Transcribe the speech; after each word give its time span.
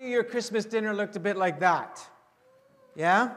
Your 0.00 0.24
Christmas 0.24 0.64
dinner 0.64 0.94
looked 0.94 1.16
a 1.16 1.20
bit 1.20 1.36
like 1.36 1.60
that. 1.60 2.00
Yeah? 2.96 3.34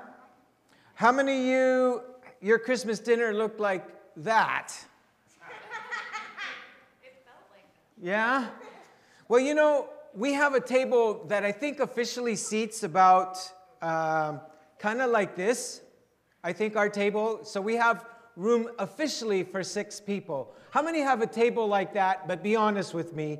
How 0.96 1.12
many 1.12 1.40
of 1.40 1.46
you, 1.46 2.02
your 2.40 2.58
Christmas 2.58 3.00
dinner 3.00 3.34
looked 3.34 3.60
like 3.60 3.86
that? 4.18 4.74
Yeah? 8.02 8.50
Well, 9.30 9.40
you 9.40 9.56
know, 9.56 9.88
we 10.14 10.34
have 10.34 10.54
a 10.56 10.60
table 10.60 11.24
that 11.28 11.46
I 11.46 11.54
think 11.54 11.80
officially 11.80 12.36
seats 12.36 12.84
about 12.84 13.38
um, 13.82 14.42
kind 14.78 15.02
of 15.02 15.10
like 15.10 15.38
this. 15.38 15.82
I 16.44 16.52
think 16.52 16.76
our 16.76 16.90
table. 16.90 17.40
So 17.44 17.62
we 17.62 17.76
have 17.76 18.06
room 18.36 18.70
officially 18.78 19.44
for 19.44 19.64
six 19.64 20.02
people. 20.02 20.54
How 20.72 20.82
many 20.82 21.00
have 21.00 21.22
a 21.22 21.28
table 21.28 21.66
like 21.66 21.94
that? 21.94 22.28
But 22.28 22.44
be 22.44 22.58
honest 22.58 22.94
with 22.94 23.14
me, 23.14 23.40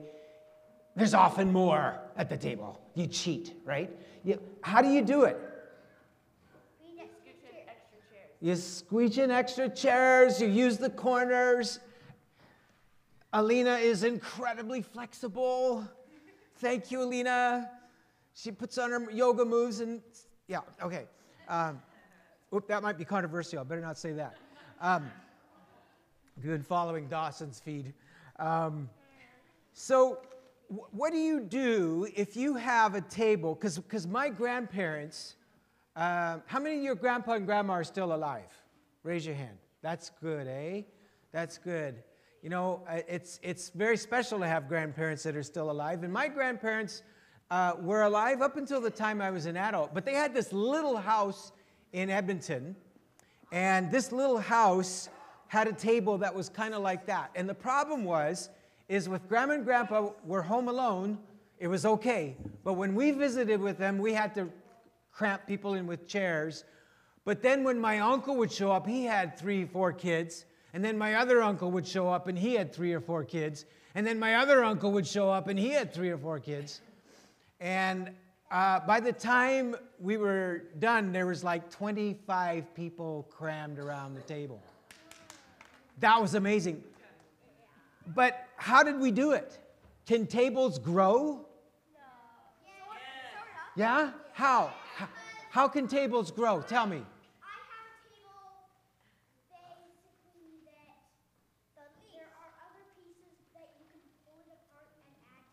there's 0.96 1.14
often 1.14 1.52
more 1.52 2.00
at 2.16 2.30
the 2.30 2.38
table. 2.38 2.80
You 2.94 3.08
cheat, 3.08 3.54
right? 3.66 3.90
You, 4.24 4.40
how 4.62 4.82
do 4.82 4.90
you 4.90 5.02
do 5.02 5.24
it? 5.24 5.38
You 8.40 8.56
squeeze 8.58 9.18
in 9.18 9.32
extra 9.32 9.70
chairs, 9.70 10.42
you 10.42 10.50
use 10.50 10.78
the 10.78 10.90
corners. 10.90 11.80
Alina 13.32 13.76
is 13.76 14.04
incredibly 14.04 14.82
flexible. 14.82 15.88
Thank 16.58 16.92
you, 16.92 17.02
Alina. 17.02 17.70
She 18.34 18.52
puts 18.52 18.78
on 18.78 18.92
her 18.92 19.10
yoga 19.12 19.46
moves 19.46 19.80
and, 19.80 20.02
yeah, 20.48 20.60
okay. 20.82 21.06
Um, 21.48 21.82
that 22.68 22.84
might 22.84 22.98
be 22.98 23.06
controversial. 23.06 23.60
I 23.60 23.64
better 23.64 23.82
not 23.82 23.98
say 23.98 24.12
that. 24.12 24.36
Um, 24.82 25.10
if 26.38 26.44
you've 26.44 26.54
been 26.54 26.64
following 26.64 27.08
Dawson's 27.08 27.60
feed. 27.60 27.94
Um, 28.40 28.90
so, 29.74 30.20
what 30.68 31.12
do 31.12 31.20
you 31.20 31.40
do 31.40 32.08
if 32.16 32.36
you 32.36 32.56
have 32.56 32.96
a 32.96 33.02
table? 33.02 33.56
Because 33.56 34.08
my 34.08 34.30
grandparents, 34.30 35.36
uh, 35.96 36.40
how 36.46 36.60
many 36.60 36.78
of 36.78 36.84
your 36.84 36.96
grandpa 36.96 37.34
and 37.34 37.46
grandma 37.46 37.74
are 37.74 37.84
still 37.84 38.14
alive? 38.14 38.50
Raise 39.04 39.26
your 39.26 39.36
hand. 39.36 39.58
That's 39.82 40.12
good, 40.22 40.48
eh? 40.48 40.84
That's 41.32 41.58
good. 41.58 42.04
You 42.42 42.50
know, 42.50 42.82
uh, 42.88 43.00
it's, 43.08 43.40
it's 43.44 43.70
very 43.70 43.98
special 43.98 44.40
to 44.40 44.48
have 44.48 44.68
grandparents 44.68 45.24
that 45.24 45.36
are 45.36 45.44
still 45.44 45.72
alive. 45.72 46.04
And 46.04 46.12
my 46.12 46.28
grandparents 46.28 47.04
uh, 47.52 47.74
were 47.80 48.04
alive 48.04 48.42
up 48.42 48.58
until 48.58 48.82
the 48.82 48.90
time 48.90 49.22
I 49.22 49.32
was 49.32 49.46
an 49.46 49.58
adult, 49.58 49.94
but 49.94 50.06
they 50.06 50.14
had 50.14 50.34
this 50.34 50.52
little 50.52 50.98
house 50.98 51.52
in 51.92 52.10
Edmonton 52.10 52.76
and 53.52 53.92
this 53.92 54.12
little 54.12 54.40
house 54.40 55.10
had 55.48 55.68
a 55.68 55.74
table 55.74 56.18
that 56.18 56.34
was 56.34 56.50
kind 56.50 56.74
of 56.74 56.82
like 56.82 57.06
that. 57.06 57.30
And 57.36 57.48
the 57.48 57.54
problem 57.54 58.04
was, 58.04 58.50
is 58.88 59.08
with 59.10 59.28
grandma 59.28 59.56
and 59.56 59.66
grandpa 59.66 60.02
we 60.02 60.10
were 60.26 60.42
home 60.42 60.68
alone, 60.68 61.18
it 61.60 61.68
was 61.68 61.86
okay. 61.86 62.36
But 62.64 62.74
when 62.74 62.96
we 62.96 63.12
visited 63.12 63.62
with 63.62 63.78
them, 63.78 63.98
we 63.98 64.14
had 64.14 64.36
to 64.36 64.50
cramp 65.12 65.48
people 65.48 65.76
in 65.76 65.88
with 65.88 66.08
chairs. 66.08 66.66
But 67.26 67.42
then 67.42 67.64
when 67.64 67.80
my 67.80 68.00
uncle 68.00 68.36
would 68.38 68.52
show 68.52 68.72
up, 68.72 68.88
he 68.88 69.06
had 69.06 69.38
three, 69.38 69.66
four 69.66 69.94
kids. 69.94 70.46
And 70.74 70.84
then 70.84 70.98
my 70.98 71.16
other 71.16 71.42
uncle 71.42 71.72
would 71.72 71.88
show 71.88 72.10
up 72.10 72.28
and 72.28 72.38
he 72.38 72.56
had 72.56 72.74
three 72.74 72.94
or 72.94 73.00
four 73.00 73.24
kids. 73.24 73.66
And 73.96 74.06
then 74.06 74.20
my 74.20 74.36
other 74.36 74.64
uncle 74.64 74.92
would 74.92 75.08
show 75.08 75.30
up 75.30 75.48
and 75.48 75.58
he 75.58 75.70
had 75.70 75.94
three 75.94 76.10
or 76.10 76.18
four 76.18 76.40
kids. 76.40 76.82
And 77.60 78.10
uh, 78.52 78.80
by 78.82 79.00
the 79.00 79.14
time 79.14 79.76
we 80.00 80.18
were 80.18 80.64
done, 80.80 81.12
there 81.12 81.28
was 81.28 81.44
like 81.44 81.70
25 81.70 82.76
people 82.76 83.28
crammed 83.30 83.80
around 83.80 84.16
the 84.16 84.22
table. 84.22 84.62
That 86.00 86.20
was 86.20 86.34
amazing. 86.34 86.84
But 88.16 88.48
how 88.64 88.82
did 88.82 88.98
we 88.98 89.12
do 89.12 89.32
it? 89.34 89.60
Can 90.08 90.26
tables 90.26 90.80
grow? 90.80 91.46
Yeah? 93.76 94.12
How? 94.32 94.72
How, 95.50 95.68
can 95.68 95.86
tables 95.86 96.32
grow? 96.32 96.62
Tell 96.62 96.88
me. 96.88 97.02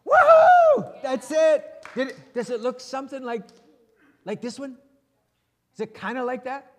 Woohoo! 0.06 1.02
That's 1.02 1.32
it. 1.32 1.84
It, 1.96 2.32
does 2.32 2.50
it 2.50 2.60
look 2.60 2.78
something 2.78 3.24
like, 3.24 3.42
like 4.24 4.40
this 4.40 4.56
one? 4.56 4.76
Is 5.74 5.80
it 5.80 5.94
kind 5.94 6.16
of 6.16 6.26
like 6.26 6.44
that? 6.44 6.70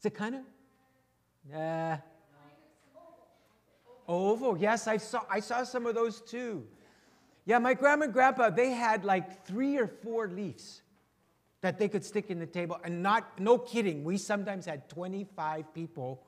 Is 0.00 0.04
it 0.04 0.14
kind 0.14 0.34
of? 0.34 0.42
Yeah. 1.50 2.00
Oval. 4.10 4.58
Yes, 4.58 4.88
I 4.88 4.96
saw, 4.96 5.20
I 5.30 5.40
saw 5.40 5.62
some 5.62 5.86
of 5.86 5.94
those 5.94 6.20
too. 6.20 6.66
Yeah, 7.46 7.58
my 7.58 7.74
grandma 7.74 8.04
and 8.04 8.12
grandpa, 8.12 8.50
they 8.50 8.70
had 8.70 9.04
like 9.04 9.46
three 9.46 9.78
or 9.78 9.86
four 9.86 10.28
leaves 10.28 10.82
that 11.60 11.78
they 11.78 11.88
could 11.88 12.04
stick 12.04 12.30
in 12.30 12.38
the 12.38 12.46
table. 12.46 12.78
And 12.84 13.02
not, 13.02 13.38
no 13.38 13.56
kidding, 13.56 14.02
we 14.02 14.18
sometimes 14.18 14.66
had 14.66 14.88
25 14.88 15.72
people 15.72 16.22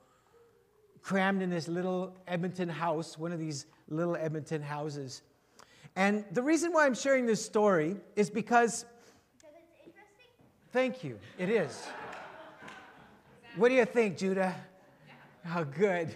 crammed 1.03 1.43
in 1.43 1.50
this 1.50 1.66
little 1.66 2.16
Edmonton 2.28 2.69
house, 2.69 3.19
one 3.19 3.32
of 3.32 3.41
these 3.41 3.66
little 3.88 4.16
Edmonton 4.16 4.62
houses. 4.62 5.22
And 5.97 6.25
the 6.31 6.43
reason 6.43 6.72
why 6.72 6.87
I'm 6.87 6.94
sharing 6.94 7.26
this 7.26 7.44
story 7.44 7.97
is 8.14 8.31
because. 8.31 8.84
Thank 10.72 11.03
you. 11.03 11.19
It 11.37 11.50
is. 11.50 11.87
What 13.56 13.69
do 13.69 13.75
you 13.75 13.84
think, 13.84 14.16
Judah? 14.16 14.54
How 15.44 15.60
oh, 15.60 15.64
good. 15.64 16.14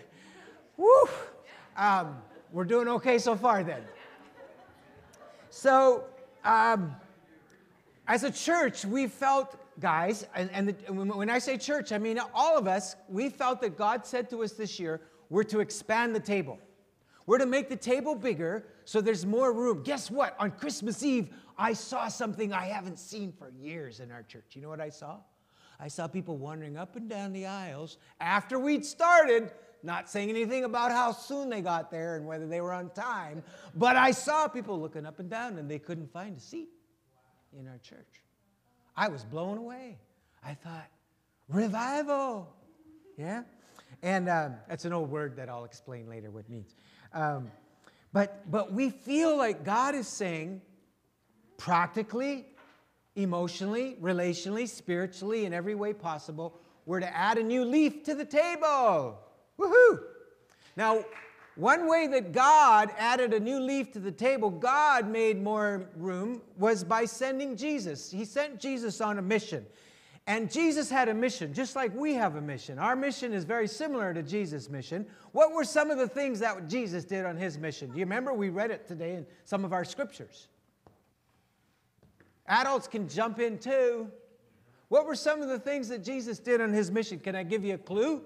Woo! 0.76 1.08
Um, 1.76 2.16
we're 2.52 2.64
doing 2.64 2.88
okay 2.88 3.18
so 3.18 3.36
far 3.36 3.62
then. 3.62 3.82
So, 5.50 6.04
um, 6.44 6.94
as 8.08 8.24
a 8.24 8.30
church, 8.30 8.84
we 8.84 9.06
felt, 9.08 9.56
guys, 9.80 10.26
and, 10.34 10.50
and 10.52 10.68
the, 10.68 10.92
when 10.92 11.28
I 11.28 11.38
say 11.38 11.58
church, 11.58 11.92
I 11.92 11.98
mean 11.98 12.20
all 12.34 12.56
of 12.56 12.66
us, 12.66 12.96
we 13.08 13.28
felt 13.28 13.60
that 13.62 13.76
God 13.76 14.06
said 14.06 14.30
to 14.30 14.42
us 14.42 14.52
this 14.52 14.78
year, 14.78 15.00
we're 15.28 15.44
to 15.44 15.60
expand 15.60 16.14
the 16.14 16.20
table. 16.20 16.58
We're 17.26 17.38
to 17.38 17.46
make 17.46 17.68
the 17.68 17.76
table 17.76 18.14
bigger 18.14 18.64
so 18.84 19.00
there's 19.00 19.26
more 19.26 19.52
room. 19.52 19.82
Guess 19.82 20.10
what? 20.10 20.36
On 20.38 20.50
Christmas 20.52 21.02
Eve, 21.02 21.28
I 21.58 21.72
saw 21.72 22.08
something 22.08 22.52
I 22.52 22.66
haven't 22.66 22.98
seen 22.98 23.32
for 23.32 23.50
years 23.50 24.00
in 24.00 24.12
our 24.12 24.22
church. 24.22 24.44
You 24.52 24.62
know 24.62 24.68
what 24.68 24.80
I 24.80 24.90
saw? 24.90 25.18
I 25.80 25.88
saw 25.88 26.06
people 26.06 26.36
wandering 26.36 26.76
up 26.76 26.96
and 26.96 27.08
down 27.08 27.32
the 27.32 27.46
aisles 27.46 27.98
after 28.20 28.58
we'd 28.58 28.84
started, 28.84 29.50
not 29.82 30.10
saying 30.10 30.30
anything 30.30 30.64
about 30.64 30.90
how 30.90 31.12
soon 31.12 31.48
they 31.48 31.60
got 31.60 31.90
there 31.90 32.16
and 32.16 32.26
whether 32.26 32.46
they 32.46 32.60
were 32.60 32.72
on 32.72 32.90
time, 32.90 33.42
but 33.74 33.96
I 33.96 34.10
saw 34.10 34.48
people 34.48 34.80
looking 34.80 35.06
up 35.06 35.18
and 35.18 35.30
down 35.30 35.58
and 35.58 35.70
they 35.70 35.78
couldn't 35.78 36.12
find 36.12 36.36
a 36.36 36.40
seat 36.40 36.68
in 37.58 37.66
our 37.68 37.78
church. 37.78 38.22
I 38.96 39.08
was 39.08 39.24
blown 39.24 39.58
away. 39.58 39.98
I 40.44 40.54
thought, 40.54 40.88
revival. 41.48 42.54
Yeah? 43.16 43.42
And 44.02 44.28
um, 44.28 44.54
that's 44.68 44.84
an 44.84 44.92
old 44.92 45.10
word 45.10 45.36
that 45.36 45.48
I'll 45.48 45.64
explain 45.64 46.08
later 46.08 46.30
what 46.30 46.44
it 46.44 46.50
means. 46.50 46.74
Um, 47.12 47.50
but, 48.12 48.50
but 48.50 48.72
we 48.72 48.90
feel 48.90 49.36
like 49.36 49.64
God 49.64 49.94
is 49.94 50.08
saying, 50.08 50.62
practically, 51.56 52.46
emotionally, 53.14 53.96
relationally, 54.00 54.68
spiritually, 54.68 55.44
in 55.44 55.52
every 55.52 55.74
way 55.74 55.92
possible, 55.92 56.58
we're 56.84 57.00
to 57.00 57.16
add 57.16 57.38
a 57.38 57.42
new 57.42 57.64
leaf 57.64 58.04
to 58.04 58.14
the 58.14 58.24
table. 58.24 59.18
Woohoo! 59.58 60.00
Now, 60.76 61.04
one 61.56 61.88
way 61.88 62.06
that 62.08 62.32
God 62.32 62.90
added 62.98 63.32
a 63.32 63.40
new 63.40 63.58
leaf 63.58 63.90
to 63.92 63.98
the 63.98 64.12
table, 64.12 64.50
God 64.50 65.08
made 65.08 65.42
more 65.42 65.88
room, 65.96 66.42
was 66.58 66.84
by 66.84 67.06
sending 67.06 67.56
Jesus. 67.56 68.10
He 68.10 68.26
sent 68.26 68.60
Jesus 68.60 69.00
on 69.00 69.18
a 69.18 69.22
mission. 69.22 69.64
And 70.28 70.50
Jesus 70.50 70.90
had 70.90 71.08
a 71.08 71.14
mission, 71.14 71.54
just 71.54 71.76
like 71.76 71.94
we 71.94 72.12
have 72.14 72.34
a 72.34 72.40
mission. 72.40 72.78
Our 72.78 72.96
mission 72.96 73.32
is 73.32 73.44
very 73.44 73.68
similar 73.68 74.12
to 74.12 74.22
Jesus' 74.22 74.68
mission. 74.68 75.06
What 75.32 75.52
were 75.52 75.64
some 75.64 75.90
of 75.90 75.98
the 75.98 76.08
things 76.08 76.40
that 76.40 76.68
Jesus 76.68 77.04
did 77.04 77.24
on 77.24 77.36
his 77.36 77.58
mission? 77.58 77.92
Do 77.92 77.98
you 77.98 78.04
remember? 78.04 78.34
We 78.34 78.48
read 78.48 78.72
it 78.72 78.88
today 78.88 79.14
in 79.14 79.26
some 79.44 79.64
of 79.64 79.72
our 79.72 79.84
scriptures. 79.84 80.48
Adults 82.48 82.88
can 82.88 83.08
jump 83.08 83.38
in 83.38 83.58
too. 83.58 84.10
What 84.88 85.06
were 85.06 85.14
some 85.14 85.42
of 85.42 85.48
the 85.48 85.58
things 85.58 85.88
that 85.88 86.04
Jesus 86.04 86.38
did 86.38 86.60
on 86.60 86.72
his 86.72 86.90
mission? 86.90 87.18
Can 87.20 87.36
I 87.36 87.44
give 87.44 87.64
you 87.64 87.74
a 87.74 87.78
clue? 87.78 88.22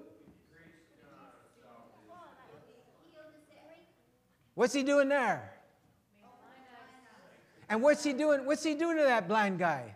What's 4.61 4.75
he 4.75 4.83
doing 4.83 5.09
there? 5.09 5.51
And 7.67 7.81
what's 7.81 8.03
he 8.03 8.13
doing? 8.13 8.45
What's 8.45 8.63
he 8.63 8.75
doing 8.75 8.95
to 8.97 9.03
that 9.05 9.27
blind 9.27 9.57
guy? 9.57 9.95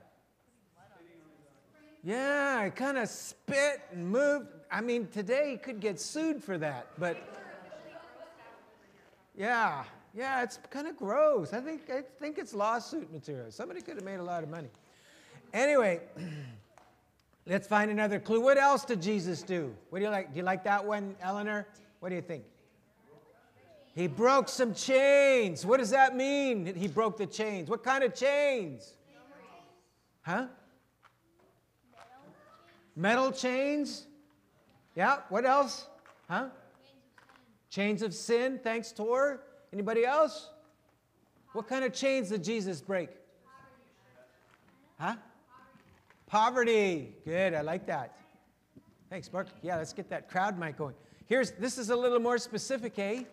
Yeah, 2.04 2.68
kind 2.70 2.98
of 2.98 3.08
spit 3.08 3.82
and 3.92 4.10
moved. 4.10 4.48
I 4.72 4.82
mean, 4.82 5.08
today 5.10 5.52
he 5.52 5.58
could 5.58 5.80
get 5.80 6.00
sued 6.00 6.44
for 6.44 6.58
that, 6.58 6.88
but 6.98 7.16
yeah, 9.38 9.84
yeah, 10.16 10.42
it's 10.42 10.58
kind 10.72 10.88
of 10.88 10.98
gross. 10.98 11.54
I 11.54 11.62
think 11.62 11.88
I 11.92 12.02
think 12.20 12.40
it's 12.40 12.56
lawsuit 12.56 13.14
material. 13.14 13.52
Somebody 13.52 13.82
could 13.82 13.98
have 13.98 14.04
made 14.04 14.20
a 14.20 14.24
lot 14.24 14.42
of 14.42 14.50
money. 14.50 14.70
Anyway, 15.54 16.02
let's 17.46 17.68
find 17.68 17.92
another 17.92 18.20
clue. 18.20 18.42
What 18.42 18.58
else 18.58 18.84
did 18.84 19.00
Jesus 19.00 19.44
do? 19.44 19.76
What 19.92 20.00
do 20.00 20.06
you 20.06 20.10
like? 20.10 20.34
Do 20.34 20.40
you 20.40 20.44
like 20.44 20.64
that 20.64 20.84
one, 20.84 21.16
Eleanor? 21.22 21.68
What 22.00 22.10
do 22.10 22.16
you 22.16 22.24
think? 22.24 22.46
He 23.96 24.08
broke 24.08 24.50
some 24.50 24.74
chains. 24.74 25.66
What 25.66 25.80
does 25.80 25.92
that 25.92 26.18
mean? 26.18 26.76
He 26.76 26.90
broke 26.90 27.18
the 27.18 27.26
chains. 27.26 27.70
What 27.70 27.82
kind 27.82 28.04
of 28.04 28.14
chains? 28.14 28.94
Huh? 30.22 30.48
Metal 32.94 33.32
chains. 33.32 34.06
Yeah, 34.96 35.20
what 35.30 35.46
else? 35.46 35.88
Huh? 36.30 36.48
Chains 37.70 38.02
of 38.02 38.14
sin. 38.14 38.60
Thanks, 38.62 38.92
Tor. 38.92 39.42
Anybody 39.72 40.06
else? 40.06 40.50
What 41.54 41.68
kind 41.68 41.86
of 41.86 41.94
chains 41.94 42.30
did 42.30 42.44
Jesus 42.44 42.82
break? 42.82 43.10
Huh? 45.00 45.16
Poverty. 46.28 47.16
Good, 47.24 47.54
I 47.54 47.62
like 47.62 47.86
that. 47.88 48.18
Thanks, 49.10 49.32
Mark. 49.32 49.48
Yeah, 49.62 49.78
let's 49.78 49.94
get 49.94 50.10
that 50.10 50.30
crowd 50.30 50.60
mic 50.60 50.78
going. 50.78 50.96
Here's 51.28 51.52
this 51.52 51.78
is 51.78 51.90
a 51.92 51.96
little 51.96 52.20
more 52.20 52.38
specific, 52.38 53.00
eh? 53.00 53.24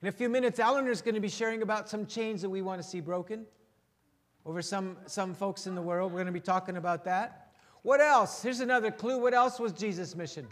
In 0.00 0.08
a 0.08 0.12
few 0.12 0.28
minutes, 0.28 0.60
Eleanor 0.60 0.90
is 0.90 1.02
going 1.02 1.16
to 1.16 1.20
be 1.20 1.28
sharing 1.28 1.62
about 1.62 1.88
some 1.88 2.06
chains 2.06 2.40
that 2.42 2.50
we 2.50 2.62
want 2.62 2.80
to 2.80 2.86
see 2.86 3.00
broken 3.00 3.44
over 4.46 4.62
some, 4.62 4.96
some 5.06 5.34
folks 5.34 5.66
in 5.66 5.74
the 5.74 5.82
world. 5.82 6.12
We're 6.12 6.18
going 6.18 6.26
to 6.26 6.32
be 6.32 6.40
talking 6.40 6.76
about 6.76 7.04
that. 7.04 7.52
What 7.82 8.00
else? 8.00 8.42
Here's 8.42 8.60
another 8.60 8.90
clue. 8.92 9.18
What 9.18 9.34
else 9.34 9.58
was 9.58 9.72
Jesus' 9.72 10.14
mission? 10.14 10.46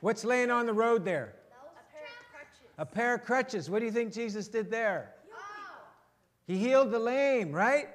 What's 0.00 0.24
laying 0.24 0.50
on 0.50 0.66
the 0.66 0.72
road 0.72 1.04
there? 1.04 1.34
A 1.50 1.92
pair 1.92 2.04
of 2.04 2.32
crutches. 2.32 2.74
A 2.78 2.86
pair 2.86 3.14
of 3.14 3.24
crutches. 3.24 3.70
What 3.70 3.80
do 3.80 3.86
you 3.86 3.92
think 3.92 4.12
Jesus 4.12 4.48
did 4.48 4.70
there? 4.70 5.14
He 6.46 6.58
healed 6.58 6.90
the 6.90 6.98
lame, 6.98 7.52
right? 7.52 7.88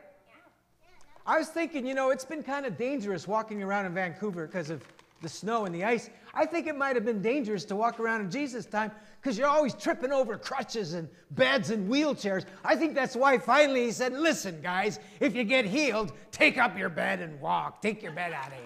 I 1.26 1.40
was 1.40 1.50
thinking, 1.50 1.86
you 1.86 1.94
know, 1.96 2.12
it's 2.12 2.26
been 2.26 2.44
kind 2.44 2.66
of 2.66 2.78
dangerous 2.78 3.28
walking 3.28 3.62
around 3.64 3.86
in 3.86 3.94
Vancouver 3.94 4.46
because 4.46 4.70
of 4.70 4.84
the 5.22 5.30
snow 5.30 5.66
and 5.66 5.74
the 5.74 5.84
ice. 5.84 6.10
I 6.34 6.46
think 6.46 6.68
it 6.68 6.78
might 6.78 6.96
have 6.96 7.06
been 7.06 7.22
dangerous 7.22 7.66
to 7.66 7.76
walk 7.76 8.00
around 8.00 8.22
in 8.22 8.30
Jesus' 8.30 8.66
time 8.66 8.92
because 9.22 9.38
you're 9.38 9.48
always 9.48 9.74
tripping 9.74 10.12
over 10.12 10.38
crutches 10.38 10.94
and 10.94 11.08
beds 11.32 11.72
and 11.72 11.90
wheelchairs. 11.90 12.46
I 12.64 12.76
think 12.76 12.94
that's 12.94 13.16
why 13.16 13.38
finally 13.38 13.86
he 13.86 13.92
said, 13.92 14.14
Listen, 14.14 14.62
guys, 14.62 15.00
if 15.20 15.36
you 15.36 15.44
get 15.44 15.66
healed, 15.66 16.12
take 16.32 16.58
up 16.58 16.78
your 16.78 16.90
bed 16.90 17.22
and 17.22 17.40
walk. 17.40 17.82
Take 17.82 18.04
your 18.04 18.12
bed 18.12 18.34
out 18.34 18.48
of 18.48 18.54
here. 18.54 18.62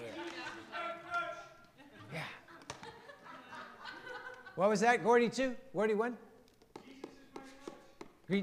Yeah. 2.12 2.20
What 4.56 4.68
was 4.68 4.80
that? 4.80 5.04
Gordy 5.04 5.28
2? 5.28 5.54
Gordy 5.72 5.94
1? 5.94 6.16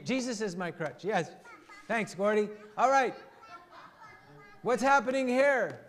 Jesus 0.04 0.42
is 0.42 0.56
my 0.56 0.72
crutch. 0.72 1.06
Yes. 1.06 1.32
Thanks, 1.88 2.14
Gordy. 2.14 2.50
All 2.78 2.90
right. 2.90 3.16
What's 4.62 4.84
happening 4.84 5.28
here? 5.28 5.87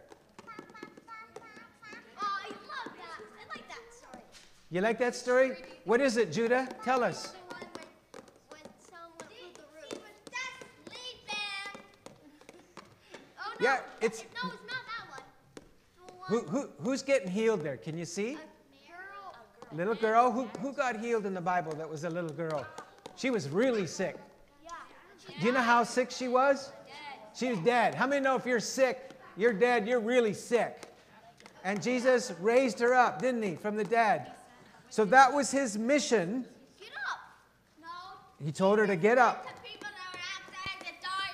You 4.70 4.80
like 4.82 4.98
that 4.98 5.16
story? 5.16 5.52
What 5.84 6.00
is 6.00 6.16
it, 6.18 6.30
Judah? 6.30 6.68
Tell 6.84 7.02
us. 7.02 7.28
The 7.28 7.38
one 7.54 7.60
when, 7.72 8.22
when 8.50 8.60
someone 8.78 9.12
blew 9.18 9.52
the 9.54 9.62
roof. 9.74 9.90
He 9.90 9.98
was 9.98 10.12
just 10.30 10.60
sleeping. 10.84 11.82
Oh, 13.38 13.52
no. 13.58 13.64
Yeah, 13.64 13.80
it's- 14.02 14.24
No, 14.42 14.50
it's 14.50 14.62
not 14.66 14.82
that 14.86 15.10
one. 15.10 15.22
Who, 16.28 16.40
who, 16.48 16.68
who's 16.82 17.02
getting 17.02 17.30
healed 17.30 17.62
there? 17.62 17.78
Can 17.78 17.96
you 17.96 18.04
see? 18.04 18.36
Little 19.74 19.94
girl? 19.94 20.30
Who, 20.30 20.44
who 20.60 20.72
got 20.72 20.98
healed 20.98 21.26
in 21.26 21.34
the 21.34 21.40
Bible 21.40 21.72
that 21.72 21.88
was 21.88 22.04
a 22.04 22.10
little 22.10 22.30
girl? 22.30 22.66
She 23.16 23.30
was 23.30 23.48
really 23.48 23.86
sick. 23.86 24.16
Do 25.40 25.46
you 25.46 25.52
know 25.52 25.60
how 25.60 25.84
sick 25.84 26.10
she 26.10 26.26
was? 26.28 26.72
She 27.34 27.50
was 27.50 27.58
dead. 27.60 27.94
How 27.94 28.06
many 28.06 28.22
know 28.22 28.34
if 28.34 28.46
you're 28.46 28.60
sick, 28.60 29.10
you're 29.36 29.52
dead, 29.52 29.86
you're 29.86 30.00
really 30.00 30.32
sick? 30.32 30.84
And 31.64 31.82
Jesus 31.82 32.32
raised 32.40 32.78
her 32.80 32.94
up, 32.94 33.20
didn't 33.20 33.42
he, 33.42 33.54
from 33.56 33.76
the 33.76 33.84
dead? 33.84 34.32
So 34.90 35.04
that 35.06 35.32
was 35.32 35.50
his 35.50 35.78
mission. 35.78 36.44
Get 36.78 36.88
up. 36.88 37.20
No. 37.80 38.44
He 38.44 38.52
told 38.52 38.78
her 38.78 38.86
to 38.86 38.96
get 38.96 39.18
up. 39.18 39.46
To 39.46 39.52
people 39.62 39.88
that 39.88 40.14
are 40.14 40.26
outside 40.34 40.80
the 40.80 40.94
door. 41.06 41.26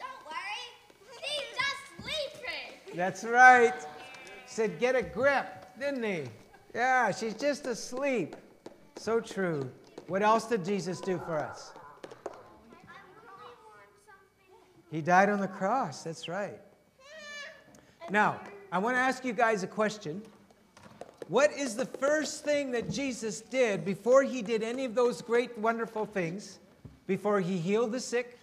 Don't 0.00 0.26
worry. 0.26 0.64
She's 1.22 1.48
just 1.58 1.80
sleeping. 2.02 2.96
That's 2.96 3.24
right. 3.24 3.86
Said, 4.46 4.78
get 4.78 4.94
a 4.94 5.02
grip, 5.02 5.66
didn't 5.78 6.02
he? 6.02 6.24
Yeah, 6.74 7.10
she's 7.12 7.34
just 7.34 7.66
asleep. 7.66 8.36
So 8.96 9.20
true. 9.20 9.70
What 10.08 10.22
else 10.22 10.46
did 10.46 10.64
Jesus 10.64 11.00
do 11.00 11.18
for 11.18 11.38
us? 11.38 11.72
He 14.90 15.00
died 15.00 15.28
on 15.28 15.40
the 15.40 15.48
cross. 15.48 16.04
That's 16.04 16.28
right. 16.28 16.60
Now, 18.10 18.40
I 18.70 18.78
want 18.78 18.96
to 18.96 19.00
ask 19.00 19.24
you 19.24 19.32
guys 19.32 19.62
a 19.62 19.66
question. 19.66 20.22
What 21.28 21.52
is 21.52 21.74
the 21.74 21.86
first 21.86 22.44
thing 22.44 22.70
that 22.72 22.90
Jesus 22.90 23.40
did 23.40 23.84
before 23.84 24.22
he 24.22 24.42
did 24.42 24.62
any 24.62 24.84
of 24.84 24.94
those 24.94 25.22
great, 25.22 25.56
wonderful 25.56 26.04
things? 26.04 26.58
Before 27.06 27.40
he 27.40 27.58
healed 27.58 27.92
the 27.92 28.00
sick, 28.00 28.38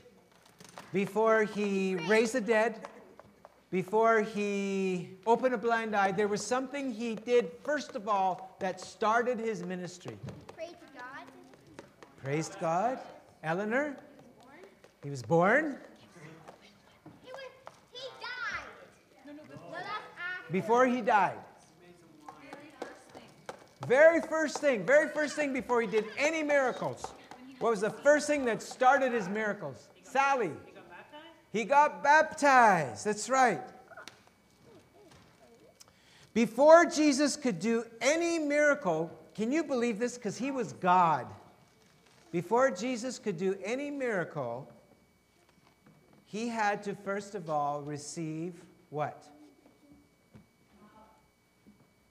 before 0.92 1.44
he 1.44 1.96
raised 2.08 2.34
the 2.34 2.42
dead, 2.42 2.88
before 3.70 4.22
he 4.22 5.12
opened 5.26 5.54
a 5.54 5.58
blind 5.58 5.96
eye, 5.96 6.12
there 6.12 6.28
was 6.28 6.46
something 6.46 6.92
he 6.92 7.16
did, 7.16 7.52
first 7.64 7.96
of 7.96 8.08
all, 8.08 8.56
that 8.60 8.82
started 8.82 9.40
his 9.40 9.64
ministry. 9.64 10.18
Pray 10.56 10.70
God. 10.94 11.28
Praised 12.24 12.60
God. 12.60 13.00
Eleanor, 13.44 13.96
he 15.04 15.10
was 15.10 15.24
born. 15.24 15.78
He 17.24 17.32
was. 17.32 17.42
He 17.94 18.08
died. 18.20 18.66
No, 19.26 19.34
no, 19.34 19.40
that's 19.72 19.88
after. 19.88 20.52
Before 20.52 20.86
he 20.86 21.02
died. 21.02 21.38
Very 23.88 24.22
first 24.22 24.60
thing, 24.60 24.86
very 24.86 25.10
first 25.10 25.36
thing 25.36 25.54
before 25.54 25.82
he 25.82 25.88
did 25.88 26.06
any 26.18 26.44
miracles. 26.44 27.14
What 27.60 27.72
was 27.72 27.82
the 27.82 27.90
first 27.90 28.28
thing 28.28 28.46
that 28.46 28.62
started 28.62 29.12
his 29.12 29.28
miracles? 29.28 29.90
Sally. 30.04 30.52
He 31.52 31.64
got 31.64 32.04
baptized. 32.04 33.06
That's 33.06 33.30
right. 33.30 33.62
Before 36.34 36.86
Jesus 36.86 37.36
could 37.36 37.60
do 37.60 37.84
any 38.00 38.40
miracle, 38.40 39.12
can 39.36 39.52
you 39.52 39.64
believe 39.64 40.00
this? 40.00 40.18
Because 40.18 40.38
he 40.38 40.50
was 40.50 40.74
God. 40.74 41.28
Before 42.32 42.72
Jesus 42.72 43.20
could 43.20 43.38
do 43.38 43.58
any 43.64 43.92
miracle, 43.92 44.72
he 46.26 46.48
had 46.48 46.84
to 46.84 46.96
first 46.96 47.36
of 47.36 47.50
all 47.50 47.82
receive 47.82 48.54
what? 48.90 49.26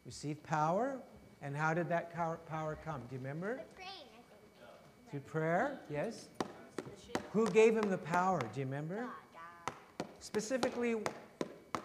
Receive 0.04 0.42
power. 0.42 0.98
And 1.42 1.56
how 1.56 1.74
did 1.74 1.88
that 1.88 2.12
power 2.14 2.78
come? 2.84 3.00
Do 3.08 3.14
you 3.14 3.18
remember? 3.18 3.60
Through 5.10 5.20
prayer? 5.20 5.80
Yes. 5.90 6.28
Who 7.32 7.48
gave 7.50 7.76
him 7.76 7.88
the 7.90 7.98
power? 7.98 8.40
Do 8.40 8.60
you 8.60 8.66
remember? 8.66 9.06
God. 9.32 10.06
Specifically, 10.20 10.96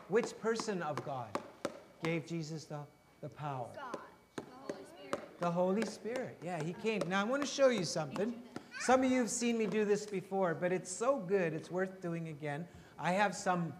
which 0.09 0.37
person 0.39 0.81
of 0.83 1.03
God 1.05 1.27
gave 2.03 2.25
Jesus 2.25 2.65
the, 2.65 2.79
the 3.21 3.29
power? 3.29 3.67
God. 3.75 3.97
The 5.39 5.51
Holy 5.51 5.85
Spirit. 5.85 6.37
Yeah, 6.43 6.61
he 6.63 6.73
came. 6.73 7.01
Now, 7.07 7.21
I 7.21 7.23
want 7.23 7.41
to 7.41 7.47
show 7.47 7.69
you 7.69 7.83
something. 7.83 8.33
Some 8.81 9.03
of 9.03 9.11
you 9.11 9.19
have 9.19 9.29
seen 9.29 9.57
me 9.57 9.65
do 9.65 9.85
this 9.85 10.05
before, 10.05 10.53
but 10.53 10.71
it's 10.71 10.91
so 10.91 11.17
good, 11.17 11.53
it's 11.53 11.71
worth 11.71 12.01
doing 12.01 12.27
again. 12.27 12.67
I 12.99 13.11
have 13.13 13.35
some 13.35 13.73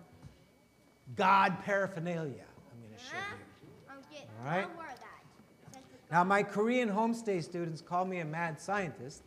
God 1.15 1.63
paraphernalia 1.63 2.43
I'm 2.71 2.81
going 2.81 2.93
to 2.97 3.03
show 3.03 3.17
you. 3.17 4.21
All 4.39 4.45
right. 4.45 4.65
I'll 4.69 4.77
wear 4.77 4.87
that. 4.87 5.73
Since 5.73 5.85
it's 5.93 6.04
Now, 6.15 6.23
my 6.23 6.43
Korean 6.43 6.87
homestay 6.87 7.43
students 7.43 7.81
call 7.81 8.05
me 8.05 8.19
a 8.19 8.25
mad 8.25 8.57
scientist 8.57 9.23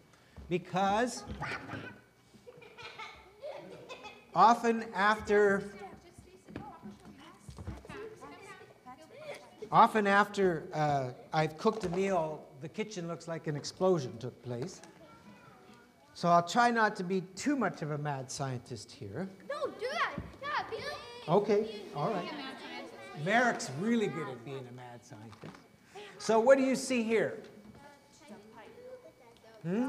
because 0.49 1.23
often 4.35 4.87
after 4.95 5.65
often 9.71 10.07
after 10.07 10.63
uh, 10.73 11.11
I've 11.31 11.59
cooked 11.59 11.85
a 11.85 11.91
meal, 11.91 12.43
the 12.63 12.71
kitchen 12.71 13.07
looks 13.07 13.29
like 13.29 13.49
an 13.49 13.55
explosion 13.55 14.17
took 14.17 14.43
place. 14.43 14.81
So 16.15 16.31
I'll 16.31 16.49
try 16.49 16.71
not 16.71 16.97
to 16.97 17.05
be 17.05 17.21
too 17.37 17.55
much 17.55 17.83
of 17.83 17.91
a 17.91 17.99
mad 17.99 18.31
scientist 18.31 18.91
here. 18.91 19.29
No, 19.47 19.67
do 19.79 19.87
that. 19.93 20.15
Yeah, 20.41 20.49
be 20.71 20.77
Okay, 21.29 21.83
all 21.95 22.11
right. 22.15 22.33
Merrick's 23.27 23.71
really 23.79 24.07
good 24.07 24.27
at 24.27 24.43
being 24.43 24.67
a 24.67 24.75
mad 24.75 25.05
scientist. 25.05 25.68
So 26.19 26.39
what 26.41 26.59
do 26.59 26.65
you 26.65 26.77
see 26.77 27.03
here? 27.03 27.39
Hmm? 29.63 29.89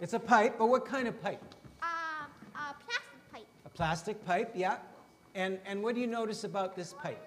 It's 0.00 0.12
a 0.12 0.18
pipe, 0.18 0.56
but 0.58 0.66
what 0.66 0.84
kind 0.86 1.08
of 1.08 1.20
pipe? 1.22 1.40
Um, 1.82 1.88
a 2.54 2.74
plastic 2.84 3.32
pipe. 3.32 3.46
A 3.64 3.68
plastic 3.70 4.26
pipe, 4.26 4.52
yeah. 4.54 4.76
And 5.34 5.58
and 5.66 5.82
what 5.82 5.94
do 5.94 6.00
you 6.00 6.06
notice 6.06 6.44
about 6.44 6.76
this 6.76 6.92
pipe? 6.94 7.20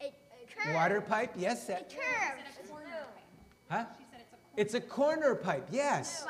It 0.00 0.12
curves. 0.56 0.74
Water 0.74 1.00
pipe, 1.00 1.32
yes. 1.36 1.68
It 1.68 1.68
That, 1.68 1.90
curves. 1.90 2.70
huh? 3.70 3.84
It's 4.56 4.74
a 4.74 4.80
corner 4.80 5.34
pipe, 5.34 5.66
yes. 5.70 6.24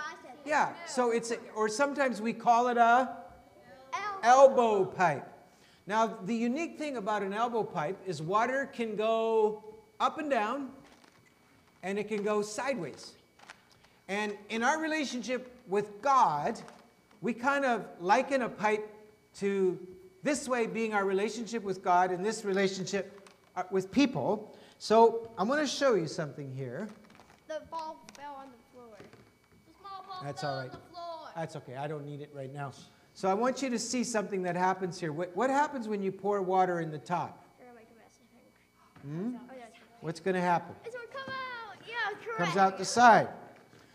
Yeah. 0.46 0.72
So 0.86 1.10
it's 1.10 1.30
a, 1.32 1.36
or 1.56 1.68
sometimes 1.68 2.20
we 2.22 2.32
call 2.32 2.68
it 2.68 2.76
a 2.76 3.16
Elbow. 4.22 4.54
elbow 4.62 4.84
pipe. 4.84 5.26
Now, 5.86 6.06
the 6.24 6.34
unique 6.34 6.78
thing 6.78 6.96
about 6.96 7.22
an 7.22 7.32
elbow 7.32 7.64
pipe 7.64 7.98
is 8.06 8.22
water 8.22 8.70
can 8.72 8.94
go 8.96 9.64
up 10.02 10.18
and 10.18 10.28
down 10.28 10.68
and 11.84 11.96
it 11.96 12.08
can 12.08 12.24
go 12.24 12.42
sideways. 12.42 13.12
And 14.08 14.36
in 14.50 14.64
our 14.64 14.80
relationship 14.80 15.56
with 15.68 16.02
God, 16.02 16.60
we 17.20 17.32
kind 17.32 17.64
of 17.64 17.84
liken 18.00 18.42
a 18.42 18.48
pipe 18.48 18.92
to 19.38 19.78
this 20.24 20.48
way 20.48 20.66
being 20.66 20.92
our 20.92 21.04
relationship 21.04 21.62
with 21.62 21.82
God 21.84 22.10
and 22.10 22.24
this 22.24 22.44
relationship 22.44 23.30
uh, 23.56 23.62
with 23.70 23.92
people. 23.92 24.56
So 24.78 25.30
I'm 25.38 25.46
going 25.46 25.60
to 25.60 25.66
show 25.66 25.94
you 25.94 26.08
something 26.08 26.52
here. 26.52 26.88
The 27.46 27.60
ball 27.70 28.04
fell 28.14 28.34
on 28.34 28.48
the 28.50 28.72
floor. 28.72 28.96
The 28.98 29.78
small 29.78 30.04
ball 30.08 30.20
That's 30.24 30.42
all 30.42 30.58
on 30.58 30.66
the 30.66 30.72
floor. 30.72 31.28
That's 31.36 31.56
okay, 31.56 31.76
I 31.76 31.86
don't 31.86 32.04
need 32.04 32.20
it 32.20 32.30
right 32.34 32.52
now. 32.52 32.72
So 33.14 33.28
I 33.28 33.34
want 33.34 33.62
you 33.62 33.70
to 33.70 33.78
see 33.78 34.02
something 34.02 34.42
that 34.42 34.56
happens 34.56 34.98
here. 34.98 35.12
What, 35.12 35.34
what 35.36 35.48
happens 35.48 35.86
when 35.86 36.02
you 36.02 36.10
pour 36.10 36.42
water 36.42 36.80
in 36.80 36.90
the 36.90 36.98
top? 36.98 37.44
You're 37.58 37.68
gonna 37.68 37.78
make 37.78 37.88
a 37.94 37.98
mess, 37.98 38.18
I 38.20 39.36
think. 39.36 39.48
Hmm? 39.48 39.51
Yeah, 40.02 40.08
it's 40.08 40.18
What's 40.18 40.20
going 40.20 40.34
to 40.34 40.40
happen? 40.40 40.74
It's 40.84 40.94
gonna 40.94 41.06
come 41.12 41.34
out. 41.34 41.76
Yeah, 41.86 41.94
correct. 42.24 42.38
Comes 42.38 42.56
out 42.56 42.78
the 42.78 42.84
side. 42.84 43.28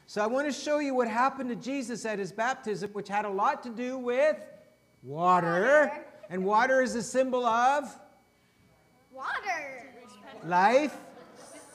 So 0.05 0.21
I 0.23 0.27
want 0.27 0.47
to 0.47 0.53
show 0.53 0.79
you 0.79 0.93
what 0.95 1.07
happened 1.07 1.49
to 1.49 1.55
Jesus 1.55 2.05
at 2.05 2.17
his 2.19 2.31
baptism, 2.31 2.91
which 2.93 3.09
had 3.09 3.25
a 3.25 3.29
lot 3.29 3.61
to 3.63 3.69
do 3.69 3.97
with 3.97 4.37
water. 5.03 5.61
Water. 5.61 5.91
And 6.29 6.45
water 6.45 6.81
is 6.81 6.95
a 6.95 7.03
symbol 7.03 7.45
of 7.45 7.83
Water. 9.13 9.87
life. 10.45 10.95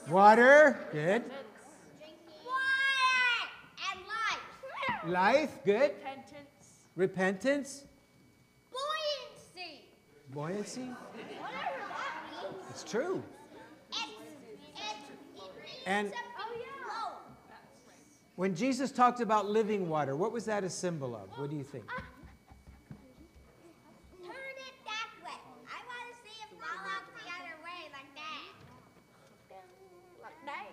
Water, 0.09 0.87
good. 0.91 1.23
Water 2.43 2.59
and 3.91 3.99
life. 4.07 5.07
Life, 5.07 5.57
good. 5.65 5.91
Repentance. 5.91 6.85
Repentance, 6.95 7.83
Buoyancy. 8.71 9.85
buoyancy. 10.31 10.81
Whatever 10.81 11.83
that 11.89 12.51
means. 12.51 12.65
It's 12.69 12.83
true. 12.83 13.23
It's, 15.83 15.87
it's, 15.87 15.87
And- 15.87 16.07
it's 16.07 16.17
a- 16.17 16.21
oh 16.39 16.53
yeah. 16.57 16.63
When 18.35 18.55
Jesus 18.55 18.91
talked 18.91 19.19
about 19.21 19.47
living 19.47 19.87
water, 19.87 20.15
what 20.15 20.31
was 20.31 20.45
that 20.45 20.63
a 20.63 20.69
symbol 20.69 21.15
of? 21.15 21.29
What 21.37 21.51
do 21.51 21.55
you 21.55 21.63
think? 21.63 21.85
Turn 21.87 22.01
it 24.25 24.75
that 24.85 25.09
way. 25.23 25.37
I 25.69 25.79
want 25.85 26.09
to 26.09 26.15
see 26.23 26.41
it 26.41 26.49
fall 26.59 26.79
out 26.79 27.05
the 27.13 27.29
other 27.29 27.61
way 27.63 27.91
like 27.93 28.09
that. 28.15 28.49
Like 30.23 30.45
that. 30.47 30.65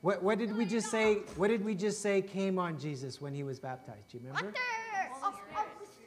What, 0.00 0.24
what 0.24 0.38
did 0.38 0.56
we 0.56 0.64
just 0.66 0.90
say? 0.90 1.18
What 1.36 1.48
did 1.48 1.64
we 1.64 1.76
just 1.76 2.02
say 2.02 2.20
came 2.20 2.58
on 2.58 2.80
Jesus 2.80 3.20
when 3.20 3.32
he 3.32 3.44
was 3.44 3.60
baptized? 3.60 4.10
Do 4.10 4.18
you 4.18 4.24
remember? 4.26 4.46
Water. 4.46 4.58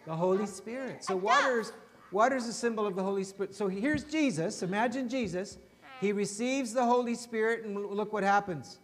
The 0.05 0.15
Holy 0.15 0.45
Spirit. 0.45 1.05
So 1.05 1.15
water's 1.15 1.71
water's 2.11 2.47
a 2.47 2.53
symbol 2.53 2.85
of 2.85 2.95
the 2.97 3.03
Holy 3.03 3.23
Spirit. 3.23 3.55
So 3.55 3.69
here's 3.69 4.03
Jesus. 4.03 4.61
Imagine 4.61 5.07
Jesus. 5.07 5.57
He 5.99 6.11
receives 6.11 6.73
the 6.73 6.85
Holy 6.85 7.15
Spirit, 7.15 7.65
and 7.65 7.75
look 7.75 8.13
what 8.13 8.23
happens. 8.23 8.79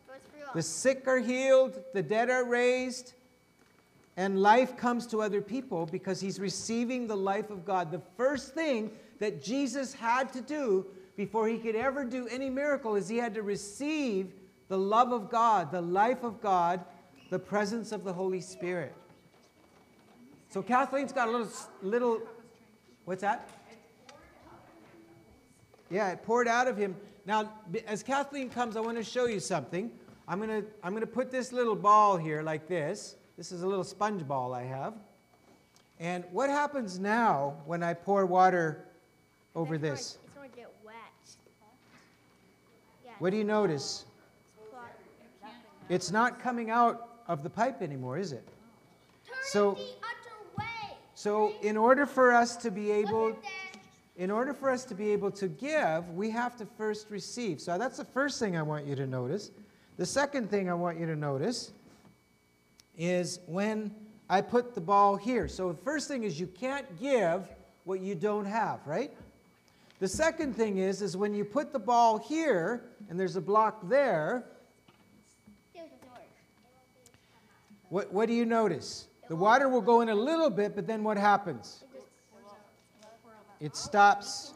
The 0.53 0.61
sick 0.61 1.07
are 1.07 1.19
healed, 1.19 1.79
the 1.93 2.03
dead 2.03 2.29
are 2.29 2.45
raised, 2.45 3.13
and 4.17 4.41
life 4.41 4.77
comes 4.77 5.07
to 5.07 5.21
other 5.21 5.41
people 5.41 5.87
because 5.87 6.21
he's 6.21 6.39
receiving 6.39 7.07
the 7.07 7.17
life 7.17 7.49
of 7.49 7.65
God. 7.65 7.91
The 7.91 8.01
first 8.17 8.53
thing 8.53 8.91
that 9.19 9.43
Jesus 9.43 9.93
had 9.93 10.31
to 10.33 10.41
do 10.41 10.85
before 11.15 11.47
he 11.47 11.57
could 11.57 11.75
ever 11.75 12.03
do 12.03 12.27
any 12.27 12.49
miracle 12.49 12.95
is 12.95 13.07
he 13.07 13.17
had 13.17 13.33
to 13.35 13.41
receive 13.41 14.31
the 14.67 14.77
love 14.77 15.11
of 15.11 15.29
God, 15.29 15.71
the 15.71 15.81
life 15.81 16.23
of 16.23 16.41
God, 16.41 16.81
the 17.29 17.39
presence 17.39 17.91
of 17.91 18.03
the 18.03 18.13
Holy 18.13 18.41
Spirit. 18.41 18.93
So 20.49 20.61
Kathleen's 20.61 21.11
got 21.11 21.27
a 21.27 21.31
little 21.31 21.51
little 21.81 22.21
what's 23.05 23.21
that? 23.21 23.49
Yeah, 25.93 26.09
it 26.09 26.23
poured 26.23 26.47
out 26.47 26.67
of 26.67 26.75
him. 26.75 26.95
Now, 27.27 27.53
as 27.85 28.01
Kathleen 28.01 28.49
comes, 28.49 28.75
I 28.75 28.79
want 28.79 28.97
to 28.97 29.03
show 29.03 29.27
you 29.27 29.39
something. 29.39 29.91
I'm 30.27 30.39
going 30.39 30.63
to 30.63 30.67
I'm 30.83 30.91
going 30.91 31.01
to 31.01 31.07
put 31.07 31.29
this 31.29 31.53
little 31.53 31.75
ball 31.75 32.17
here 32.17 32.41
like 32.41 32.67
this. 32.67 33.15
This 33.37 33.51
is 33.51 33.61
a 33.61 33.67
little 33.67 33.83
sponge 33.83 34.27
ball 34.27 34.55
I 34.55 34.63
have. 34.63 34.95
And 35.99 36.23
what 36.31 36.49
happens 36.49 36.97
now 36.97 37.53
when 37.67 37.83
I 37.83 37.93
pour 37.93 38.25
water 38.25 38.85
over 39.55 39.75
It's 39.75 39.81
gonna- 39.83 39.93
this? 39.95 40.17
It's 40.25 40.33
going 40.35 40.49
to 40.49 40.55
get 40.55 40.73
wet. 40.83 40.95
Yeah. 43.05 43.11
What 43.19 43.29
do 43.29 43.37
you 43.37 43.43
notice? 43.43 44.05
It's 45.89 46.09
not 46.11 46.39
coming 46.39 46.71
out 46.71 47.09
of 47.27 47.43
the 47.43 47.49
pipe 47.49 47.81
anymore, 47.83 48.17
is 48.17 48.31
it? 48.31 48.43
Turn 49.27 49.35
So- 49.43 49.71
it 49.73 49.75
the 49.77 49.81
other 49.83 50.57
way. 50.57 50.97
So, 51.13 51.53
in 51.61 51.77
order 51.77 52.05
for 52.07 52.31
us 52.33 52.55
to 52.57 52.71
be 52.71 52.89
able 52.89 53.25
Look 53.27 53.37
at 53.37 53.43
that. 53.43 53.62
In 54.15 54.29
order 54.29 54.53
for 54.53 54.69
us 54.69 54.85
to 54.85 54.95
be 54.95 55.11
able 55.11 55.31
to 55.31 55.47
give, 55.47 56.07
we 56.09 56.29
have 56.29 56.55
to 56.57 56.65
first 56.77 57.09
receive. 57.09 57.59
So 57.59 57.77
that's 57.77 57.97
the 57.97 58.05
first 58.05 58.39
thing 58.39 58.55
I 58.55 58.61
want 58.61 58.85
you 58.85 58.95
to 58.95 59.07
notice. 59.07 59.51
The 59.97 60.05
second 60.05 60.49
thing 60.49 60.69
I 60.69 60.73
want 60.73 60.99
you 60.99 61.05
to 61.07 61.15
notice 61.15 61.71
is 62.97 63.39
when 63.47 63.93
I 64.29 64.41
put 64.41 64.75
the 64.75 64.81
ball 64.81 65.15
here. 65.15 65.47
So 65.47 65.71
the 65.71 65.81
first 65.83 66.07
thing 66.07 66.23
is 66.23 66.39
you 66.39 66.47
can't 66.47 66.99
give 66.99 67.47
what 67.85 67.99
you 67.99 68.15
don't 68.15 68.45
have, 68.45 68.79
right? 68.85 69.11
The 69.99 70.07
second 70.07 70.55
thing 70.55 70.77
is 70.77 71.01
is 71.01 71.17
when 71.17 71.33
you 71.33 71.43
put 71.43 71.73
the 71.73 71.79
ball 71.79 72.17
here 72.17 72.83
and 73.09 73.19
there's 73.19 73.35
a 73.35 73.41
block 73.41 73.87
there, 73.89 74.43
what, 77.89 78.11
what 78.11 78.27
do 78.27 78.33
you 78.33 78.45
notice? 78.45 79.07
The 79.27 79.35
water 79.35 79.69
will 79.69 79.81
go 79.81 80.01
in 80.01 80.09
a 80.09 80.15
little 80.15 80.49
bit, 80.49 80.75
but 80.75 80.87
then 80.87 81.03
what 81.03 81.15
happens? 81.15 81.83
It 83.63 83.77
stops. 83.77 84.51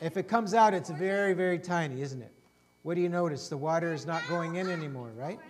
If 0.00 0.16
it 0.16 0.28
comes 0.28 0.54
out, 0.54 0.72
it's 0.72 0.88
very, 0.88 1.34
very 1.34 1.58
tiny, 1.58 2.00
isn't 2.00 2.22
it? 2.22 2.32
What 2.84 2.94
do 2.94 3.00
you 3.00 3.08
notice? 3.08 3.48
The 3.48 3.56
water 3.56 3.92
is 3.92 4.06
not 4.06 4.22
going 4.28 4.54
in 4.54 4.70
anymore, 4.70 5.10
right? 5.16 5.40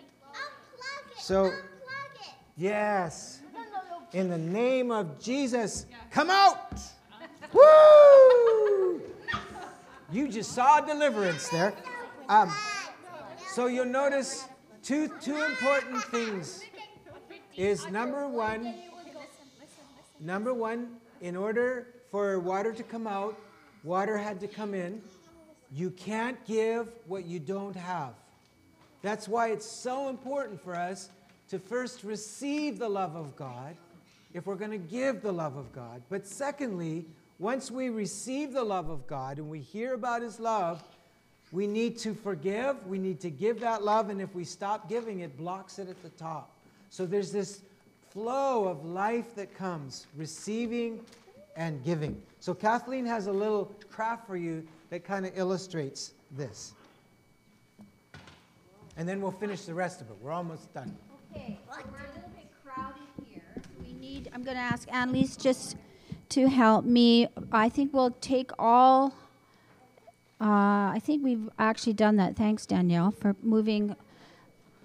So- 1.19 1.53
Yes. 2.57 3.43
In 4.13 4.31
the 4.31 4.39
name 4.39 4.91
of 4.91 5.21
Jesus, 5.21 5.85
come 6.11 6.31
out! 6.31 6.81
Woo! 7.53 9.03
You 10.11 10.29
just 10.29 10.53
saw 10.53 10.81
deliverance 10.81 11.51
there. 11.51 11.75
Um, 12.31 12.51
so 13.51 13.67
you'll 13.67 13.85
notice 13.85 14.47
two, 14.83 15.09
two 15.21 15.37
important 15.37 16.03
things 16.05 16.65
is 17.57 17.87
number 17.91 18.27
one, 18.27 18.75
number 20.19 20.55
one, 20.55 20.97
in 21.21 21.37
order 21.37 22.00
for 22.11 22.39
water 22.41 22.73
to 22.73 22.83
come 22.83 23.07
out, 23.07 23.39
water 23.85 24.19
had 24.19 24.41
to 24.41 24.49
come 24.49 24.75
in. 24.75 25.03
You 25.73 25.91
can't 25.91 26.45
give 26.47 26.89
what 27.07 27.25
you 27.25 27.39
don't 27.39 27.77
have. 27.77 28.15
That's 29.03 29.29
why 29.29 29.49
it's 29.49 29.67
so 29.67 30.09
important 30.09 30.63
for 30.63 30.75
us 30.75 31.09
to 31.49 31.59
first 31.59 32.05
receive 32.05 32.79
the 32.79 32.89
love 32.89 33.17
of 33.17 33.37
God 33.37 33.77
if 34.35 34.47
we're 34.47 34.57
going 34.57 34.71
to 34.71 34.79
give 34.79 35.23
the 35.23 35.33
love 35.33 35.57
of 35.57 35.73
God. 35.73 36.03
But 36.09 36.27
secondly, 36.27 37.05
once 37.39 37.71
we 37.71 37.89
receive 37.89 38.53
the 38.53 38.63
love 38.63 38.91
of 38.91 39.07
God 39.07 39.39
and 39.39 39.49
we 39.49 39.61
hear 39.61 39.95
about 39.95 40.23
His 40.23 40.39
love, 40.39 40.83
we 41.53 41.67
need 41.67 41.99
to 41.99 42.15
forgive, 42.15 42.87
we 42.87 42.99
need 42.99 43.21
to 43.21 43.31
give 43.31 43.61
that 43.61 43.83
love, 43.83 44.11
and 44.11 44.21
if 44.21 44.35
we 44.35 44.45
stop 44.45 44.89
giving, 44.89 45.21
it 45.21 45.37
blocks 45.37 45.79
it 45.79 45.89
at 45.89 46.01
the 46.03 46.11
top. 46.11 46.51
So 46.91 47.07
there's 47.07 47.33
this 47.33 47.63
flow 48.11 48.69
of 48.69 48.85
life 48.85 49.35
that 49.37 49.55
comes, 49.57 50.07
receiving 50.17 51.01
and 51.57 51.85
giving. 51.85 52.21
So 52.41 52.55
Kathleen 52.55 53.05
has 53.07 53.27
a 53.27 53.33
little 53.33 53.75
craft 53.91 54.27
for 54.27 54.37
you 54.37 54.67
that 54.91 55.05
kind 55.05 55.27
of 55.27 55.33
illustrates 55.37 56.13
this. 56.31 56.75
And 58.97 59.09
then 59.09 59.21
we'll 59.21 59.31
finish 59.31 59.63
the 59.63 59.75
rest 59.75 60.01
of 60.01 60.11
it. 60.11 60.17
We're 60.21 60.33
almost 60.33 60.73
done. 60.75 60.97
Okay, 61.35 61.59
we're 61.69 61.77
a 61.77 61.79
little 61.79 62.31
bit 62.35 62.49
crowded 62.65 63.03
here. 63.25 63.43
We 63.85 63.93
need, 63.95 64.31
I'm 64.35 64.43
going 64.43 64.57
to 64.57 64.63
ask 64.63 64.93
Annalise 64.93 65.37
just 65.37 65.77
to 66.31 66.49
help 66.49 66.85
me. 66.85 67.29
I 67.53 67.69
think 67.69 67.93
we'll 67.95 68.17
take 68.21 68.51
all, 68.59 69.15
uh, 70.41 70.91
I 70.95 71.01
think 71.03 71.25
we've 71.25 71.49
actually 71.59 71.93
done 71.95 72.17
that. 72.17 72.37
Thanks, 72.37 72.67
Danielle, 72.67 73.11
for 73.11 73.37
moving 73.43 73.97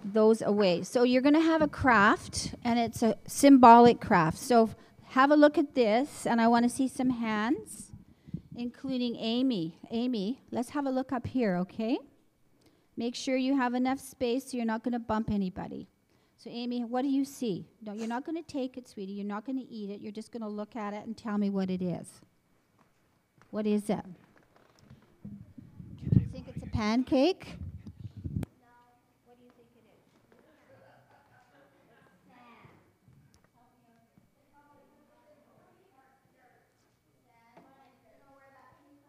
those 0.03 0.41
away. 0.41 0.83
So 0.83 1.03
you're 1.03 1.21
going 1.21 1.33
to 1.33 1.41
have 1.41 1.61
a 1.61 1.67
craft, 1.67 2.53
and 2.63 2.77
it's 2.77 3.01
a 3.01 3.17
symbolic 3.25 3.99
craft. 3.99 4.37
So 4.37 4.69
have 5.15 5.31
a 5.31 5.35
look 5.35 5.57
at 5.57 5.73
this, 5.75 6.27
and 6.27 6.41
I 6.41 6.49
want 6.49 6.63
to 6.63 6.69
see 6.69 6.89
some 6.89 7.09
hands, 7.09 7.89
including 8.57 9.15
Amy. 9.15 9.79
Amy, 9.89 10.41
let's 10.51 10.71
have 10.71 10.85
a 10.85 10.89
look 10.89 11.13
up 11.13 11.25
here, 11.25 11.55
okay? 11.55 11.97
Make 12.97 13.15
sure 13.15 13.37
you 13.37 13.55
have 13.55 13.73
enough 13.75 14.01
space 14.01 14.51
so 14.51 14.57
you're 14.57 14.65
not 14.65 14.83
going 14.83 14.91
to 14.91 14.99
bump 14.99 15.31
anybody. 15.31 15.87
So, 16.35 16.49
Amy, 16.49 16.83
what 16.83 17.03
do 17.03 17.07
you 17.07 17.23
see? 17.23 17.65
No, 17.81 17.93
you're 17.93 18.09
not 18.09 18.25
going 18.25 18.35
to 18.35 18.43
take 18.43 18.75
it, 18.75 18.89
sweetie. 18.89 19.13
You're 19.13 19.25
not 19.25 19.45
going 19.45 19.57
to 19.57 19.65
eat 19.71 19.89
it. 19.89 20.01
You're 20.01 20.11
just 20.11 20.33
going 20.33 20.43
to 20.43 20.49
look 20.49 20.75
at 20.75 20.93
it 20.93 21.05
and 21.05 21.15
tell 21.15 21.37
me 21.37 21.49
what 21.49 21.69
it 21.69 21.81
is. 21.81 22.19
What 23.51 23.65
is 23.65 23.89
it? 23.89 24.03
You 26.11 26.27
think 26.33 26.47
it's 26.53 26.61
a 26.61 26.67
pancake? 26.67 27.55
What 29.25 29.37
do 29.39 29.45
you 29.45 29.51
think 29.55 29.69
it 29.77 29.87
is? 29.87 30.05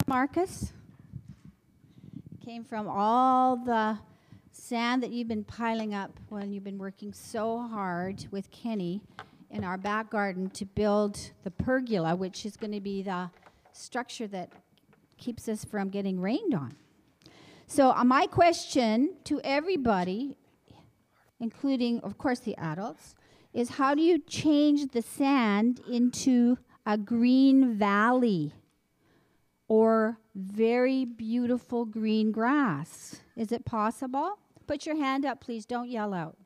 Marcus? 0.09 0.73
Came 2.45 2.63
from 2.63 2.87
all 2.87 3.57
the 3.57 3.99
sand 4.53 5.03
that 5.03 5.11
you've 5.11 5.27
been 5.27 5.43
piling 5.43 5.95
up 5.95 6.13
when 6.29 6.53
you've 6.53 6.63
been 6.63 6.79
working 6.79 7.13
so 7.13 7.59
hard 7.59 8.25
with 8.31 8.49
Kenny 8.53 9.01
in 9.51 9.65
our 9.65 9.77
back 9.77 10.09
garden 10.11 10.49
to 10.51 10.65
build 10.65 11.33
the 11.43 11.51
pergola, 11.51 12.15
which 12.15 12.47
is 12.47 12.57
going 12.57 12.71
to 12.71 12.81
be 12.81 13.03
the 13.03 13.31
structure 13.73 14.29
that 14.29 14.53
keeps 15.19 15.49
us 15.49 15.65
from 15.65 15.89
getting 15.89 16.21
rained 16.21 16.55
on. 16.55 16.77
So, 17.67 17.91
uh, 17.91 18.05
my 18.05 18.29
question 18.29 19.17
to 19.25 19.41
everybody, 19.43 20.37
including, 21.41 21.99
of 22.01 22.17
course, 22.17 22.39
the 22.39 22.57
adults, 22.59 23.17
is 23.53 23.71
how 23.71 23.97
do 23.97 24.03
you 24.03 24.21
change 24.21 24.93
the 24.93 25.03
sand 25.03 25.81
into 25.91 26.59
a 26.87 26.97
green 26.97 27.75
valley 27.75 28.53
or 29.69 30.19
very 30.35 31.05
beautiful 31.05 31.85
green 31.85 32.33
grass? 32.33 33.21
Is 33.37 33.53
it 33.53 33.65
possible? 33.65 34.39
Put 34.67 34.87
your 34.87 34.97
hand 34.97 35.25
up, 35.25 35.41
please. 35.41 35.67
Don't 35.67 35.89
yell 35.89 36.13
out. 36.13 36.37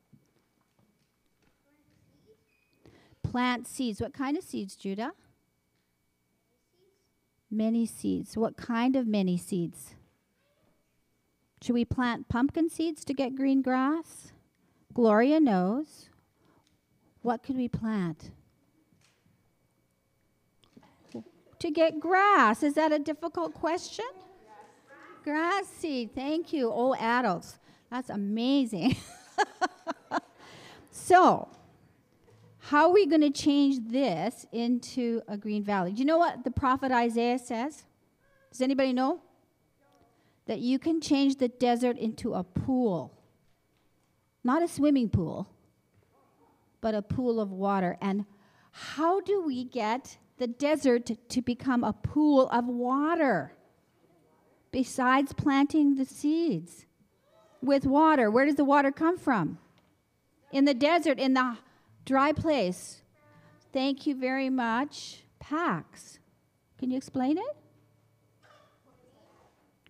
Plant 3.23 3.67
seeds. 3.67 4.01
What 4.01 4.13
kind 4.13 4.37
of 4.37 4.43
seeds, 4.43 4.75
Judah? 4.75 5.13
Many 7.49 7.85
seeds. 7.85 8.37
What 8.37 8.57
kind 8.57 8.95
of 8.95 9.07
many 9.07 9.37
seeds? 9.37 9.95
Should 11.61 11.73
we 11.73 11.85
plant 11.85 12.27
pumpkin 12.27 12.69
seeds 12.69 13.03
to 13.05 13.13
get 13.13 13.35
green 13.35 13.61
grass? 13.61 14.31
Gloria 14.93 15.39
knows. 15.39 16.09
What 17.21 17.43
could 17.43 17.55
we 17.55 17.67
plant? 17.67 18.31
To 21.61 21.69
get 21.69 21.99
grass. 21.99 22.63
Is 22.63 22.73
that 22.73 22.91
a 22.91 22.97
difficult 22.97 23.53
question? 23.53 24.05
Grass 25.23 25.67
seed. 25.67 26.09
Thank 26.15 26.51
you. 26.51 26.71
Oh, 26.73 26.95
adults. 26.95 27.59
That's 27.91 28.09
amazing. 28.09 28.95
so, 30.91 31.47
how 32.57 32.87
are 32.87 32.91
we 32.91 33.05
going 33.05 33.21
to 33.21 33.29
change 33.29 33.77
this 33.87 34.47
into 34.51 35.21
a 35.27 35.37
green 35.37 35.63
valley? 35.63 35.91
Do 35.91 35.99
you 35.99 36.05
know 36.05 36.17
what 36.17 36.43
the 36.43 36.49
prophet 36.49 36.91
Isaiah 36.91 37.37
says? 37.37 37.83
Does 38.51 38.61
anybody 38.61 38.91
know? 38.91 39.21
That 40.47 40.61
you 40.61 40.79
can 40.79 40.99
change 40.99 41.35
the 41.35 41.47
desert 41.47 41.99
into 41.99 42.33
a 42.33 42.43
pool. 42.43 43.15
Not 44.43 44.63
a 44.63 44.67
swimming 44.67 45.09
pool, 45.09 45.47
but 46.81 46.95
a 46.95 47.03
pool 47.03 47.39
of 47.39 47.51
water. 47.51 47.99
And 48.01 48.25
how 48.71 49.21
do 49.21 49.43
we 49.43 49.63
get 49.63 50.17
the 50.41 50.47
desert 50.47 51.11
to 51.29 51.41
become 51.43 51.83
a 51.83 51.93
pool 51.93 52.49
of 52.49 52.65
water? 52.65 53.53
Besides 54.71 55.33
planting 55.33 55.97
the 55.97 56.05
seeds 56.05 56.87
with 57.61 57.85
water, 57.85 58.31
where 58.31 58.45
does 58.45 58.55
the 58.55 58.65
water 58.65 58.91
come 58.91 59.19
from? 59.19 59.59
In 60.51 60.65
the 60.65 60.73
desert, 60.73 61.19
in 61.19 61.35
the 61.35 61.57
dry 62.05 62.31
place. 62.31 63.03
Thank 63.71 64.07
you 64.07 64.15
very 64.15 64.49
much. 64.49 65.25
Pax. 65.39 66.17
Can 66.79 66.89
you 66.89 66.97
explain 66.97 67.37
it? 67.37 67.55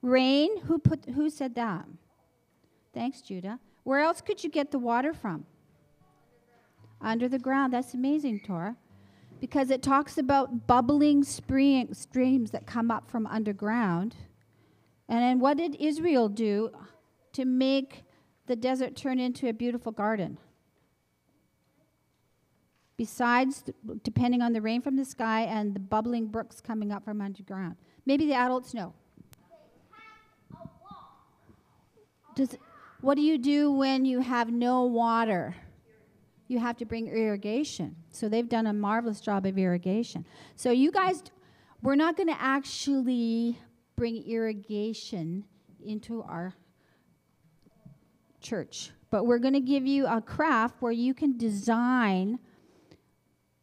Rain. 0.02 0.60
Who 0.64 0.80
put 0.80 1.06
who 1.16 1.30
said 1.30 1.56
that? 1.56 1.86
Thanks, 2.94 3.22
Judah. 3.22 3.58
Where 3.84 4.02
else 4.02 4.20
could 4.20 4.44
you 4.44 4.50
get 4.50 4.72
the 4.72 4.80
water 4.80 5.14
from? 5.14 5.46
Under 7.00 7.30
the 7.30 7.40
ground. 7.40 7.72
That's 7.72 7.94
amazing, 7.94 8.42
Torah. 8.42 8.76
Because 9.42 9.72
it 9.72 9.82
talks 9.82 10.18
about 10.18 10.68
bubbling 10.68 11.24
spring, 11.24 11.94
streams 11.94 12.52
that 12.52 12.66
come 12.66 12.90
up 12.92 13.10
from 13.10 13.26
underground. 13.26 14.16
And 15.10 15.20
then 15.20 15.40
what 15.40 15.58
did 15.58 15.76
Israel 15.80 16.30
do 16.30 16.70
to 17.34 17.44
make 17.44 18.04
the 18.46 18.56
desert 18.56 18.96
turn 18.96 19.20
into 19.20 19.50
a 19.50 19.54
beautiful 19.54 19.92
garden? 19.92 20.38
Besides, 22.98 23.64
depending 24.04 24.44
on 24.44 24.54
the 24.54 24.62
rain 24.62 24.80
from 24.80 24.96
the 24.96 25.04
sky 25.04 25.42
and 25.42 25.74
the 25.74 25.80
bubbling 25.80 26.28
brooks 26.28 26.62
coming 26.62 26.92
up 26.92 27.04
from 27.04 27.20
underground. 27.20 27.78
Maybe 28.06 28.28
the 28.28 28.36
adults 28.36 28.76
know. 28.76 28.94
Does, 32.36 32.56
what 33.02 33.16
do 33.16 33.22
you 33.22 33.40
do 33.40 33.72
when 33.72 34.06
you 34.06 34.20
have 34.22 34.52
no 34.52 34.84
water? 34.84 35.56
You 36.52 36.60
have 36.60 36.76
to 36.80 36.86
bring 36.86 37.08
irrigation. 37.08 37.96
So 38.12 38.28
they've 38.28 38.50
done 38.50 38.68
a 38.68 38.74
marvelous 38.74 39.22
job 39.22 39.46
of 39.46 39.58
irrigation. 39.58 40.26
So 40.58 40.70
you 40.70 40.92
guys, 40.92 41.24
we're 41.82 41.96
not 41.96 42.18
going 42.18 42.28
to 42.28 42.42
actually 42.42 43.58
bring 43.96 44.18
irrigation 44.28 45.46
into 45.82 46.22
our 46.24 46.54
church, 48.42 48.92
but 49.12 49.26
we're 49.26 49.40
going 49.40 49.54
to 49.54 49.62
give 49.62 49.86
you 49.86 50.06
a 50.08 50.20
craft 50.20 50.82
where 50.82 50.92
you 50.92 51.14
can 51.14 51.38
design 51.38 52.38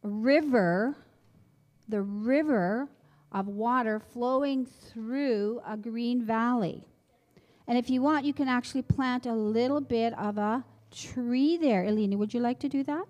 a 0.02 0.08
river, 0.08 0.96
the 1.90 2.00
river 2.00 2.88
of 3.32 3.48
water 3.48 4.00
flowing 4.00 4.64
through 4.64 5.60
a 5.68 5.76
green 5.76 6.22
valley. 6.22 6.88
And 7.66 7.76
if 7.76 7.90
you 7.90 8.00
want, 8.00 8.24
you 8.24 8.32
can 8.32 8.48
actually 8.48 8.80
plant 8.80 9.26
a 9.26 9.34
little 9.34 9.82
bit 9.82 10.18
of 10.18 10.38
a 10.38 10.64
tree 10.90 11.56
there. 11.56 11.84
Elena, 11.84 12.16
would 12.16 12.32
you 12.34 12.40
like 12.40 12.58
to 12.60 12.68
do 12.68 12.82
that? 12.84 13.04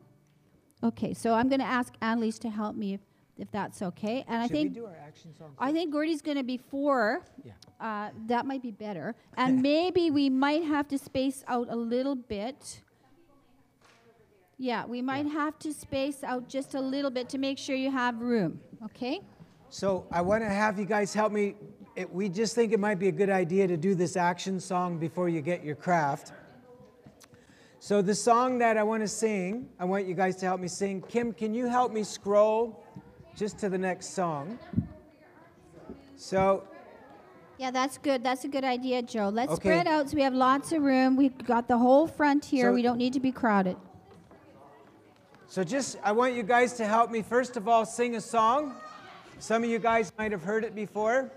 Okay, 0.82 1.12
so 1.12 1.34
I'm 1.34 1.48
going 1.48 1.60
to 1.60 1.66
ask 1.66 1.94
Annalise 2.00 2.38
to 2.40 2.50
help 2.50 2.76
me 2.76 2.94
if, 2.94 3.00
if 3.36 3.50
that's 3.50 3.82
okay. 3.82 4.24
And 4.28 4.42
Should 4.48 4.56
I 4.56 4.60
think 4.60 4.74
we 4.74 4.80
do 4.80 4.86
our 4.86 4.96
action 5.04 5.34
song? 5.36 5.54
I 5.58 5.72
think 5.72 5.92
Gordy's 5.92 6.22
going 6.22 6.36
to 6.36 6.44
be 6.44 6.56
four. 6.56 7.22
Yeah. 7.44 7.52
Uh, 7.80 8.10
that 8.26 8.46
might 8.46 8.62
be 8.62 8.70
better. 8.70 9.14
And 9.36 9.62
maybe 9.62 10.10
we 10.10 10.30
might 10.30 10.64
have 10.64 10.88
to 10.88 10.98
space 10.98 11.44
out 11.48 11.68
a 11.70 11.76
little 11.76 12.14
bit. 12.14 12.82
Yeah, 14.56 14.86
we 14.86 15.02
might 15.02 15.26
have 15.26 15.56
to 15.60 15.72
space 15.72 16.24
out 16.24 16.48
just 16.48 16.74
a 16.74 16.80
little 16.80 17.12
bit 17.12 17.28
to 17.28 17.38
make 17.38 17.58
sure 17.58 17.76
you 17.76 17.92
have 17.92 18.20
room. 18.20 18.60
Okay? 18.84 19.20
So 19.70 20.06
I 20.10 20.20
want 20.20 20.42
to 20.42 20.48
have 20.48 20.78
you 20.78 20.84
guys 20.84 21.14
help 21.14 21.32
me. 21.32 21.54
It, 21.94 22.12
we 22.12 22.28
just 22.28 22.54
think 22.54 22.72
it 22.72 22.80
might 22.80 22.98
be 22.98 23.08
a 23.08 23.12
good 23.12 23.30
idea 23.30 23.68
to 23.68 23.76
do 23.76 23.94
this 23.94 24.16
action 24.16 24.58
song 24.58 24.98
before 24.98 25.28
you 25.28 25.40
get 25.40 25.64
your 25.64 25.76
craft. 25.76 26.32
So 27.80 28.02
the 28.02 28.14
song 28.14 28.58
that 28.58 28.76
I 28.76 28.82
want 28.82 29.02
to 29.02 29.08
sing, 29.08 29.68
I 29.78 29.84
want 29.84 30.06
you 30.06 30.14
guys 30.14 30.36
to 30.36 30.46
help 30.46 30.60
me 30.60 30.68
sing. 30.68 31.02
Kim, 31.08 31.32
can 31.32 31.54
you 31.54 31.68
help 31.68 31.92
me 31.92 32.02
scroll 32.02 32.84
just 33.36 33.58
to 33.60 33.68
the 33.68 33.78
next 33.78 34.14
song? 34.14 34.58
So 36.16 36.64
Yeah, 37.56 37.72
that's 37.72 37.98
good. 37.98 38.22
That's 38.22 38.44
a 38.44 38.48
good 38.48 38.62
idea, 38.64 39.02
Joe. 39.02 39.30
Let's 39.30 39.52
Okay. 39.52 39.68
spread 39.70 39.88
out 39.88 40.08
so 40.10 40.16
we 40.16 40.22
have 40.22 40.34
lots 40.34 40.70
of 40.70 40.80
room. 40.82 41.16
We've 41.16 41.36
got 41.44 41.66
the 41.66 41.76
whole 41.78 42.06
front 42.06 42.44
here. 42.44 42.70
So- 42.70 42.74
we 42.74 42.82
don't 42.82 42.98
need 42.98 43.12
to 43.14 43.20
be 43.20 43.32
crowded. 43.32 43.76
So 45.48 45.64
just, 45.64 45.96
I 46.04 46.12
want 46.12 46.34
you 46.34 46.42
guys 46.44 46.74
to 46.74 46.84
help 46.84 47.10
me, 47.10 47.22
first 47.22 47.56
of 47.56 47.66
all, 47.66 47.84
sing 47.84 48.14
a 48.14 48.20
song. 48.20 48.74
Some 49.40 49.64
of 49.64 49.70
you 49.70 49.78
guys 49.80 50.12
might 50.18 50.30
have 50.30 50.42
heard 50.44 50.62
it 50.62 50.74
before. 50.74 51.30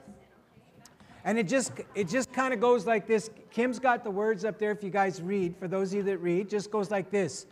And 1.23 1.37
it 1.37 1.47
just, 1.47 1.71
it 1.93 2.07
just 2.07 2.33
kind 2.33 2.53
of 2.53 2.59
goes 2.59 2.85
like 2.85 3.07
this. 3.07 3.29
Kim's 3.51 3.79
got 3.79 4.03
the 4.03 4.11
words 4.11 4.43
up 4.43 4.57
there 4.57 4.71
if 4.71 4.83
you 4.83 4.89
guys 4.89 5.21
read. 5.21 5.55
For 5.57 5.67
those 5.67 5.91
of 5.91 5.97
you 5.97 6.03
that 6.03 6.17
read, 6.17 6.49
just 6.49 6.71
goes 6.71 6.89
like 6.89 7.11
this. 7.11 7.45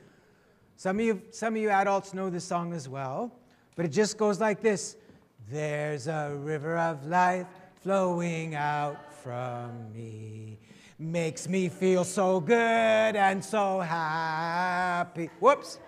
Some 0.76 1.00
of 1.00 1.06
you, 1.06 1.22
some 1.32 1.56
of 1.56 1.62
you 1.62 1.70
adults 1.70 2.14
know 2.14 2.30
this 2.30 2.46
song 2.46 2.74
as 2.74 2.88
well, 2.88 3.32
but 3.76 3.86
it 3.86 3.90
just 3.90 4.18
goes 4.18 4.40
like 4.40 4.62
this. 4.62 4.96
There's 5.52 6.08
a 6.08 6.36
river 6.36 6.78
of 6.78 7.06
life 7.06 7.48
flowing 7.82 8.56
out 8.56 9.14
from 9.14 9.92
me. 9.94 10.58
Makes 10.98 11.48
me 11.48 11.70
feel 11.70 12.04
so 12.04 12.40
good 12.40 12.56
and 12.56 13.44
so 13.44 13.80
happy. 13.82 15.30
Whoops. 15.40 15.80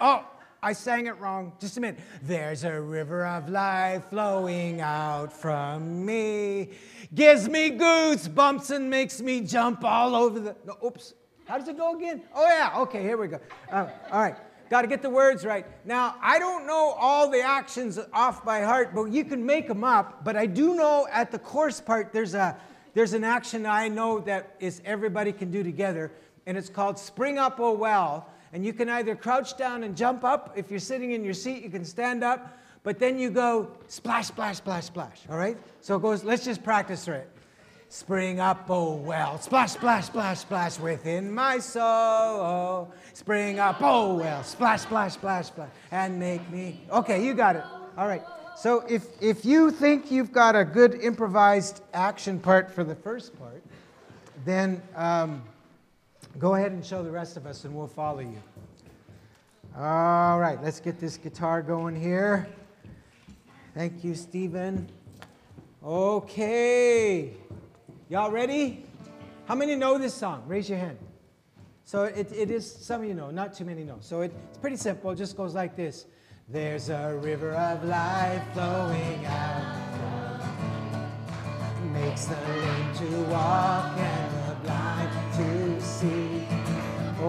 Oh, 0.00 0.24
I 0.62 0.74
sang 0.74 1.06
it 1.06 1.18
wrong. 1.18 1.52
Just 1.58 1.78
a 1.78 1.80
minute. 1.80 2.00
There's 2.22 2.64
a 2.64 2.80
river 2.80 3.24
of 3.26 3.48
life 3.48 4.04
flowing 4.10 4.82
out 4.82 5.32
from 5.32 6.04
me. 6.04 6.70
Gives 7.14 7.48
me 7.48 7.70
goosebumps 7.70 8.70
and 8.70 8.90
makes 8.90 9.22
me 9.22 9.40
jump 9.40 9.84
all 9.84 10.14
over 10.14 10.38
the. 10.38 10.56
No, 10.66 10.76
oops. 10.84 11.14
How 11.46 11.56
does 11.56 11.66
it 11.66 11.78
go 11.78 11.96
again? 11.96 12.22
Oh, 12.34 12.46
yeah. 12.46 12.78
Okay, 12.80 13.02
here 13.02 13.16
we 13.16 13.28
go. 13.28 13.40
Uh, 13.72 13.86
all 14.12 14.20
right. 14.20 14.36
Got 14.68 14.82
to 14.82 14.86
get 14.86 15.00
the 15.02 15.10
words 15.10 15.46
right. 15.46 15.66
Now, 15.86 16.16
I 16.20 16.38
don't 16.38 16.66
know 16.66 16.94
all 16.96 17.30
the 17.30 17.40
actions 17.40 17.98
off 18.12 18.44
by 18.44 18.60
heart, 18.60 18.94
but 18.94 19.06
you 19.06 19.24
can 19.24 19.44
make 19.44 19.66
them 19.66 19.82
up. 19.82 20.22
But 20.24 20.36
I 20.36 20.44
do 20.46 20.76
know 20.76 21.08
at 21.10 21.32
the 21.32 21.38
course 21.38 21.80
part, 21.80 22.12
there's, 22.12 22.34
a, 22.34 22.56
there's 22.92 23.14
an 23.14 23.24
action 23.24 23.64
I 23.66 23.88
know 23.88 24.20
that 24.20 24.54
is 24.60 24.82
everybody 24.84 25.32
can 25.32 25.50
do 25.50 25.64
together, 25.64 26.12
and 26.46 26.56
it's 26.56 26.68
called 26.68 26.98
Spring 26.98 27.38
Up 27.38 27.58
Oh 27.58 27.72
Well. 27.72 28.28
And 28.52 28.64
you 28.64 28.72
can 28.72 28.88
either 28.88 29.14
crouch 29.14 29.56
down 29.56 29.84
and 29.84 29.96
jump 29.96 30.24
up. 30.24 30.54
If 30.56 30.70
you're 30.70 30.80
sitting 30.80 31.12
in 31.12 31.24
your 31.24 31.34
seat, 31.34 31.62
you 31.62 31.70
can 31.70 31.84
stand 31.84 32.24
up. 32.24 32.58
But 32.82 32.98
then 32.98 33.18
you 33.18 33.30
go 33.30 33.70
splash, 33.88 34.26
splash, 34.26 34.56
splash, 34.56 34.86
splash. 34.86 35.20
All 35.30 35.36
right? 35.36 35.56
So 35.80 35.96
it 35.96 36.02
goes, 36.02 36.24
let's 36.24 36.44
just 36.44 36.64
practice 36.64 37.04
through 37.04 37.16
it. 37.16 37.30
Spring 37.92 38.38
up, 38.38 38.66
oh 38.68 38.94
well, 38.94 39.36
splash, 39.40 39.72
splash, 39.72 40.06
splash, 40.06 40.38
splash 40.38 40.78
within 40.78 41.28
my 41.28 41.58
soul. 41.58 42.92
Spring 43.14 43.58
up, 43.58 43.78
oh 43.80 44.14
well, 44.14 44.44
splash, 44.44 44.82
splash, 44.82 45.14
splash, 45.14 45.46
splash, 45.46 45.70
and 45.90 46.16
make 46.16 46.48
me. 46.50 46.80
Okay, 46.92 47.26
you 47.26 47.34
got 47.34 47.56
it. 47.56 47.64
All 47.98 48.06
right. 48.06 48.22
So 48.56 48.84
if 48.88 49.08
if 49.20 49.44
you 49.44 49.72
think 49.72 50.08
you've 50.08 50.30
got 50.30 50.54
a 50.54 50.64
good 50.64 50.94
improvised 51.02 51.82
action 51.92 52.38
part 52.38 52.70
for 52.70 52.84
the 52.84 52.94
first 52.94 53.36
part, 53.36 53.60
then 54.44 54.80
um, 54.94 55.42
go 56.38 56.54
ahead 56.54 56.72
and 56.72 56.84
show 56.84 57.02
the 57.02 57.10
rest 57.10 57.36
of 57.36 57.46
us, 57.46 57.64
and 57.64 57.74
we'll 57.74 57.86
follow 57.86 58.20
you. 58.20 58.42
All 59.76 60.38
right, 60.38 60.62
let's 60.62 60.80
get 60.80 60.98
this 60.98 61.16
guitar 61.16 61.62
going 61.62 61.94
here. 61.94 62.48
Thank 63.74 64.02
you, 64.02 64.14
Stephen. 64.14 64.88
Okay. 65.82 67.32
Y'all 68.08 68.30
ready? 68.30 68.84
How 69.46 69.54
many 69.54 69.76
know 69.76 69.96
this 69.96 70.12
song? 70.12 70.42
Raise 70.46 70.68
your 70.68 70.78
hand. 70.78 70.98
So 71.84 72.04
it, 72.04 72.30
it 72.32 72.50
is, 72.50 72.70
some 72.70 73.02
of 73.02 73.08
you 73.08 73.14
know, 73.14 73.30
not 73.30 73.54
too 73.54 73.64
many 73.64 73.84
know. 73.84 73.98
So 74.00 74.20
it, 74.20 74.32
it's 74.48 74.58
pretty 74.58 74.76
simple. 74.76 75.10
It 75.12 75.16
just 75.16 75.36
goes 75.36 75.54
like 75.54 75.76
this 75.76 76.06
There's 76.48 76.88
a 76.88 77.18
river 77.22 77.52
of 77.52 77.84
life 77.84 78.42
flowing 78.52 79.24
out, 79.26 80.40
makes 81.92 82.26
the 82.26 82.34
lame 82.34 82.94
to 82.94 83.22
walk 83.30 83.96
and 83.96 84.48
the 84.48 84.54
blind 84.62 84.99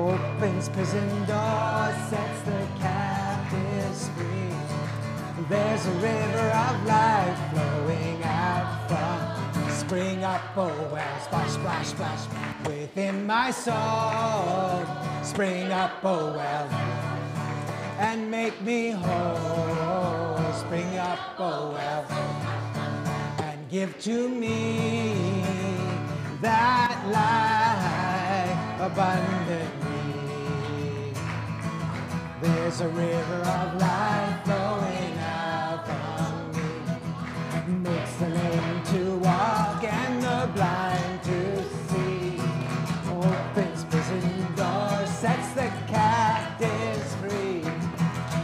opens 0.09 0.69
prison 0.69 1.09
doors, 1.25 1.95
sets 2.09 2.41
the 2.45 2.67
captives 2.79 4.09
free. 4.15 5.45
There's 5.49 5.85
a 5.85 5.91
river 6.09 6.47
of 6.65 6.85
life 6.85 7.39
flowing 7.51 8.23
out 8.23 8.87
from 8.87 9.69
spring 9.71 10.23
up, 10.23 10.41
oh 10.55 10.89
well, 10.91 11.19
splash, 11.21 11.51
splash, 11.51 11.87
splash, 11.87 12.23
within 12.65 13.25
my 13.25 13.51
soul. 13.51 14.85
Spring 15.23 15.71
up, 15.71 15.91
oh 16.03 16.33
well, 16.33 16.67
and 17.99 18.31
make 18.31 18.59
me 18.61 18.91
whole. 18.91 20.53
Spring 20.53 20.97
up, 20.97 21.19
oh 21.37 21.71
well, 21.71 22.05
and 23.39 23.69
give 23.69 23.99
to 24.01 24.29
me 24.29 25.43
that 26.41 26.97
life 27.11 28.91
abundantly. 28.91 29.80
There's 32.41 32.81
a 32.81 32.87
river 32.87 33.41
of 33.41 33.79
life 33.79 34.43
flowing 34.45 35.15
out 35.19 35.85
from 35.85 36.51
me. 36.53 37.89
Makes 37.89 38.15
the 38.15 38.29
lame 38.29 38.83
to 38.85 39.17
walk 39.17 39.83
and 39.83 40.23
the 40.23 40.49
blind 40.55 41.23
to 41.23 41.63
see. 41.87 42.41
Opens 43.11 43.83
prison 43.85 44.55
doors, 44.55 45.09
sets 45.11 45.53
the 45.53 45.71
captives 45.85 47.13
free. 47.21 47.61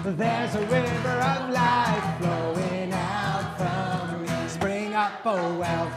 There's 0.03 0.53
a 0.53 0.61
river 0.67 1.17
of 1.33 1.49
life 1.49 2.19
flowing 2.19 2.93
out 2.93 3.57
from 3.57 4.21
me. 4.21 4.47
Spring 4.47 4.93
up, 4.93 5.21
oh 5.25 5.57
well, 5.57 5.91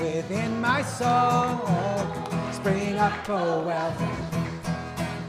within 0.00 0.60
my 0.60 0.82
soul. 0.82 1.60
Spring 2.50 2.96
up, 2.98 3.28
oh 3.28 3.62
well 3.64 4.45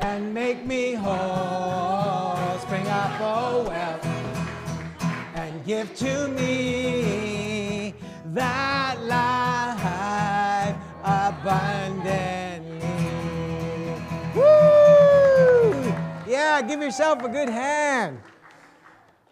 and 0.08 0.34
make 0.34 0.66
me 0.66 0.94
whole. 0.94 2.60
Spring 2.60 2.88
up, 2.88 3.20
oh 3.20 3.66
well, 3.68 4.00
and 5.36 5.66
give 5.66 5.94
to 5.96 6.30
me 6.30 7.94
that 8.28 8.96
life 9.04 10.76
abundantly. 11.04 12.80
Woo! 14.34 15.94
Yeah, 16.26 16.62
give 16.62 16.82
yourself 16.82 17.22
a 17.24 17.30
good 17.30 17.50
hand. 17.50 18.20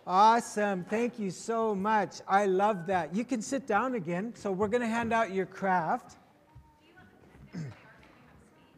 Awesome. 0.06 0.84
Thank 0.84 1.18
you 1.20 1.32
so 1.32 1.74
much. 1.74 2.22
I 2.28 2.46
love 2.46 2.86
that. 2.88 3.16
You 3.16 3.24
can 3.26 3.42
sit 3.42 3.66
down 3.66 3.96
again. 3.96 4.34
So, 4.36 4.52
we're 4.52 4.68
going 4.68 4.82
to 4.82 4.88
hand 4.88 5.14
out 5.14 5.34
your 5.34 5.48
craft. 5.48 6.18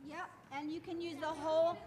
Yep, 0.07 0.29
and 0.53 0.71
you 0.71 0.79
can 0.79 1.01
use 1.01 1.19
the 1.19 1.27
whole. 1.27 1.77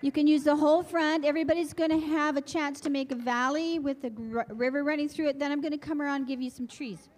You 0.00 0.12
can 0.12 0.28
use 0.28 0.44
the 0.44 0.54
whole 0.54 0.82
front. 0.82 1.24
Everybody's 1.24 1.72
going 1.72 1.90
to 1.90 1.98
have 1.98 2.36
a 2.36 2.40
chance 2.40 2.80
to 2.82 2.90
make 2.90 3.10
a 3.10 3.16
valley 3.16 3.80
with 3.80 4.00
the 4.00 4.10
river 4.50 4.84
running 4.84 5.08
through 5.08 5.28
it. 5.28 5.38
Then 5.38 5.50
I'm 5.50 5.60
going 5.60 5.72
to 5.72 5.78
come 5.78 6.00
around 6.00 6.16
and 6.16 6.28
give 6.28 6.40
you 6.40 6.50
some 6.50 6.68
trees. 6.68 7.08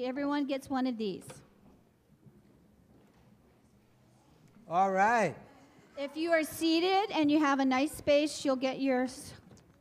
Everyone 0.00 0.46
gets 0.46 0.70
one 0.70 0.86
of 0.86 0.96
these. 0.96 1.24
All 4.68 4.92
right. 4.92 5.34
If 5.98 6.16
you 6.16 6.30
are 6.30 6.44
seated 6.44 7.10
and 7.12 7.28
you 7.28 7.40
have 7.40 7.58
a 7.58 7.64
nice 7.64 7.90
space, 7.90 8.44
you'll 8.44 8.54
get 8.54 8.80
yours. 8.80 9.34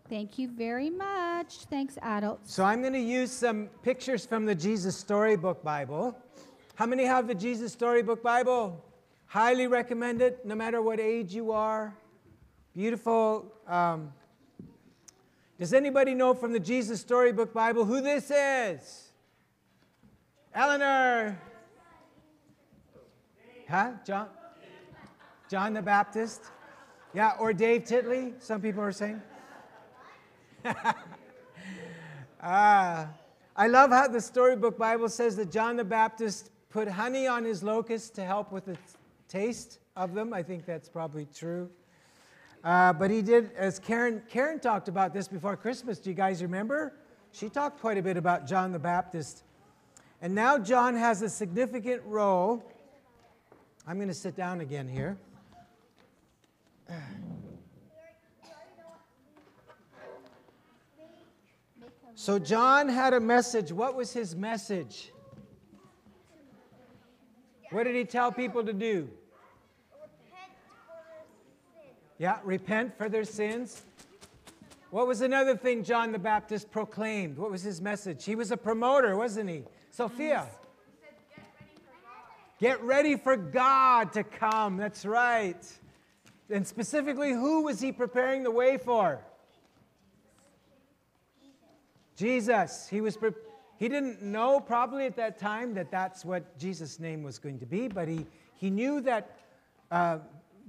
Thank 0.09 0.39
you 0.39 0.49
very 0.49 0.89
much. 0.89 1.65
Thanks, 1.69 1.99
adults. 2.01 2.51
So 2.51 2.63
I'm 2.63 2.81
going 2.81 2.93
to 2.93 2.99
use 2.99 3.31
some 3.31 3.67
pictures 3.83 4.25
from 4.25 4.47
the 4.47 4.55
Jesus 4.55 4.97
Storybook 4.97 5.63
Bible. 5.63 6.17
How 6.73 6.87
many 6.87 7.03
have 7.05 7.27
the 7.27 7.35
Jesus 7.35 7.71
Storybook 7.73 8.23
Bible? 8.23 8.83
Highly 9.27 9.67
recommend 9.67 10.23
it, 10.23 10.43
no 10.43 10.55
matter 10.55 10.81
what 10.81 10.99
age 10.99 11.35
you 11.35 11.51
are. 11.51 11.93
Beautiful. 12.79 13.53
Um, 13.67 14.13
does 15.59 15.73
anybody 15.73 16.13
know 16.13 16.33
from 16.33 16.53
the 16.53 16.61
Jesus 16.61 17.01
Storybook 17.01 17.53
Bible 17.53 17.83
who 17.83 17.99
this 17.99 18.31
is? 18.31 19.09
Eleanor. 20.53 21.37
Huh? 23.69 23.91
John? 24.07 24.29
John 25.51 25.73
the 25.73 25.81
Baptist? 25.81 26.41
Yeah, 27.13 27.33
or 27.37 27.51
Dave 27.51 27.83
Titley, 27.83 28.35
some 28.39 28.61
people 28.61 28.81
are 28.81 28.93
saying. 28.93 29.21
Ah, 32.41 33.09
I 33.57 33.67
love 33.67 33.89
how 33.89 34.07
the 34.07 34.21
storybook 34.21 34.77
Bible 34.77 35.09
says 35.09 35.35
that 35.35 35.51
John 35.51 35.75
the 35.75 35.83
Baptist 35.83 36.51
put 36.69 36.87
honey 36.87 37.27
on 37.27 37.43
his 37.43 37.61
locusts 37.61 38.09
to 38.11 38.23
help 38.23 38.53
with 38.53 38.63
the 38.63 38.77
taste 39.27 39.79
of 39.97 40.13
them. 40.13 40.33
I 40.33 40.41
think 40.41 40.65
that's 40.65 40.87
probably 40.87 41.27
true. 41.35 41.69
Uh, 42.63 42.93
but 42.93 43.09
he 43.09 43.21
did, 43.21 43.51
as 43.55 43.79
Karen, 43.79 44.21
Karen 44.29 44.59
talked 44.59 44.87
about 44.87 45.13
this 45.13 45.27
before 45.27 45.55
Christmas. 45.55 45.99
Do 45.99 46.09
you 46.09 46.15
guys 46.15 46.41
remember? 46.41 46.93
She 47.31 47.49
talked 47.49 47.79
quite 47.79 47.97
a 47.97 48.01
bit 48.01 48.17
about 48.17 48.47
John 48.47 48.71
the 48.71 48.79
Baptist. 48.79 49.43
And 50.21 50.35
now 50.35 50.57
John 50.57 50.95
has 50.95 51.21
a 51.21 51.29
significant 51.29 52.01
role. 52.05 52.63
I'm 53.87 53.95
going 53.95 54.09
to 54.09 54.13
sit 54.13 54.35
down 54.35 54.61
again 54.61 54.87
here. 54.87 55.17
So, 62.15 62.37
John 62.37 62.89
had 62.89 63.13
a 63.13 63.19
message. 63.19 63.71
What 63.71 63.95
was 63.95 64.11
his 64.11 64.35
message? 64.35 65.13
What 67.71 67.83
did 67.83 67.95
he 67.95 68.03
tell 68.03 68.29
people 68.29 68.61
to 68.65 68.73
do? 68.73 69.09
Repent 69.93 70.51
for 70.67 70.97
their 71.07 71.23
sins. 71.81 71.95
Yeah, 72.19 72.39
repent 72.43 72.97
for 72.97 73.07
their 73.07 73.23
sins. 73.23 73.81
What 74.91 75.07
was 75.07 75.21
another 75.21 75.55
thing 75.55 75.85
John 75.85 76.11
the 76.11 76.19
Baptist 76.19 76.69
proclaimed? 76.69 77.37
What 77.37 77.49
was 77.49 77.63
his 77.63 77.81
message? 77.81 78.25
He 78.25 78.35
was 78.35 78.51
a 78.51 78.57
promoter, 78.57 79.15
wasn't 79.15 79.49
he? 79.49 79.63
Sophia. 79.91 80.45
Get 82.59 82.83
ready 82.83 83.15
for 83.15 83.37
God 83.37 84.11
to 84.13 84.25
come. 84.25 84.75
That's 84.75 85.05
right. 85.05 85.65
And 86.49 86.67
specifically, 86.67 87.31
who 87.31 87.63
was 87.63 87.79
he 87.79 87.93
preparing 87.93 88.43
the 88.43 88.51
way 88.51 88.77
for? 88.77 89.21
Jesus. 92.17 92.89
He 92.89 92.99
was 92.99 93.15
pre- 93.15 93.31
he 93.77 93.87
didn't 93.87 94.21
know 94.21 94.59
probably 94.59 95.05
at 95.05 95.15
that 95.15 95.37
time 95.39 95.73
that 95.75 95.89
that's 95.89 96.25
what 96.25 96.57
Jesus' 96.57 96.99
name 96.99 97.23
was 97.23 97.39
going 97.39 97.59
to 97.59 97.65
be, 97.65 97.87
but 97.87 98.09
he, 98.09 98.25
he 98.57 98.69
knew 98.69 98.99
that 99.01 99.37
uh, 99.89 100.17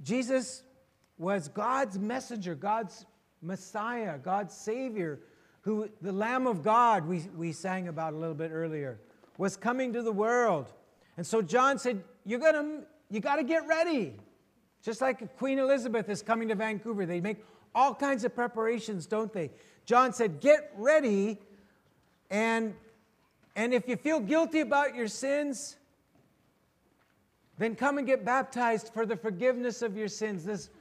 Jesus 0.01 0.63
was 1.21 1.49
God's 1.49 1.99
messenger, 1.99 2.55
God's 2.55 3.05
Messiah, 3.43 4.17
God's 4.17 4.55
Savior, 4.55 5.19
who 5.61 5.87
the 6.01 6.11
Lamb 6.11 6.47
of 6.47 6.63
God 6.63 7.05
we, 7.05 7.19
we 7.37 7.51
sang 7.51 7.87
about 7.87 8.13
a 8.13 8.17
little 8.17 8.33
bit 8.33 8.49
earlier, 8.51 8.99
was 9.37 9.55
coming 9.55 9.93
to 9.93 10.01
the 10.01 10.11
world. 10.11 10.73
And 11.17 11.25
so 11.25 11.43
John 11.43 11.77
said, 11.77 12.03
You're 12.25 12.39
gonna, 12.39 12.81
you 13.11 13.19
got 13.19 13.35
to 13.35 13.43
get 13.43 13.67
ready. 13.67 14.15
Just 14.81 14.99
like 14.99 15.37
Queen 15.37 15.59
Elizabeth 15.59 16.09
is 16.09 16.23
coming 16.23 16.47
to 16.47 16.55
Vancouver, 16.55 17.05
they 17.05 17.21
make 17.21 17.45
all 17.75 17.93
kinds 17.93 18.23
of 18.23 18.33
preparations, 18.33 19.05
don't 19.05 19.31
they? 19.31 19.51
John 19.85 20.13
said, 20.13 20.39
Get 20.39 20.71
ready, 20.75 21.37
and, 22.31 22.73
and 23.55 23.75
if 23.75 23.87
you 23.87 23.95
feel 23.95 24.19
guilty 24.19 24.61
about 24.61 24.95
your 24.95 25.07
sins, 25.07 25.77
then 27.59 27.75
come 27.75 27.99
and 27.99 28.07
get 28.07 28.25
baptized 28.25 28.91
for 28.91 29.05
the 29.05 29.15
forgiveness 29.15 29.83
of 29.83 29.95
your 29.95 30.07
sins. 30.07 30.43
This 30.43 30.71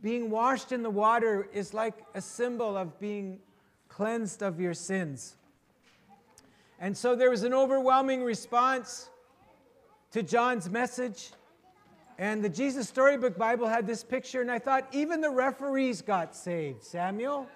being 0.00 0.30
washed 0.30 0.72
in 0.72 0.82
the 0.82 0.90
water 0.90 1.48
is 1.52 1.74
like 1.74 1.94
a 2.14 2.20
symbol 2.20 2.76
of 2.76 2.98
being 2.98 3.38
cleansed 3.88 4.42
of 4.42 4.60
your 4.60 4.74
sins. 4.74 5.36
And 6.80 6.96
so 6.96 7.14
there 7.14 7.30
was 7.30 7.42
an 7.44 7.54
overwhelming 7.54 8.22
response 8.22 9.08
to 10.10 10.22
John's 10.22 10.68
message. 10.68 11.30
And 12.18 12.44
the 12.44 12.48
Jesus 12.48 12.88
Storybook 12.88 13.36
Bible 13.36 13.66
had 13.66 13.86
this 13.86 14.04
picture, 14.04 14.40
and 14.40 14.50
I 14.50 14.58
thought 14.58 14.86
even 14.92 15.20
the 15.20 15.30
referees 15.30 16.00
got 16.02 16.34
saved. 16.36 16.82
Samuel? 16.84 17.48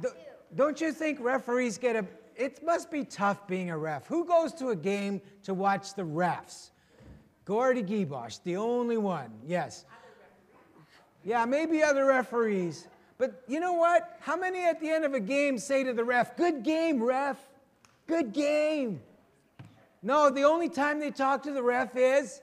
Don't- 0.00 0.16
Don't 0.54 0.80
you 0.80 0.92
think 0.92 1.18
referees 1.20 1.78
get 1.78 1.96
a. 1.96 2.06
It 2.36 2.64
must 2.64 2.90
be 2.90 3.04
tough 3.04 3.46
being 3.46 3.70
a 3.70 3.76
ref. 3.78 4.06
Who 4.06 4.24
goes 4.24 4.52
to 4.54 4.68
a 4.68 4.76
game 4.76 5.20
to 5.42 5.52
watch 5.52 5.94
the 5.94 6.02
refs? 6.02 6.70
Gordy 7.44 7.82
Gibosh, 7.82 8.38
the 8.44 8.56
only 8.56 8.96
one. 8.96 9.30
Yes. 9.44 9.84
Yeah, 11.24 11.44
maybe 11.46 11.82
other 11.82 12.04
referees. 12.04 12.86
But 13.16 13.42
you 13.48 13.60
know 13.60 13.72
what? 13.72 14.18
How 14.20 14.36
many 14.36 14.64
at 14.64 14.80
the 14.80 14.90
end 14.90 15.04
of 15.04 15.14
a 15.14 15.20
game 15.20 15.58
say 15.58 15.84
to 15.84 15.92
the 15.92 16.04
ref, 16.04 16.36
Good 16.36 16.62
game, 16.62 17.02
ref? 17.02 17.38
Good 18.06 18.32
game. 18.32 19.00
No, 20.02 20.28
the 20.28 20.42
only 20.42 20.68
time 20.68 21.00
they 21.00 21.10
talk 21.10 21.42
to 21.44 21.52
the 21.52 21.62
ref 21.62 21.96
is 21.96 22.42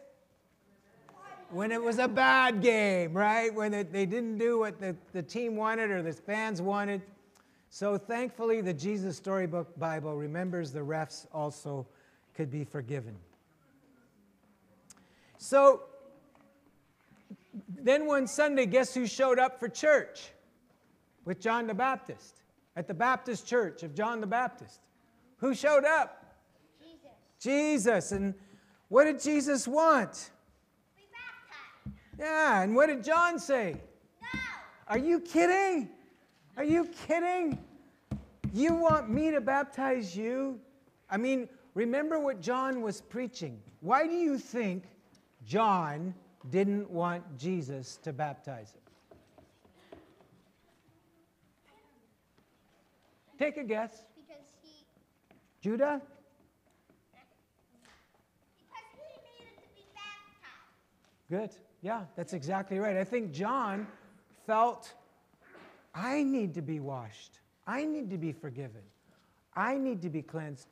when 1.52 1.72
it 1.72 1.82
was 1.82 2.00
a 2.00 2.08
bad 2.08 2.62
game, 2.62 3.14
right? 3.14 3.54
When 3.54 3.74
it, 3.74 3.92
they 3.92 4.06
didn't 4.06 4.38
do 4.38 4.58
what 4.58 4.80
the, 4.80 4.96
the 5.14 5.22
team 5.22 5.56
wanted 5.56 5.92
or 5.92 6.02
the 6.02 6.14
fans 6.14 6.62
wanted. 6.62 7.02
So 7.70 7.98
thankfully, 7.98 8.62
the 8.62 8.74
Jesus 8.74 9.18
Storybook 9.18 9.78
Bible 9.78 10.16
remembers 10.16 10.72
the 10.72 10.80
refs 10.80 11.28
also 11.32 11.86
could 12.34 12.50
be 12.50 12.64
forgiven. 12.64 13.16
So 15.38 15.84
then 17.68 18.06
one 18.06 18.28
Sunday, 18.28 18.66
guess 18.66 18.94
who 18.94 19.06
showed 19.06 19.40
up 19.40 19.60
for 19.60 19.68
church 19.68 20.32
with 21.26 21.40
John 21.40 21.68
the 21.68 21.74
Baptist 21.74 22.42
at 22.76 22.88
the 22.88 22.94
Baptist 22.94 23.46
Church 23.46 23.84
of 23.84 23.94
John 23.94 24.22
the 24.22 24.28
Baptist? 24.28 24.80
Who 25.38 25.54
showed 25.54 25.86
up? 25.86 26.36
Jesus. 26.80 27.12
Jesus. 27.40 28.12
And 28.12 28.34
what 28.90 29.06
did 29.06 29.20
Jesus 29.20 29.68
want? 29.68 30.32
Be 30.96 31.04
baptized. 31.12 31.98
Yeah, 32.20 32.62
and 32.62 32.76
what 32.76 32.88
did 32.88 33.04
John 33.04 33.40
say? 33.40 33.76
No. 34.22 34.40
Are 34.88 34.98
you 34.98 35.20
kidding? 35.20 35.90
Are 36.58 36.64
you 36.64 36.86
kidding? 37.08 37.58
You 38.54 38.76
want 38.76 39.10
me 39.10 39.32
to 39.32 39.42
baptize 39.42 40.16
you? 40.16 40.60
I 41.10 41.18
mean, 41.18 41.48
remember 41.74 42.20
what 42.20 42.42
John 42.42 42.82
was 42.82 43.02
preaching. 43.02 43.60
Why 43.80 44.08
do 44.08 44.14
you 44.14 44.38
think 44.38 44.84
John 45.46 46.14
didn't 46.50 46.90
want 46.90 47.38
Jesus 47.38 47.98
to 48.04 48.14
baptize 48.14 48.74
him? 48.74 48.82
Take 53.38 53.58
a 53.58 53.64
guess. 53.64 53.92
Because 54.16 54.46
he 54.62 54.86
Judah? 55.62 56.02
because 58.60 58.86
he 58.94 59.44
needed 59.44 59.56
to 59.58 59.68
be 59.76 59.84
baptized. 59.96 61.30
Good. 61.30 61.66
Yeah, 61.82 62.04
that's 62.16 62.34
exactly 62.34 62.78
right. 62.78 62.98
I 62.98 63.04
think 63.04 63.32
John 63.32 63.88
felt 64.46 64.94
I 65.96 66.24
need 66.24 66.54
to 66.56 66.62
be 66.62 66.80
washed. 66.80 67.40
I 67.66 67.86
need 67.86 68.10
to 68.12 68.18
be 68.18 68.32
forgiven. 68.32 68.82
I 69.56 69.78
need 69.78 70.02
to 70.04 70.10
be 70.10 70.22
cleansed. 70.22 70.68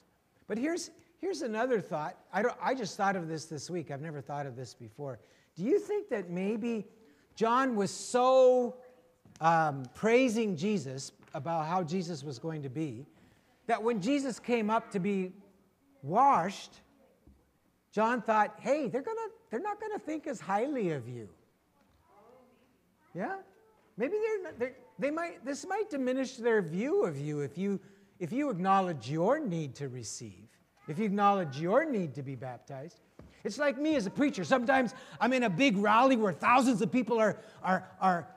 But 0.48 0.58
here's 0.58 0.92
here's 1.20 1.42
another 1.42 1.82
thought. 1.82 2.18
I 2.34 2.42
don't 2.42 2.56
I 2.62 2.74
just 2.74 2.98
thought 2.98 3.16
of 3.16 3.28
this 3.28 3.46
this 3.46 3.70
week. 3.70 3.92
I've 3.92 4.02
never 4.02 4.22
thought 4.22 4.46
of 4.46 4.56
this 4.56 4.74
before. 4.74 5.20
Do 5.56 5.64
you 5.64 5.80
think 5.80 6.10
that 6.10 6.30
maybe 6.30 6.88
John 7.36 7.76
was 7.76 7.92
so 7.92 8.78
um, 9.42 9.84
praising 9.94 10.56
Jesus 10.56 11.12
about 11.34 11.68
how 11.68 11.84
Jesus 11.84 12.24
was 12.24 12.40
going 12.40 12.64
to 12.64 12.70
be 12.70 13.06
that 13.70 13.84
when 13.84 14.02
Jesus 14.02 14.40
came 14.40 14.72
up 14.72 14.92
to 14.94 15.00
be 15.00 15.32
washed, 16.02 16.82
John 17.92 18.20
thought, 18.20 18.56
hey, 18.60 18.88
they're, 18.88 19.04
gonna, 19.04 19.20
they're 19.52 19.60
not 19.60 19.80
going 19.80 19.92
to 19.92 20.00
think 20.00 20.26
as 20.26 20.40
highly 20.40 20.90
of 20.90 21.08
you. 21.08 21.30
Yeah? 23.14 23.36
Maybe 23.96 24.14
they're, 24.14 24.44
not, 24.44 24.60
they're, 24.60 24.76
they 24.98 25.12
might, 25.12 25.46
this 25.46 25.68
might 25.68 25.88
diminish 25.92 26.38
their 26.38 26.64
view 26.64 27.06
of 27.06 27.20
you 27.20 27.42
if, 27.42 27.60
you 27.60 27.80
if 28.20 28.34
you 28.34 28.50
acknowledge 28.50 29.10
your 29.10 29.40
need 29.40 29.76
to 29.76 29.88
receive, 29.88 30.49
if 30.90 30.98
you 30.98 31.06
acknowledge 31.06 31.60
your 31.60 31.86
need 31.86 32.16
to 32.16 32.24
be 32.24 32.36
baptized. 32.36 33.00
It's 33.44 33.58
like 33.58 33.78
me 33.78 33.96
as 33.96 34.06
a 34.06 34.10
preacher. 34.10 34.44
Sometimes 34.44 34.94
I'm 35.22 35.32
in 35.32 35.44
a 35.44 35.50
big 35.50 35.78
rally 35.78 36.18
where 36.18 36.34
thousands 36.34 36.82
of 36.82 36.92
people 36.92 37.20
are, 37.20 37.38
are, 37.64 37.88
are 38.02 38.28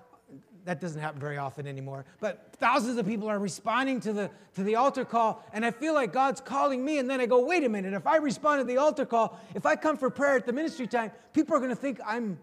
that 0.64 0.80
doesn't 0.80 1.00
happen 1.00 1.18
very 1.18 1.38
often 1.38 1.66
anymore, 1.66 2.04
but 2.20 2.54
thousands 2.58 2.98
of 2.98 3.06
people 3.06 3.28
are 3.28 3.38
responding 3.38 3.98
to 4.00 4.12
the, 4.12 4.30
to 4.54 4.62
the 4.62 4.76
altar 4.76 5.04
call, 5.04 5.42
and 5.52 5.64
I 5.64 5.72
feel 5.72 5.94
like 5.94 6.12
God's 6.12 6.40
calling 6.40 6.84
me, 6.84 6.98
and 6.98 7.10
then 7.10 7.20
I 7.20 7.26
go, 7.26 7.44
wait 7.44 7.64
a 7.64 7.68
minute, 7.68 7.94
if 7.94 8.06
I 8.06 8.18
respond 8.18 8.60
to 8.60 8.64
the 8.64 8.76
altar 8.76 9.06
call, 9.06 9.40
if 9.54 9.66
I 9.66 9.74
come 9.74 9.96
for 9.96 10.08
prayer 10.10 10.36
at 10.36 10.46
the 10.46 10.52
ministry 10.52 10.86
time, 10.86 11.10
people 11.32 11.56
are 11.56 11.58
going 11.58 11.70
to 11.70 11.76
think 11.76 12.00
I'm 12.06 12.38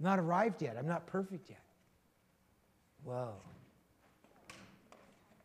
not 0.00 0.18
arrived 0.18 0.62
yet, 0.62 0.76
I'm 0.76 0.88
not 0.88 1.06
perfect 1.06 1.50
yet. 1.50 1.62
Whoa. 3.04 3.34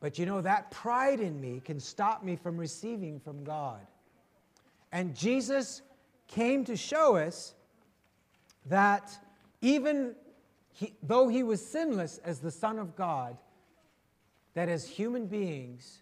But 0.02 0.18
you 0.18 0.26
know, 0.26 0.42
that 0.42 0.72
pride 0.72 1.22
in 1.22 1.40
me 1.40 1.62
can 1.64 1.80
stop 1.80 2.24
me 2.24 2.36
from 2.36 2.58
receiving 2.58 3.20
from 3.20 3.44
God. 3.46 3.80
And 4.92 5.16
Jesus 5.16 5.82
came 6.28 6.66
to 6.66 6.76
show 6.76 7.16
us 7.16 7.54
that 8.66 9.18
even 9.62 10.16
he, 10.74 10.96
though 11.04 11.28
he 11.28 11.44
was 11.44 11.66
sinless 11.66 12.18
as 12.26 12.40
the 12.40 12.52
Son 12.52 12.80
of 12.80 12.96
God, 12.96 13.38
that 14.56 14.68
as 14.68 14.88
human 14.88 15.28
beings, 15.28 16.02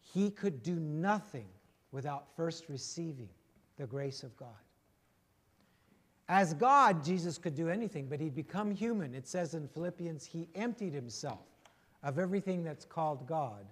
he 0.00 0.30
could 0.30 0.62
do 0.62 0.76
nothing 0.76 1.48
without 1.92 2.26
first 2.36 2.68
receiving 2.68 3.28
the 3.76 3.86
grace 3.86 4.22
of 4.22 4.34
God. 4.36 4.48
As 6.28 6.54
God, 6.54 7.04
Jesus 7.04 7.36
could 7.36 7.54
do 7.54 7.68
anything, 7.68 8.06
but 8.08 8.18
he'd 8.18 8.34
become 8.34 8.70
human. 8.70 9.14
It 9.14 9.28
says 9.28 9.54
in 9.54 9.68
Philippians, 9.68 10.24
he 10.24 10.48
emptied 10.54 10.94
himself 10.94 11.46
of 12.02 12.18
everything 12.18 12.64
that's 12.64 12.84
called 12.84 13.26
God, 13.26 13.66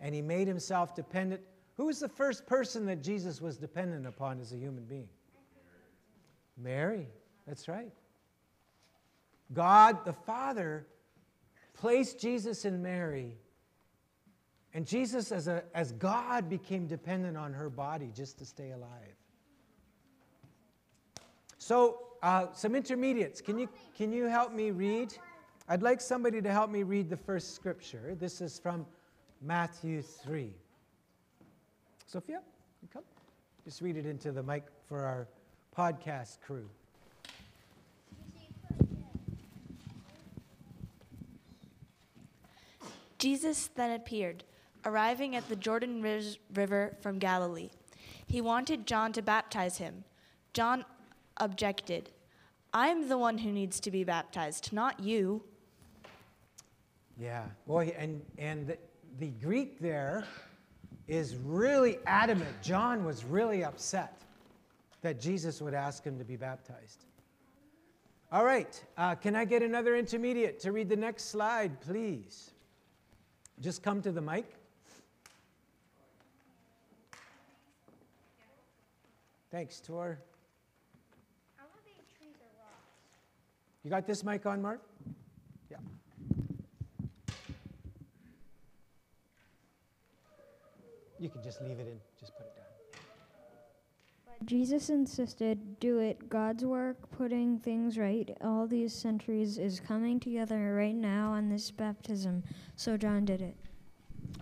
and 0.00 0.14
he 0.14 0.22
made 0.22 0.46
himself 0.46 0.94
dependent. 0.94 1.40
Who 1.76 1.86
was 1.86 1.98
the 1.98 2.08
first 2.08 2.46
person 2.46 2.86
that 2.86 3.02
Jesus 3.02 3.40
was 3.40 3.56
dependent 3.56 4.06
upon 4.06 4.40
as 4.40 4.52
a 4.52 4.56
human 4.56 4.84
being? 4.84 5.08
Mary. 6.56 7.08
That's 7.46 7.68
right. 7.68 7.92
God 9.52 10.04
the 10.04 10.12
Father 10.12 10.86
placed 11.74 12.20
Jesus 12.20 12.64
in 12.64 12.82
Mary. 12.82 13.36
And 14.72 14.86
Jesus, 14.86 15.30
as, 15.30 15.46
a, 15.46 15.62
as 15.74 15.92
God, 15.92 16.48
became 16.48 16.86
dependent 16.86 17.36
on 17.36 17.52
her 17.52 17.70
body 17.70 18.10
just 18.14 18.38
to 18.38 18.44
stay 18.44 18.70
alive. 18.70 19.16
So, 21.64 22.00
uh, 22.22 22.48
some 22.52 22.74
intermediates. 22.74 23.40
Can 23.40 23.58
you, 23.58 23.70
can 23.96 24.12
you 24.12 24.24
help 24.24 24.52
me 24.52 24.70
read? 24.70 25.14
I'd 25.66 25.82
like 25.82 25.98
somebody 25.98 26.42
to 26.42 26.52
help 26.52 26.68
me 26.68 26.82
read 26.82 27.08
the 27.08 27.16
first 27.16 27.54
scripture. 27.54 28.14
This 28.20 28.42
is 28.42 28.58
from 28.58 28.84
Matthew 29.40 30.02
3. 30.02 30.52
Sophia, 32.06 32.42
you 32.82 32.88
come. 32.92 33.02
Just 33.64 33.80
read 33.80 33.96
it 33.96 34.04
into 34.04 34.30
the 34.30 34.42
mic 34.42 34.64
for 34.86 35.06
our 35.06 35.26
podcast 35.74 36.38
crew. 36.42 36.68
Jesus 43.16 43.70
then 43.74 43.92
appeared, 43.92 44.44
arriving 44.84 45.34
at 45.34 45.48
the 45.48 45.56
Jordan 45.56 46.02
River 46.52 46.94
from 47.00 47.18
Galilee. 47.18 47.70
He 48.26 48.42
wanted 48.42 48.86
John 48.86 49.14
to 49.14 49.22
baptize 49.22 49.78
him. 49.78 50.04
John 50.52 50.84
objected. 51.38 52.10
I'm 52.72 53.08
the 53.08 53.18
one 53.18 53.38
who 53.38 53.52
needs 53.52 53.80
to 53.80 53.90
be 53.90 54.04
baptized, 54.04 54.72
not 54.72 55.00
you. 55.00 55.42
Yeah, 57.18 57.44
boy, 57.66 57.94
and, 57.96 58.20
and 58.38 58.66
the, 58.66 58.78
the 59.18 59.28
Greek 59.28 59.78
there 59.78 60.24
is 61.06 61.36
really 61.36 61.98
adamant. 62.06 62.50
John 62.62 63.04
was 63.04 63.24
really 63.24 63.62
upset 63.62 64.22
that 65.02 65.20
Jesus 65.20 65.60
would 65.60 65.74
ask 65.74 66.02
him 66.02 66.18
to 66.18 66.24
be 66.24 66.36
baptized. 66.36 67.04
All 68.32 68.44
right, 68.44 68.82
uh, 68.96 69.14
can 69.14 69.36
I 69.36 69.44
get 69.44 69.62
another 69.62 69.94
intermediate 69.96 70.58
to 70.60 70.72
read 70.72 70.88
the 70.88 70.96
next 70.96 71.26
slide, 71.26 71.80
please? 71.80 72.50
Just 73.60 73.82
come 73.82 74.02
to 74.02 74.10
the 74.10 74.20
mic. 74.20 74.46
Thanks, 79.52 79.78
Tor. 79.78 80.18
I 81.60 81.62
want 81.62 81.78
to 81.78 81.84
be 81.84 81.94
trees 82.18 82.34
or 82.40 82.50
rocks. 82.58 82.90
You 83.84 83.90
got 83.90 84.06
this 84.06 84.24
mic 84.24 84.46
on, 84.46 84.62
Mark? 84.62 84.80
Yeah. 85.70 85.76
You 91.18 91.28
can 91.28 91.42
just 91.42 91.60
leave 91.60 91.78
it 91.78 91.86
in, 91.86 92.00
just 92.18 92.34
put 92.34 92.46
it 92.46 92.56
down. 92.56 93.02
But 94.26 94.46
Jesus 94.46 94.88
insisted, 94.88 95.78
do 95.80 95.98
it. 95.98 96.30
God's 96.30 96.64
work 96.64 96.96
putting 97.10 97.58
things 97.58 97.98
right 97.98 98.34
all 98.40 98.66
these 98.66 98.94
centuries 98.94 99.58
is 99.58 99.80
coming 99.80 100.18
together 100.18 100.74
right 100.74 100.94
now 100.94 101.32
on 101.32 101.50
this 101.50 101.70
baptism. 101.70 102.42
So 102.76 102.96
John 102.96 103.26
did 103.26 103.42
it. 103.42 103.56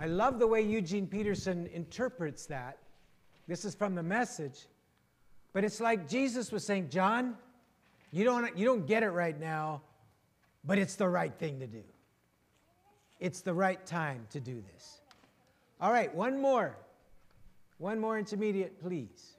I 0.01 0.07
love 0.07 0.39
the 0.39 0.47
way 0.47 0.63
Eugene 0.63 1.09
Peterson 1.09 1.69
interprets 1.75 2.47
that. 2.47 2.79
This 3.49 3.65
is 3.65 3.75
from 3.75 3.97
the 3.97 4.05
message. 4.05 4.67
But 5.53 5.65
it's 5.65 5.81
like 5.81 6.09
Jesus 6.09 6.53
was 6.53 6.65
saying, 6.65 6.91
John, 6.91 7.37
you 8.13 8.25
don't, 8.25 8.57
you 8.57 8.67
don't 8.67 8.87
get 8.87 9.03
it 9.03 9.11
right 9.11 9.39
now, 9.39 9.83
but 10.65 10.79
it's 10.79 10.97
the 10.97 11.09
right 11.09 11.33
thing 11.39 11.61
to 11.61 11.67
do. 11.67 11.83
It's 13.19 13.41
the 13.41 13.55
right 13.55 13.85
time 13.87 14.27
to 14.31 14.41
do 14.41 14.63
this. 14.73 15.01
All 15.81 15.91
right, 15.91 16.15
one 16.15 16.41
more. 16.41 16.77
One 17.79 17.99
more 17.99 18.19
intermediate, 18.19 18.81
please. 18.81 19.33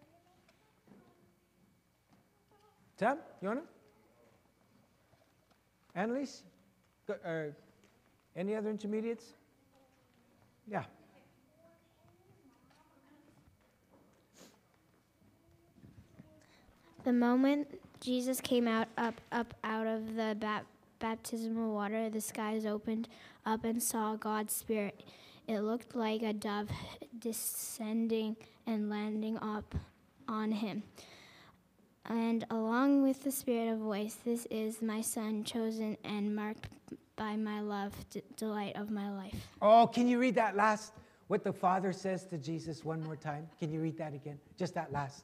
Tim, 2.97 3.17
you 3.41 3.47
want 3.47 3.61
to? 3.61 5.99
Annalise? 5.99 6.43
Go- 7.07 7.17
uh, 7.25 7.51
any 8.35 8.55
other 8.55 8.69
intermediates? 8.69 9.25
Yeah. 10.67 10.83
The 17.03 17.13
moment 17.13 17.67
Jesus 18.03 18.41
came 18.41 18.67
out 18.67 18.89
up 18.97 19.21
up 19.31 19.53
out 19.63 19.87
of 19.87 20.15
the 20.15 20.35
bap- 20.37 20.65
baptismal 20.99 21.73
water, 21.73 22.09
the 22.09 22.19
skies 22.19 22.65
opened 22.65 23.07
up 23.45 23.63
and 23.63 23.81
saw 23.81 24.15
God's 24.15 24.53
spirit. 24.53 25.03
It 25.47 25.61
looked 25.61 25.95
like 25.95 26.21
a 26.21 26.33
dove 26.33 26.69
descending 27.17 28.35
and 28.67 28.89
landing 28.89 29.37
up 29.37 29.73
on 30.27 30.51
him. 30.51 30.83
And 32.05 32.45
along 32.49 33.03
with 33.03 33.23
the 33.23 33.31
spirit 33.31 33.71
of 33.71 33.79
voice, 33.79 34.17
this 34.25 34.45
is 34.51 34.81
my 34.81 34.99
son 34.99 35.45
chosen 35.45 35.97
and 36.03 36.35
marked 36.35 36.67
by 37.15 37.37
my 37.37 37.61
love, 37.61 37.93
d- 38.09 38.21
delight 38.35 38.75
of 38.75 38.91
my 38.91 39.09
life. 39.11 39.47
Oh, 39.61 39.87
can 39.87 40.09
you 40.09 40.19
read 40.19 40.35
that 40.35 40.57
last? 40.57 40.91
What 41.27 41.45
the 41.45 41.53
Father 41.53 41.93
says 41.93 42.25
to 42.25 42.37
Jesus 42.37 42.83
one 42.83 43.01
more 43.01 43.15
time? 43.15 43.47
Can 43.59 43.71
you 43.71 43.79
read 43.79 43.97
that 43.97 44.13
again? 44.13 44.37
Just 44.57 44.73
that 44.75 44.91
last. 44.91 45.23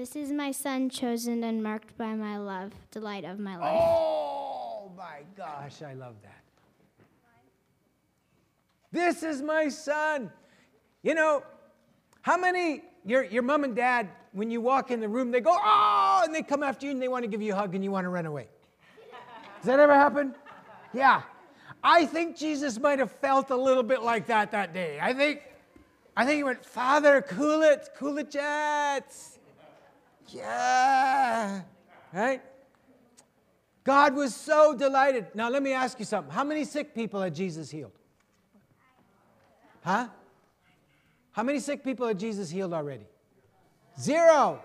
This 0.00 0.16
is 0.16 0.32
my 0.32 0.50
son 0.50 0.88
chosen 0.88 1.44
and 1.44 1.62
marked 1.62 1.98
by 1.98 2.14
my 2.14 2.38
love, 2.38 2.72
delight 2.90 3.26
of 3.26 3.38
my 3.38 3.58
life. 3.58 3.82
Oh 3.82 4.90
my 4.96 5.18
gosh, 5.36 5.82
I 5.82 5.92
love 5.92 6.14
that. 6.22 6.42
This 8.90 9.22
is 9.22 9.42
my 9.42 9.68
son. 9.68 10.32
You 11.02 11.14
know, 11.14 11.42
how 12.22 12.38
many, 12.38 12.82
your, 13.04 13.24
your 13.24 13.42
mom 13.42 13.62
and 13.62 13.76
dad, 13.76 14.08
when 14.32 14.50
you 14.50 14.62
walk 14.62 14.90
in 14.90 15.00
the 15.00 15.08
room, 15.08 15.30
they 15.30 15.40
go, 15.40 15.54
oh, 15.54 16.22
and 16.24 16.34
they 16.34 16.40
come 16.40 16.62
after 16.62 16.86
you 16.86 16.92
and 16.92 17.02
they 17.02 17.08
want 17.08 17.24
to 17.24 17.28
give 17.28 17.42
you 17.42 17.52
a 17.52 17.56
hug 17.56 17.74
and 17.74 17.84
you 17.84 17.90
want 17.90 18.06
to 18.06 18.08
run 18.08 18.24
away? 18.24 18.48
Does 19.58 19.66
that 19.66 19.80
ever 19.80 19.92
happen? 19.92 20.34
Yeah. 20.94 21.20
I 21.84 22.06
think 22.06 22.38
Jesus 22.38 22.80
might 22.80 23.00
have 23.00 23.12
felt 23.12 23.50
a 23.50 23.56
little 23.56 23.82
bit 23.82 24.00
like 24.00 24.28
that 24.28 24.50
that 24.52 24.72
day. 24.72 24.98
I 24.98 25.12
think, 25.12 25.42
I 26.16 26.24
think 26.24 26.38
he 26.38 26.42
went, 26.42 26.64
Father, 26.64 27.20
cool 27.20 27.60
it, 27.60 27.90
cool 27.98 28.16
it, 28.16 28.30
jets. 28.30 29.36
Yeah. 30.32 31.62
Right? 32.12 32.42
God 33.84 34.14
was 34.14 34.34
so 34.34 34.74
delighted. 34.76 35.26
Now, 35.34 35.48
let 35.48 35.62
me 35.62 35.72
ask 35.72 35.98
you 35.98 36.04
something. 36.04 36.32
How 36.32 36.44
many 36.44 36.64
sick 36.64 36.94
people 36.94 37.20
had 37.20 37.34
Jesus 37.34 37.70
healed? 37.70 37.92
Huh? 39.82 40.08
How 41.32 41.42
many 41.42 41.58
sick 41.60 41.82
people 41.82 42.06
had 42.06 42.18
Jesus 42.18 42.50
healed 42.50 42.72
already? 42.72 43.06
Zero. 43.98 44.62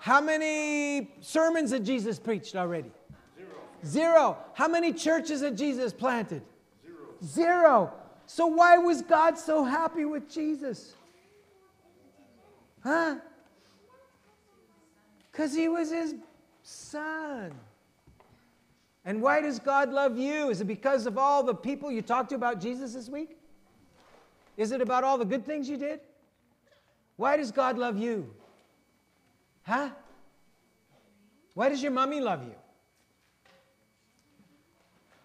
How 0.00 0.20
many 0.20 1.10
sermons 1.20 1.70
had 1.70 1.84
Jesus 1.84 2.18
preached 2.18 2.54
already? 2.54 2.90
Zero. 3.36 3.48
Zero. 3.86 4.38
How 4.52 4.68
many 4.68 4.92
churches 4.92 5.40
had 5.40 5.56
Jesus 5.56 5.92
planted? 5.92 6.42
Zero. 6.84 6.96
Zero. 7.24 7.92
So, 8.26 8.46
why 8.46 8.76
was 8.78 9.02
God 9.02 9.38
so 9.38 9.64
happy 9.64 10.04
with 10.04 10.30
Jesus? 10.30 10.94
Huh? 12.82 13.16
Because 15.34 15.52
he 15.52 15.66
was 15.66 15.90
his 15.90 16.14
son. 16.62 17.52
And 19.04 19.20
why 19.20 19.40
does 19.40 19.58
God 19.58 19.90
love 19.90 20.16
you? 20.16 20.48
Is 20.50 20.60
it 20.60 20.66
because 20.66 21.06
of 21.06 21.18
all 21.18 21.42
the 21.42 21.56
people 21.56 21.90
you 21.90 22.02
talked 22.02 22.28
to 22.28 22.36
about 22.36 22.60
Jesus 22.60 22.94
this 22.94 23.08
week? 23.08 23.36
Is 24.56 24.70
it 24.70 24.80
about 24.80 25.02
all 25.02 25.18
the 25.18 25.24
good 25.24 25.44
things 25.44 25.68
you 25.68 25.76
did? 25.76 25.98
Why 27.16 27.36
does 27.36 27.50
God 27.50 27.76
love 27.76 27.98
you? 27.98 28.32
Huh? 29.64 29.90
Why 31.54 31.68
does 31.68 31.82
your 31.82 31.90
mommy 31.90 32.20
love 32.20 32.44
you? 32.44 32.54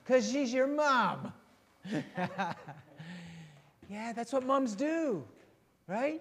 Because 0.03 0.31
she's 0.31 0.51
your 0.51 0.65
mom. 0.65 1.33
yeah, 3.87 4.11
that's 4.15 4.33
what 4.33 4.43
moms 4.43 4.73
do, 4.73 5.23
right? 5.85 6.19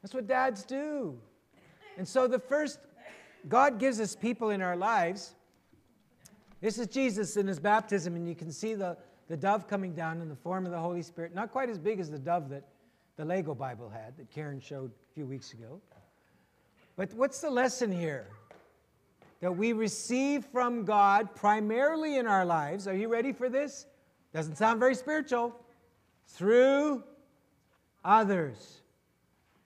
That's 0.00 0.14
what 0.14 0.28
dads 0.28 0.62
do. 0.62 1.18
And 1.98 2.06
so 2.06 2.26
the 2.26 2.38
first, 2.38 2.78
God 3.48 3.78
gives 3.78 4.00
us 4.00 4.14
people 4.14 4.50
in 4.50 4.62
our 4.62 4.76
lives. 4.76 5.34
This 6.60 6.78
is 6.78 6.86
Jesus 6.88 7.36
in 7.36 7.46
his 7.46 7.58
baptism, 7.58 8.14
and 8.16 8.28
you 8.28 8.34
can 8.34 8.52
see 8.52 8.74
the, 8.74 8.96
the 9.28 9.36
dove 9.36 9.66
coming 9.66 9.94
down 9.94 10.20
in 10.20 10.28
the 10.28 10.36
form 10.36 10.66
of 10.66 10.72
the 10.72 10.78
Holy 10.78 11.02
Spirit. 11.02 11.34
Not 11.34 11.50
quite 11.50 11.70
as 11.70 11.78
big 11.78 12.00
as 12.00 12.10
the 12.10 12.18
dove 12.18 12.50
that 12.50 12.68
the 13.16 13.24
Lego 13.24 13.54
Bible 13.54 13.88
had, 13.88 14.16
that 14.18 14.30
Karen 14.30 14.60
showed 14.60 14.90
a 14.90 15.14
few 15.14 15.26
weeks 15.26 15.52
ago. 15.52 15.80
But 16.96 17.12
what's 17.14 17.40
the 17.40 17.50
lesson 17.50 17.90
here? 17.90 18.26
That 19.40 19.56
we 19.56 19.72
receive 19.72 20.44
from 20.46 20.84
God 20.84 21.34
primarily 21.34 22.18
in 22.18 22.26
our 22.26 22.44
lives. 22.44 22.86
Are 22.86 22.94
you 22.94 23.08
ready 23.08 23.32
for 23.32 23.48
this? 23.48 23.86
Doesn't 24.34 24.56
sound 24.56 24.80
very 24.80 24.94
spiritual. 24.94 25.54
Through 26.26 27.02
others. 28.04 28.82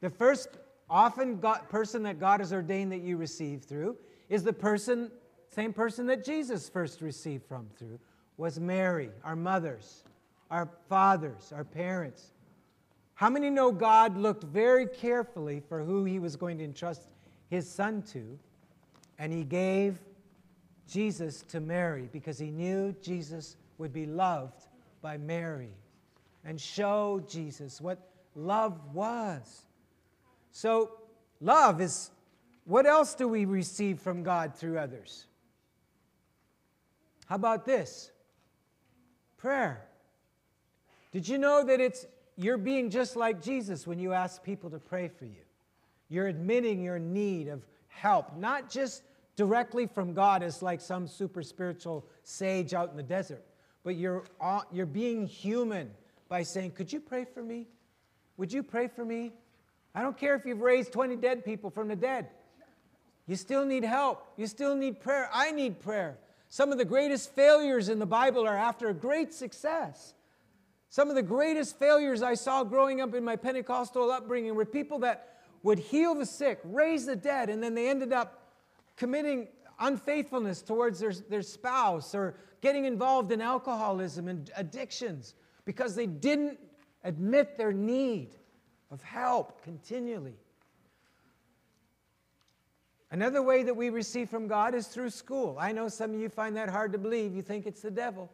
The 0.01 0.11
first 0.11 0.59
often 0.89 1.41
God, 1.41 1.69
person 1.69 2.03
that 2.05 2.19
God 2.19 2.41
has 2.41 2.53
ordained 2.53 2.93
that 2.93 3.01
you 3.01 3.17
receive 3.17 3.63
through 3.63 3.97
is 4.29 4.43
the 4.43 4.53
person, 4.53 5.11
same 5.51 5.73
person 5.73 6.07
that 6.07 6.25
Jesus 6.25 6.69
first 6.69 7.01
received 7.01 7.45
from 7.47 7.69
through, 7.79 7.99
was 8.37 8.59
Mary, 8.59 9.11
our 9.23 9.37
mothers, 9.37 10.05
our 10.51 10.69
fathers, 10.89 11.53
our 11.55 11.65
parents. 11.65 12.33
How 13.15 13.31
many 13.31 13.51
know 13.51 13.71
God 13.71 14.17
looked 14.17 14.45
very 14.45 14.87
carefully 14.87 15.63
for 15.69 15.83
who 15.83 16.05
he 16.05 16.19
was 16.19 16.37
going 16.37 16.59
to 16.59 16.65
entrust 16.65 17.03
his 17.49 17.69
son 17.71 18.03
to, 18.13 18.39
and 19.19 19.33
he 19.33 19.45
gave 19.45 20.01
Jesus 20.89 21.43
to 21.43 21.61
Mary 21.61 22.09
because 22.13 22.39
he 22.39 22.51
knew 22.51 22.95
Jesus 23.01 23.57
would 23.79 23.93
be 23.93 24.07
loved 24.07 24.67
by 25.01 25.17
Mary 25.17 25.71
and 26.45 26.61
show 26.61 27.23
Jesus 27.29 27.81
what 27.81 27.99
love 28.35 28.79
was. 28.93 29.67
So, 30.55 30.93
love 31.41 31.81
is 31.81 32.13
what 32.65 32.87
else 32.87 33.17
do 33.17 33.27
we 33.27 33.45
receive 33.45 33.99
from 33.99 34.23
God 34.23 34.55
through 34.55 34.79
others? 34.79 35.27
How 37.27 37.35
about 37.35 37.67
this? 37.67 38.13
Prayer. 39.37 39.85
Did 41.11 41.29
you 41.29 41.39
know 41.39 41.65
that 41.65 41.81
it's 41.81 42.07
you're 42.37 42.57
being 42.57 42.89
just 42.89 43.17
like 43.17 43.43
Jesus 43.43 43.85
when 43.85 43.99
you 43.99 44.13
ask 44.13 44.45
people 44.45 44.71
to 44.71 44.79
pray 44.79 45.09
for 45.09 45.25
you? 45.25 45.43
You're 46.09 46.29
admitting 46.29 46.81
your 46.81 47.01
need 47.01 47.49
of 47.49 47.67
help, 47.89 48.37
not 48.37 48.71
just 48.71 49.03
directly 49.35 49.89
from 49.89 50.15
God 50.15 50.45
as 50.45 50.63
like 50.63 50.81
some 50.81 51.09
super 51.09 51.43
spiritual 51.43 52.07
sage 52.23 52.75
out 52.75 52.91
in 52.93 52.97
the 52.97 53.03
desert, 53.03 53.45
but 53.83 53.97
you're, 53.97 54.23
uh, 54.41 54.61
you're 54.71 54.87
being 54.87 55.27
human 55.27 55.91
by 56.29 56.45
saying, 56.45 56.71
Could 56.71 56.93
you 56.93 57.01
pray 57.01 57.25
for 57.25 57.43
me? 57.43 57.67
Would 58.37 58.53
you 58.53 58.63
pray 58.63 58.87
for 58.87 59.05
me? 59.05 59.33
I 59.95 60.03
don't 60.03 60.19
care 60.19 60.35
if 60.35 60.45
you've 60.45 60.61
raised 60.61 60.93
20 60.93 61.17
dead 61.17 61.45
people 61.45 61.71
from 61.71 61.89
the 61.89 61.97
dead. 61.97 62.29
You 63.27 63.37
still 63.37 63.65
need 63.65 63.85
help. 63.85 64.27
You 64.37 64.47
still 64.47 64.75
need 64.75 65.01
prayer. 65.01 65.31
I 65.33 65.53
need 65.53 65.81
prayer. 65.81 66.19
Some 66.49 66.73
of 66.73 66.79
the 66.79 66.85
greatest 66.85 67.35
failures 67.35 67.89
in 67.89 67.99
the 67.99 68.07
Bible 68.07 68.47
are 68.47 68.57
after 68.57 68.89
a 68.89 68.95
great 68.95 69.33
success. 69.33 70.15
Some 70.91 71.09
of 71.09 71.17
the 71.17 71.23
greatest 71.23 71.79
failures 71.79 72.23
I 72.23 72.35
saw 72.35 72.63
growing 72.63 73.01
up 73.01 73.15
in 73.15 73.25
my 73.25 73.37
Pentecostal 73.37 74.11
upbringing 74.11 74.55
were 74.55 74.65
people 74.65 75.01
that 75.01 75.39
would 75.63 75.79
heal 75.79 76.15
the 76.15 76.27
sick, 76.27 76.61
raise 76.65 77.07
the 77.07 77.17
dead, 77.17 77.49
and 77.49 77.63
then 77.63 77.75
they 77.75 77.89
ended 77.89 78.13
up 78.13 78.53
committing 78.97 79.49
unfaithfulness 79.81 80.63
towards 80.63 81.01
their, 81.01 81.13
their 81.29 81.43
spouse 81.43 82.15
or 82.15 82.37
getting 82.61 82.85
involved 82.85 83.33
in 83.33 83.41
alcoholism 83.41 84.29
and 84.29 84.51
addictions 84.57 85.35
because 85.65 85.95
they 85.95 86.07
didn't 86.07 86.59
admit 87.03 87.57
their 87.57 87.73
need 87.73 88.37
of 88.95 89.03
help 89.03 89.61
continually. 89.63 90.37
Another 93.11 93.43
way 93.43 93.65
that 93.65 93.77
we 93.77 93.91
receive 93.91 94.31
from 94.31 94.47
God 94.47 94.73
is 94.73 94.87
through 94.87 95.11
school. 95.11 95.57
I 95.59 95.73
know 95.73 95.89
some 95.89 96.15
of 96.15 96.21
you 96.21 96.29
find 96.29 96.57
that 96.57 96.69
hard 96.69 96.93
to 96.93 96.99
believe. 96.99 97.35
You 97.35 97.43
think 97.43 97.67
it's 97.67 97.83
the 97.83 97.91
devil, 97.91 98.31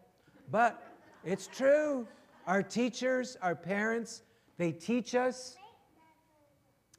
but 0.51 0.83
it's 1.25 1.47
true. 1.47 2.07
Our 2.47 2.63
teachers, 2.63 3.39
our 3.41 3.55
parents, 3.55 4.23
they 4.59 4.71
teach 4.71 5.15
us. 5.15 5.57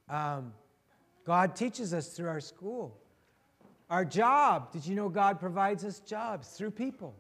Um, 0.09 0.53
God 1.23 1.55
teaches 1.55 1.93
us 1.93 2.09
through 2.09 2.29
our 2.29 2.41
school. 2.41 2.97
Our 3.91 4.05
job, 4.05 4.71
did 4.71 4.87
you 4.87 4.95
know 4.95 5.07
God 5.07 5.39
provides 5.39 5.85
us 5.85 5.99
jobs 5.99 6.49
through 6.49 6.71
people? 6.71 7.15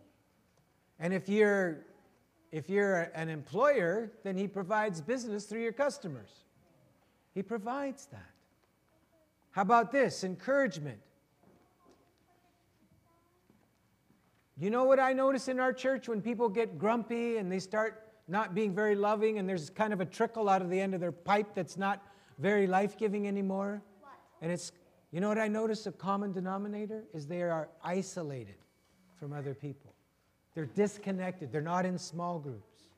And 0.99 1.13
if 1.13 1.29
you're 1.29 1.85
if 2.51 2.69
you're 2.69 3.03
an 3.15 3.29
employer, 3.29 4.11
then 4.23 4.35
he 4.35 4.47
provides 4.47 4.99
business 4.99 5.45
through 5.45 5.61
your 5.61 5.71
customers. 5.71 6.45
He 7.33 7.41
provides 7.41 8.07
that. 8.07 8.29
How 9.51 9.61
about 9.61 9.91
this? 9.91 10.23
Encouragement. 10.23 10.99
You 14.57 14.69
know 14.69 14.83
what 14.83 14.99
I 14.99 15.13
notice 15.13 15.47
in 15.47 15.59
our 15.59 15.73
church 15.73 16.07
when 16.07 16.21
people 16.21 16.49
get 16.49 16.77
grumpy 16.77 17.37
and 17.37 17.51
they 17.51 17.59
start 17.59 18.07
not 18.27 18.53
being 18.53 18.75
very 18.75 18.95
loving 18.95 19.39
and 19.39 19.47
there's 19.47 19.69
kind 19.69 19.91
of 19.93 20.01
a 20.01 20.05
trickle 20.05 20.47
out 20.49 20.61
of 20.61 20.69
the 20.69 20.79
end 20.79 20.93
of 20.93 20.99
their 20.99 21.11
pipe 21.11 21.55
that's 21.55 21.77
not 21.77 22.03
very 22.37 22.67
life 22.67 22.97
giving 22.97 23.27
anymore? 23.27 23.81
What? 24.01 24.11
And 24.41 24.51
it's, 24.51 24.71
you 25.11 25.21
know 25.21 25.29
what 25.29 25.39
I 25.39 25.47
notice 25.47 25.87
a 25.87 25.91
common 25.91 26.31
denominator 26.31 27.05
is 27.13 27.25
they 27.25 27.41
are 27.41 27.69
isolated 27.83 28.55
from 29.17 29.33
other 29.33 29.53
people. 29.53 29.93
They're 30.53 30.65
disconnected. 30.65 31.51
They're 31.51 31.61
not 31.61 31.85
in 31.85 31.97
small 31.97 32.39
groups, 32.39 32.89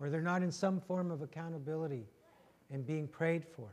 or 0.00 0.10
they're 0.10 0.22
not 0.22 0.42
in 0.42 0.50
some 0.50 0.80
form 0.80 1.10
of 1.10 1.22
accountability 1.22 2.04
and 2.72 2.86
being 2.86 3.06
prayed 3.06 3.44
for. 3.44 3.68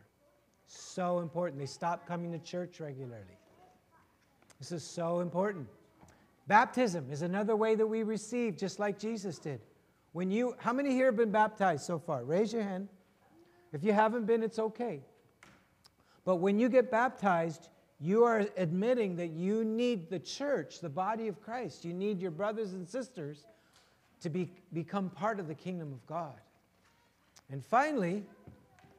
So 0.68 1.20
important. 1.20 1.60
They 1.60 1.66
stop 1.66 2.08
coming 2.08 2.32
to 2.32 2.40
church 2.40 2.80
regularly. 2.80 3.38
This 4.60 4.72
is 4.72 4.84
so 4.84 5.20
important. 5.20 5.68
Baptism 6.48 7.08
is 7.12 7.22
another 7.22 7.56
way 7.56 7.76
that 7.76 7.88
we 7.88 8.04
receive, 8.04 8.58
just 8.58 8.80
like 8.80 9.00
Jesus 9.00 9.40
did. 9.40 9.62
When 10.12 10.30
you, 10.30 10.56
how 10.60 10.74
many 10.74 10.92
here 10.92 11.08
have 11.08 11.16
been 11.16 11.32
baptized 11.32 11.86
so 11.86 11.98
far? 11.98 12.24
Raise 12.24 12.54
your 12.54 12.64
hand. 12.64 12.88
If 13.72 13.84
you 13.84 13.94
haven't 13.94 14.26
been, 14.26 14.44
it's 14.44 14.60
okay. 14.60 15.02
But 16.26 16.36
when 16.38 16.60
you 16.60 16.70
get 16.70 16.92
baptized, 16.92 17.70
you 18.00 18.24
are 18.24 18.46
admitting 18.58 19.16
that 19.18 19.32
you 19.32 19.64
need 19.64 20.10
the 20.10 20.20
church, 20.20 20.80
the 20.82 20.90
body 20.90 21.28
of 21.28 21.42
Christ. 21.42 21.86
You 21.86 21.94
need 21.94 22.20
your 22.20 22.32
brothers 22.32 22.74
and 22.74 22.88
sisters 22.88 23.46
to 24.22 24.30
be, 24.30 24.50
become 24.74 25.10
part 25.10 25.40
of 25.40 25.48
the 25.48 25.56
kingdom 25.56 25.92
of 25.92 26.06
God. 26.06 26.40
And 27.50 27.64
finally, 27.64 28.24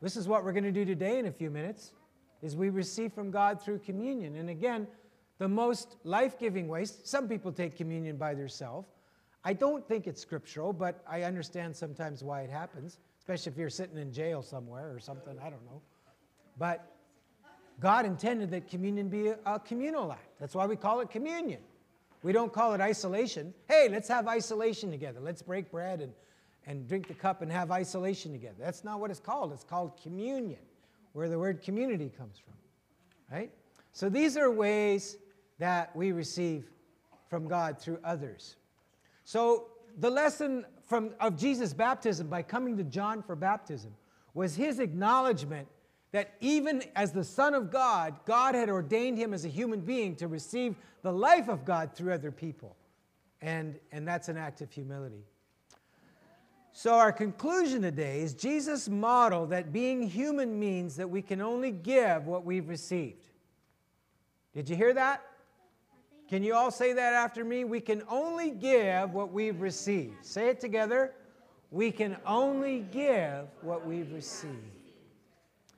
this 0.00 0.16
is 0.16 0.28
what 0.28 0.44
we're 0.44 0.52
going 0.52 0.64
to 0.64 0.72
do 0.72 0.84
today 0.84 1.18
in 1.18 1.26
a 1.26 1.32
few 1.32 1.50
minutes, 1.50 1.92
is 2.42 2.56
we 2.56 2.70
receive 2.70 3.12
from 3.12 3.30
God 3.30 3.60
through 3.60 3.78
communion. 3.80 4.36
And 4.36 4.50
again, 4.50 4.86
the 5.38 5.48
most 5.48 5.96
life-giving 6.04 6.68
ways, 6.68 6.98
some 7.04 7.28
people 7.28 7.52
take 7.52 7.76
communion 7.76 8.16
by 8.16 8.34
themselves. 8.34 8.88
I 9.44 9.52
don't 9.52 9.86
think 9.86 10.06
it's 10.06 10.20
scriptural, 10.20 10.72
but 10.72 11.02
I 11.08 11.22
understand 11.22 11.74
sometimes 11.74 12.22
why 12.22 12.42
it 12.42 12.50
happens, 12.50 12.98
especially 13.18 13.52
if 13.52 13.58
you're 13.58 13.70
sitting 13.70 13.98
in 13.98 14.12
jail 14.12 14.42
somewhere 14.42 14.94
or 14.94 15.00
something, 15.00 15.36
I 15.38 15.50
don't 15.50 15.64
know. 15.64 15.82
But 16.58 16.93
God 17.80 18.06
intended 18.06 18.50
that 18.52 18.68
communion 18.68 19.08
be 19.08 19.32
a, 19.44 19.58
communal 19.58 20.12
act. 20.12 20.38
That's 20.40 20.54
why 20.54 20.66
we 20.66 20.76
call 20.76 21.00
it 21.00 21.10
communion. 21.10 21.60
We 22.22 22.32
don't 22.32 22.52
call 22.52 22.72
it 22.72 22.80
isolation. 22.80 23.52
Hey, 23.68 23.88
let's 23.90 24.08
have 24.08 24.28
isolation 24.28 24.90
together. 24.90 25.20
Let's 25.20 25.42
break 25.42 25.70
bread 25.70 26.00
and, 26.00 26.12
and 26.66 26.88
drink 26.88 27.08
the 27.08 27.14
cup 27.14 27.42
and 27.42 27.52
have 27.52 27.70
isolation 27.70 28.32
together. 28.32 28.56
That's 28.58 28.84
not 28.84 29.00
what 29.00 29.10
it's 29.10 29.20
called. 29.20 29.52
It's 29.52 29.64
called 29.64 30.00
communion, 30.02 30.60
where 31.12 31.28
the 31.28 31.38
word 31.38 31.62
community 31.62 32.10
comes 32.16 32.38
from. 32.38 32.54
Right? 33.30 33.50
So 33.92 34.08
these 34.08 34.36
are 34.36 34.50
ways 34.50 35.18
that 35.58 35.94
we 35.94 36.12
receive 36.12 36.64
from 37.28 37.48
God 37.48 37.78
through 37.78 37.98
others. 38.04 38.56
So 39.24 39.66
the 39.98 40.10
lesson 40.10 40.64
from, 40.86 41.10
of 41.20 41.36
Jesus' 41.36 41.74
baptism 41.74 42.28
by 42.28 42.42
coming 42.42 42.76
to 42.76 42.84
John 42.84 43.22
for 43.22 43.36
baptism 43.36 43.92
was 44.34 44.54
his 44.54 44.78
acknowledgement 44.78 45.68
that 46.14 46.32
even 46.40 46.80
as 46.94 47.10
the 47.10 47.24
Son 47.24 47.54
of 47.54 47.72
God, 47.72 48.14
God 48.24 48.54
had 48.54 48.70
ordained 48.70 49.18
him 49.18 49.34
as 49.34 49.44
a 49.44 49.48
human 49.48 49.80
being 49.80 50.14
to 50.14 50.28
receive 50.28 50.76
the 51.02 51.10
life 51.10 51.48
of 51.48 51.64
God 51.64 51.92
through 51.92 52.12
other 52.12 52.30
people. 52.30 52.76
And, 53.42 53.80
and 53.90 54.06
that's 54.06 54.28
an 54.28 54.36
act 54.36 54.60
of 54.60 54.70
humility. 54.70 55.24
So, 56.70 56.94
our 56.94 57.10
conclusion 57.10 57.82
today 57.82 58.20
is 58.20 58.32
Jesus' 58.32 58.88
model 58.88 59.46
that 59.46 59.72
being 59.72 60.08
human 60.08 60.56
means 60.56 60.94
that 60.94 61.10
we 61.10 61.20
can 61.20 61.40
only 61.40 61.72
give 61.72 62.28
what 62.28 62.44
we've 62.44 62.68
received. 62.68 63.26
Did 64.54 64.70
you 64.70 64.76
hear 64.76 64.94
that? 64.94 65.20
Can 66.28 66.44
you 66.44 66.54
all 66.54 66.70
say 66.70 66.92
that 66.92 67.14
after 67.14 67.44
me? 67.44 67.64
We 67.64 67.80
can 67.80 68.04
only 68.08 68.52
give 68.52 69.12
what 69.12 69.32
we've 69.32 69.60
received. 69.60 70.24
Say 70.24 70.48
it 70.48 70.60
together. 70.60 71.10
We 71.72 71.90
can 71.90 72.18
only 72.24 72.86
give 72.92 73.48
what 73.62 73.84
we've 73.84 74.12
received. 74.12 74.73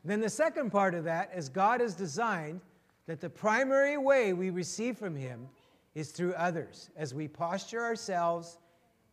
Then 0.07 0.21
the 0.21 0.31
second 0.31 0.71
part 0.71 0.95
of 0.95 1.05
that 1.05 1.33
is 1.35 1.49
God 1.49 1.81
has 1.81 1.95
designed 1.95 2.61
that 3.07 3.21
the 3.21 3.29
primary 3.29 3.99
way 3.99 4.33
we 4.33 4.51
receive 4.51 4.97
from 4.97 5.17
Him 5.17 5.49
is 5.95 6.11
through 6.13 6.35
others 6.35 6.91
as 6.97 7.13
we 7.13 7.27
posture 7.27 7.83
ourselves 7.83 8.59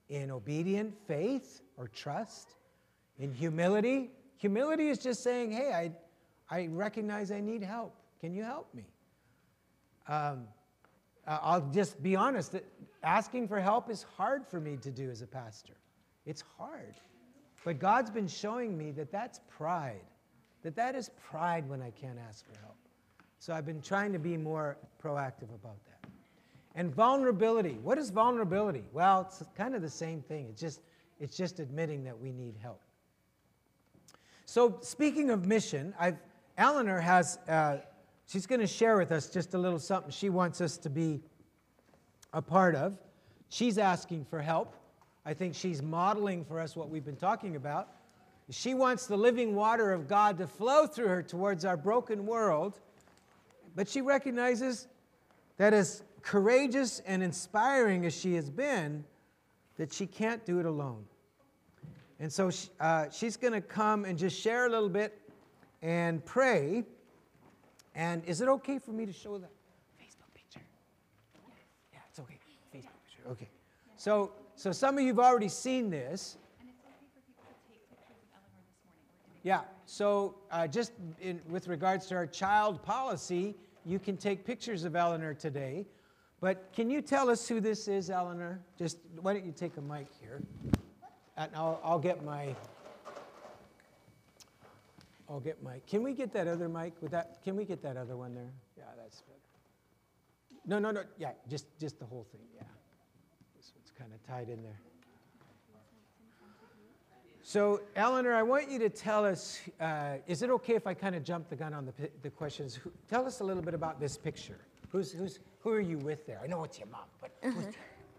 in 0.09 0.29
obedient 0.29 0.93
faith 1.07 1.61
or 1.77 1.87
trust, 1.87 2.55
in 3.17 3.33
humility. 3.33 4.11
Humility 4.37 4.89
is 4.89 4.99
just 4.99 5.23
saying, 5.23 5.51
hey, 5.51 5.71
I, 5.73 5.91
I 6.55 6.67
recognize 6.67 7.31
I 7.31 7.41
need 7.41 7.63
help. 7.63 7.95
Can 8.21 8.33
you 8.33 8.43
help 8.43 8.73
me? 8.75 8.83
Um, 10.07 10.47
I'll 11.25 11.69
just 11.71 12.03
be 12.03 12.15
honest 12.15 12.55
asking 13.03 13.47
for 13.47 13.59
help 13.59 13.89
is 13.89 14.03
hard 14.17 14.45
for 14.45 14.59
me 14.59 14.77
to 14.77 14.91
do 14.91 15.09
as 15.09 15.21
a 15.21 15.27
pastor. 15.27 15.73
It's 16.25 16.43
hard. 16.57 16.95
But 17.65 17.79
God's 17.79 18.11
been 18.11 18.27
showing 18.27 18.77
me 18.77 18.91
that 18.91 19.11
that's 19.11 19.39
pride, 19.49 20.03
that 20.63 20.75
that 20.75 20.95
is 20.95 21.11
pride 21.29 21.67
when 21.69 21.81
I 21.81 21.91
can't 21.91 22.17
ask 22.27 22.45
for 22.45 22.59
help. 22.59 22.75
So 23.39 23.53
I've 23.53 23.65
been 23.65 23.81
trying 23.81 24.13
to 24.13 24.19
be 24.19 24.37
more 24.37 24.77
proactive 25.01 25.53
about 25.53 25.77
that. 25.85 26.09
And 26.75 26.93
vulnerability. 26.93 27.77
What 27.83 27.97
is 27.97 28.09
vulnerability? 28.09 28.83
Well, 28.93 29.27
it's 29.27 29.43
kind 29.55 29.75
of 29.75 29.81
the 29.81 29.89
same 29.89 30.21
thing. 30.21 30.47
It's 30.49 30.61
just, 30.61 30.81
it's 31.19 31.37
just 31.37 31.59
admitting 31.59 32.03
that 32.05 32.17
we 32.17 32.31
need 32.31 32.55
help. 32.61 32.81
So 34.45 34.77
speaking 34.81 35.29
of 35.29 35.45
mission, 35.45 35.93
I've, 35.99 36.17
Eleanor 36.57 36.99
has 36.99 37.37
uh, 37.47 37.77
she's 38.27 38.45
going 38.45 38.61
to 38.61 38.67
share 38.67 38.97
with 38.97 39.11
us 39.11 39.29
just 39.29 39.53
a 39.53 39.57
little 39.57 39.79
something 39.79 40.11
she 40.11 40.29
wants 40.29 40.61
us 40.61 40.77
to 40.77 40.89
be 40.89 41.21
a 42.33 42.41
part 42.41 42.75
of. 42.75 42.97
She's 43.49 43.77
asking 43.77 44.25
for 44.25 44.41
help. 44.41 44.75
I 45.25 45.33
think 45.33 45.55
she's 45.55 45.81
modeling 45.81 46.43
for 46.43 46.59
us 46.59 46.75
what 46.75 46.89
we've 46.89 47.05
been 47.05 47.15
talking 47.15 47.55
about. 47.55 47.89
She 48.49 48.73
wants 48.73 49.07
the 49.07 49.17
living 49.17 49.55
water 49.55 49.91
of 49.91 50.07
God 50.07 50.37
to 50.39 50.47
flow 50.47 50.85
through 50.85 51.07
her 51.07 51.23
towards 51.23 51.65
our 51.65 51.77
broken 51.77 52.25
world, 52.25 52.79
but 53.75 53.87
she 53.87 54.01
recognizes 54.01 54.87
that 55.57 55.73
as 55.73 56.03
courageous 56.21 56.99
and 57.05 57.23
inspiring 57.23 58.05
as 58.05 58.13
she 58.13 58.33
has 58.35 58.49
been, 58.49 59.03
that 59.77 59.93
she 59.93 60.05
can't 60.05 60.45
do 60.45 60.59
it 60.59 60.65
alone. 60.65 61.05
And 62.19 62.31
so 62.31 62.49
she, 62.49 62.69
uh, 62.79 63.09
she's 63.09 63.37
going 63.37 63.53
to 63.53 63.61
come 63.61 64.05
and 64.05 64.17
just 64.17 64.39
share 64.39 64.65
a 64.65 64.69
little 64.69 64.89
bit 64.89 65.19
and 65.81 66.23
pray. 66.23 66.83
And 67.95 68.23
is 68.25 68.41
it 68.41 68.47
okay 68.47 68.79
for 68.79 68.91
me 68.91 69.05
to 69.05 69.13
show 69.13 69.37
the 69.37 69.47
Facebook 69.99 70.33
picture? 70.33 70.61
Yeah, 71.91 71.99
it's 72.09 72.19
okay. 72.19 72.37
Facebook 72.73 72.81
picture. 73.05 73.29
Okay. 73.31 73.49
So, 73.97 74.31
so 74.55 74.71
some 74.71 74.97
of 74.97 75.03
you've 75.03 75.19
already 75.19 75.49
seen 75.49 75.89
this. 75.89 76.37
Yeah. 79.43 79.61
So 79.85 80.35
uh, 80.51 80.67
just 80.67 80.93
in, 81.21 81.41
with 81.49 81.67
regards 81.67 82.07
to 82.07 82.15
our 82.15 82.25
child 82.25 82.81
policy, 82.83 83.55
you 83.85 83.99
can 83.99 84.17
take 84.17 84.45
pictures 84.45 84.85
of 84.85 84.95
Eleanor 84.95 85.33
today. 85.33 85.85
But 86.39 86.71
can 86.73 86.89
you 86.89 87.01
tell 87.01 87.29
us 87.29 87.47
who 87.47 87.59
this 87.59 87.87
is, 87.87 88.09
Eleanor? 88.09 88.59
Just 88.77 88.97
why 89.21 89.33
don't 89.33 89.45
you 89.45 89.53
take 89.53 89.77
a 89.77 89.81
mic 89.81 90.07
here? 90.19 90.41
And 91.37 91.51
I'll, 91.55 91.79
I'll 91.83 91.99
get 91.99 92.23
my 92.23 92.55
I'll 95.29 95.39
get 95.39 95.63
my, 95.63 95.79
can 95.87 96.03
we 96.03 96.13
get 96.13 96.31
that 96.33 96.47
other 96.47 96.69
mic 96.69 96.93
with 97.01 97.11
that, 97.11 97.41
can 97.43 97.55
we 97.55 97.65
get 97.65 97.81
that 97.81 97.97
other 97.97 98.15
one 98.15 98.35
there? 98.35 98.51
Yeah, 98.77 98.83
that's 98.95 99.21
better. 99.21 99.39
No, 100.65 100.79
no, 100.79 100.91
no, 100.91 101.03
yeah, 101.17 101.31
just, 101.49 101.65
just 101.79 101.97
the 101.97 102.05
whole 102.05 102.27
thing, 102.31 102.41
yeah. 102.55 102.63
This 103.57 103.71
one's 103.75 103.91
kind 103.97 104.11
of 104.13 104.21
tied 104.27 104.49
in 104.49 104.61
there. 104.61 104.79
So, 107.45 107.81
Eleanor, 107.97 108.33
I 108.33 108.41
want 108.41 108.71
you 108.71 108.79
to 108.79 108.89
tell 108.89 109.25
us, 109.25 109.59
uh, 109.81 110.13
is 110.27 110.43
it 110.43 110.49
okay 110.49 110.75
if 110.75 110.87
I 110.87 110.93
kind 110.93 111.13
of 111.13 111.25
jump 111.25 111.49
the 111.49 111.57
gun 111.57 111.73
on 111.73 111.85
the, 111.85 112.09
the 112.21 112.29
questions? 112.29 112.73
Who, 112.73 112.89
tell 113.09 113.25
us 113.25 113.41
a 113.41 113.43
little 113.43 113.61
bit 113.61 113.73
about 113.73 113.99
this 113.99 114.17
picture. 114.17 114.59
Who's, 114.89 115.11
who's, 115.11 115.39
who 115.59 115.71
are 115.71 115.81
you 115.81 115.97
with 115.97 116.25
there? 116.25 116.39
I 116.41 116.47
know 116.47 116.63
it's 116.63 116.79
your 116.79 116.87
mom, 116.87 117.01
but 117.19 117.31
uh-huh. 117.43 117.71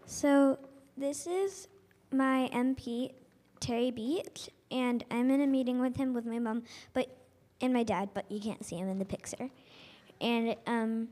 So, 0.05 0.59
this 0.95 1.25
is 1.25 1.67
my 2.11 2.51
MP, 2.53 3.13
Terry 3.59 3.89
Beech, 3.89 4.47
and 4.69 5.03
I'm 5.09 5.31
in 5.31 5.41
a 5.41 5.47
meeting 5.47 5.79
with 5.79 5.97
him 5.97 6.13
with 6.13 6.27
my 6.27 6.37
mom, 6.37 6.61
but 6.93 7.09
and 7.61 7.73
my 7.73 7.83
dad, 7.83 8.09
but 8.13 8.29
you 8.29 8.39
can't 8.39 8.63
see 8.63 8.75
him 8.75 8.89
in 8.89 8.99
the 8.99 9.05
picture. 9.05 9.49
And 10.21 10.55
um, 10.67 11.07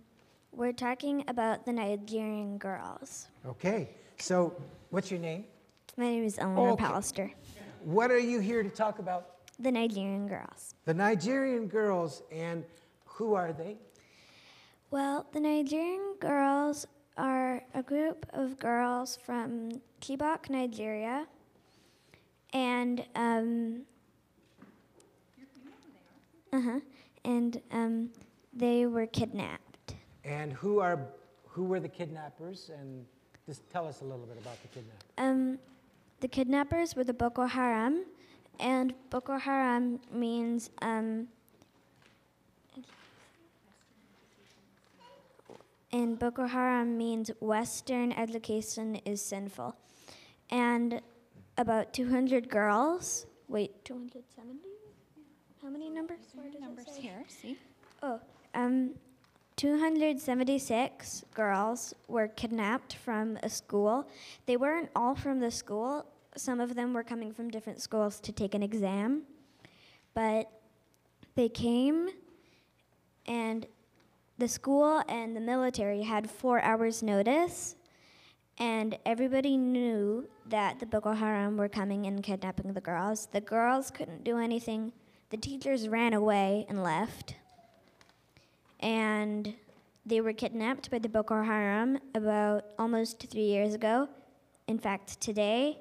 we're 0.51 0.73
talking 0.73 1.23
about 1.27 1.65
the 1.65 1.73
Nigerian 1.73 2.59
girls. 2.59 3.29
Okay, 3.43 3.89
so 4.19 4.53
what's 4.91 5.09
your 5.09 5.19
name? 5.19 5.45
My 5.97 6.05
name 6.05 6.25
is 6.25 6.37
Eleanor 6.37 6.71
okay. 6.71 6.83
Pallister. 6.83 7.31
What 7.83 8.11
are 8.11 8.19
you 8.19 8.39
here 8.39 8.63
to 8.63 8.69
talk 8.69 8.99
about? 8.99 9.27
The 9.59 9.71
Nigerian 9.71 10.27
girls. 10.27 10.75
The 10.85 10.93
Nigerian 10.93 11.67
girls, 11.67 12.23
and 12.31 12.63
who 13.05 13.33
are 13.33 13.51
they? 13.51 13.75
Well, 14.89 15.25
the 15.33 15.41
Nigerian 15.41 16.15
girls 16.19 16.87
are 17.17 17.61
a 17.73 17.83
group 17.83 18.25
of 18.31 18.57
girls 18.57 19.17
from 19.25 19.81
Chibok, 19.99 20.49
Nigeria, 20.49 21.27
and 22.53 23.05
um, 23.15 23.81
uh 26.53 26.61
huh, 26.61 26.79
and 27.25 27.61
um, 27.71 28.09
they 28.53 28.85
were 28.85 29.07
kidnapped. 29.07 29.95
And 30.23 30.53
who 30.53 30.79
are 30.79 30.99
who 31.47 31.65
were 31.65 31.81
the 31.81 31.89
kidnappers? 31.89 32.71
And 32.79 33.05
just 33.45 33.69
tell 33.69 33.87
us 33.87 34.01
a 34.01 34.05
little 34.05 34.25
bit 34.25 34.37
about 34.37 34.61
the 34.61 34.67
kidnappers. 34.69 35.09
Um, 35.17 35.59
the 36.23 36.29
kidnappers 36.29 36.95
were 36.95 37.03
the 37.03 37.13
Boko 37.13 37.45
Haram, 37.45 38.05
and 38.57 38.93
Boko 39.09 39.37
Haram 39.37 39.99
means 40.09 40.69
um, 40.81 41.27
and 45.91 46.17
Boko 46.17 46.47
Haram 46.47 46.97
means 46.97 47.29
Western 47.41 48.13
education 48.13 48.95
is 49.03 49.21
sinful. 49.21 49.75
and 50.49 51.01
about 51.57 51.91
200 51.91 52.47
girls. 52.47 53.25
Wait, 53.49 53.83
270? 53.83 54.59
How 55.61 55.69
many 55.69 55.89
numbers? 55.89 56.19
Where 56.33 56.49
does 56.49 56.87
it 56.87 56.95
say? 56.95 57.01
here, 57.01 57.23
see? 57.27 57.57
Oh, 58.01 58.21
um, 58.53 58.91
276 59.57 61.25
girls 61.33 61.93
were 62.07 62.29
kidnapped 62.29 62.95
from 62.95 63.37
a 63.43 63.49
school. 63.49 64.07
They 64.45 64.55
weren't 64.55 64.89
all 64.95 65.15
from 65.15 65.41
the 65.41 65.51
school. 65.51 66.05
Some 66.35 66.59
of 66.59 66.75
them 66.75 66.93
were 66.93 67.03
coming 67.03 67.33
from 67.33 67.49
different 67.49 67.81
schools 67.81 68.19
to 68.21 68.31
take 68.31 68.53
an 68.53 68.63
exam. 68.63 69.23
But 70.13 70.49
they 71.35 71.49
came, 71.49 72.09
and 73.25 73.65
the 74.37 74.47
school 74.47 75.01
and 75.07 75.35
the 75.35 75.41
military 75.41 76.03
had 76.03 76.29
four 76.29 76.61
hours' 76.61 77.01
notice, 77.01 77.75
and 78.57 78.97
everybody 79.05 79.57
knew 79.57 80.27
that 80.47 80.79
the 80.79 80.85
Boko 80.85 81.13
Haram 81.13 81.57
were 81.57 81.69
coming 81.69 82.05
and 82.05 82.21
kidnapping 82.21 82.73
the 82.73 82.81
girls. 82.81 83.27
The 83.31 83.41
girls 83.41 83.89
couldn't 83.89 84.23
do 84.23 84.37
anything. 84.37 84.93
The 85.31 85.37
teachers 85.37 85.87
ran 85.87 86.13
away 86.13 86.65
and 86.69 86.83
left 86.83 87.35
and 88.83 89.55
they 90.05 90.19
were 90.19 90.33
kidnapped 90.33 90.91
by 90.91 90.99
the 90.99 91.07
Boko 91.07 91.41
Haram 91.41 91.97
about 92.13 92.65
almost 92.77 93.25
three 93.31 93.45
years 93.45 93.73
ago. 93.73 94.09
In 94.67 94.77
fact, 94.77 95.21
today 95.21 95.79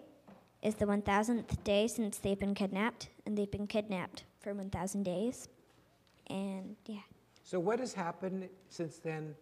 is 0.63 0.77
the 0.77 0.87
1000th 0.87 1.63
day 1.65 1.89
since 1.89 2.19
they've 2.19 2.39
been 2.39 2.55
kidnapped, 2.55 3.09
and 3.27 3.37
they've 3.37 3.51
been 3.51 3.67
kidnapped 3.67 4.25
for 4.41 4.55
1,000 4.55 5.03
days. 5.03 5.49
And 6.29 6.77
yeah. 6.87 7.01
So, 7.43 7.59
what 7.59 7.81
has 7.81 7.93
happened 7.93 8.49
since 8.69 8.99
then 8.99 9.35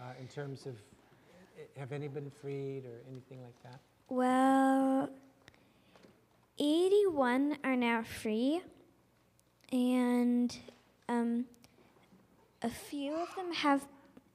uh, 0.00 0.04
in 0.20 0.26
terms 0.26 0.66
of 0.66 0.74
uh, 0.74 1.78
have 1.78 1.92
any 1.92 2.08
been 2.08 2.30
freed 2.30 2.84
or 2.84 3.00
anything 3.10 3.40
like 3.42 3.62
that? 3.62 3.80
Well, 4.08 5.08
81 6.58 7.58
are 7.64 7.76
now 7.76 8.02
free, 8.02 8.60
and 9.70 10.54
um, 11.08 11.46
a 12.62 12.68
few 12.68 13.14
of 13.14 13.34
them 13.36 13.52
have 13.52 13.86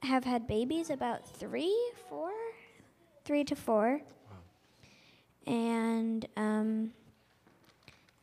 have 0.02 0.24
had 0.24 0.46
babies. 0.46 0.90
About 0.90 1.28
three, 1.28 1.76
four, 2.08 2.32
three 3.24 3.44
to 3.44 3.54
four, 3.54 4.00
and 5.48 6.28
um, 6.36 6.92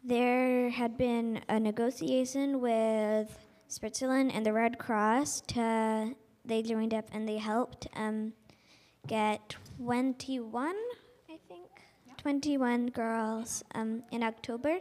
there 0.03 0.69
had 0.69 0.97
been 0.97 1.41
a 1.49 1.59
negotiation 1.59 2.61
with 2.61 3.37
Switzerland 3.67 4.31
and 4.33 4.45
the 4.45 4.53
Red 4.53 4.77
Cross. 4.77 5.41
To 5.47 6.15
they 6.45 6.61
joined 6.61 6.93
up 6.93 7.05
and 7.11 7.27
they 7.27 7.37
helped 7.37 7.87
um, 7.95 8.33
get 9.07 9.55
21, 9.77 10.75
I 11.27 11.39
think, 11.47 11.69
21 12.17 12.87
girls 12.87 13.63
um, 13.73 14.03
in 14.11 14.21
October. 14.21 14.77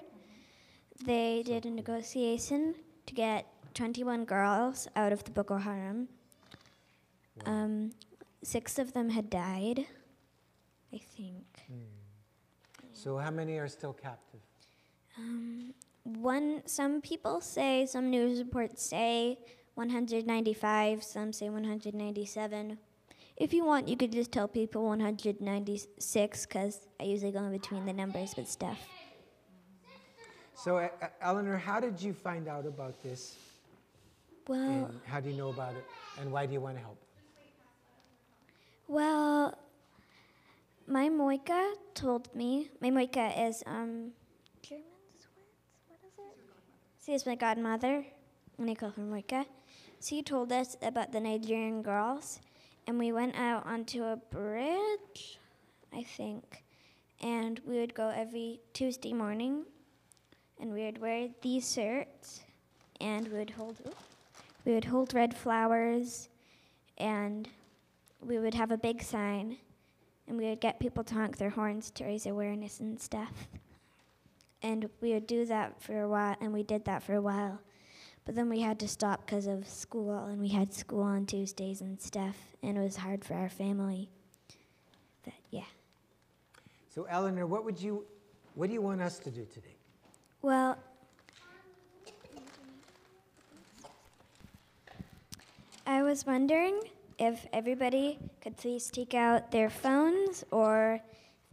They 1.05 1.43
did 1.45 1.65
a 1.65 1.71
negotiation 1.71 2.75
to 3.07 3.15
get 3.15 3.47
21 3.73 4.27
girls 4.27 4.87
out 4.95 5.13
of 5.13 5.25
the 5.25 5.31
Boko 5.31 5.57
Haram. 5.57 6.09
Um, 7.47 7.93
six 8.43 8.79
of 8.79 8.93
them 8.93 9.09
had 9.09 9.31
died, 9.31 9.87
I 10.93 10.99
think. 10.99 11.54
So, 13.05 13.19
how 13.19 13.31
many 13.31 13.59
are 13.59 13.69
still 13.69 13.93
captive? 13.93 14.41
Um, 15.19 15.75
one, 16.05 16.63
some 16.65 17.03
people 17.03 17.43
say, 17.43 17.85
some 17.85 18.09
news 18.09 18.39
reports 18.39 18.83
say 18.83 19.39
195, 19.75 21.03
some 21.05 21.31
say 21.31 21.51
197. 21.51 22.79
If 23.37 23.53
you 23.53 23.63
want, 23.63 23.89
you 23.89 23.99
could 23.99 24.11
just 24.11 24.33
tell 24.33 24.49
people 24.49 24.85
196 24.87 26.47
because 26.47 26.87
I 26.99 27.05
usually 27.05 27.31
go 27.31 27.41
in 27.41 27.53
between 27.53 27.85
the 27.85 27.93
numbers 27.93 28.37
with 28.39 28.49
stuff. 28.49 28.79
So, 30.55 30.79
uh, 30.79 30.89
Eleanor, 31.21 31.59
how 31.59 31.81
did 31.81 32.01
you 32.01 32.15
find 32.15 32.49
out 32.49 32.65
about 32.65 33.03
this? 33.03 33.37
Well, 34.49 34.87
And 34.87 35.01
how 35.05 35.21
do 35.21 35.29
you 35.29 35.37
know 35.37 35.51
about 35.51 35.75
it? 35.75 35.85
And 36.19 36.33
why 36.33 36.47
do 36.47 36.55
you 36.55 36.61
want 36.63 36.77
to 36.77 36.83
help? 36.83 36.97
well, 38.89 39.59
my 40.87 41.09
Moika 41.09 41.75
told 41.95 42.35
me. 42.35 42.71
My 42.81 42.91
Moika 42.91 43.49
is 43.49 43.63
um, 43.67 44.13
German. 44.63 44.85
What 45.89 45.99
is 46.07 46.13
it? 46.19 47.05
She 47.05 47.15
is 47.15 47.27
my 47.27 47.35
godmother, 47.35 48.05
and 48.59 48.71
I 48.71 48.75
call 48.75 48.91
her 48.91 49.03
Moika. 49.03 49.47
She 50.03 50.23
told 50.23 50.53
us 50.53 50.77
about 50.83 51.13
the 51.13 51.21
Nigerian 51.21 51.83
girls, 51.83 52.41
and 52.87 52.99
we 52.99 53.13
went 53.13 53.35
out 53.37 53.67
onto 53.67 54.05
a 54.05 54.17
bridge, 54.17 55.39
I 55.93 56.03
think, 56.03 56.63
and 57.23 57.61
we 57.67 57.79
would 57.79 57.95
go 57.95 58.11
every 58.11 58.61
Tuesday 58.75 59.15
morning, 59.15 59.65
and 60.61 60.73
we 60.73 60.85
would 60.85 61.01
wear 61.01 61.29
these 61.41 61.73
shirts, 61.73 62.41
and 63.01 63.29
we 63.29 63.39
would 63.39 63.51
hold 63.51 63.79
we 64.67 64.73
would 64.73 64.85
hold 64.85 65.13
red 65.13 65.37
flowers, 65.37 66.29
and 66.97 67.49
we 68.21 68.39
would 68.39 68.55
have 68.55 68.71
a 68.71 68.79
big 68.79 69.03
sign, 69.03 69.59
and 70.27 70.39
we 70.39 70.49
would 70.49 70.61
get 70.61 70.81
people 70.81 71.05
to 71.05 71.15
honk 71.15 71.37
their 71.37 71.51
horns 71.51 71.91
to 71.93 72.05
raise 72.05 72.27
awareness 72.27 72.81
and 72.81 73.01
stuff. 73.01 73.49
And 74.63 74.89
we 75.01 75.13
would 75.13 75.27
do 75.27 75.45
that 75.47 75.83
for 75.83 76.01
a 76.01 76.09
while, 76.09 76.37
and 76.41 76.53
we 76.53 76.63
did 76.63 76.87
that 76.87 77.03
for 77.03 77.15
a 77.15 77.21
while. 77.21 77.61
But 78.25 78.35
then 78.35 78.49
we 78.49 78.61
had 78.61 78.79
to 78.81 78.89
stop 78.89 79.27
because 79.27 79.47
of 79.47 79.69
school, 79.69 80.25
and 80.25 80.41
we 80.41 80.49
had 80.49 80.73
school 80.73 81.03
on 81.03 81.27
Tuesdays 81.27 81.83
and 81.83 82.01
stuff, 82.01 82.37
and 82.63 82.79
it 82.79 82.81
was 82.81 82.97
hard 82.97 83.25
for 83.25 83.35
our 83.35 83.51
family. 83.51 84.09
But 85.23 85.35
yeah. 85.51 85.65
So, 86.89 87.07
Eleanor, 87.11 87.47
what 87.47 87.65
would 87.65 87.79
you, 87.79 88.05
what 88.55 88.69
do 88.69 88.73
you 88.73 88.81
want 88.81 89.03
us 89.03 89.19
to 89.19 89.31
do 89.31 89.45
today? 89.45 89.77
Well, 90.41 90.79
I 95.87 96.03
was 96.03 96.25
wondering 96.25 96.81
if 97.19 97.47
everybody 97.53 98.19
could 98.41 98.57
please 98.57 98.91
take 98.91 99.15
out 99.15 99.51
their 99.51 99.71
phones 99.71 100.45
or 100.51 101.01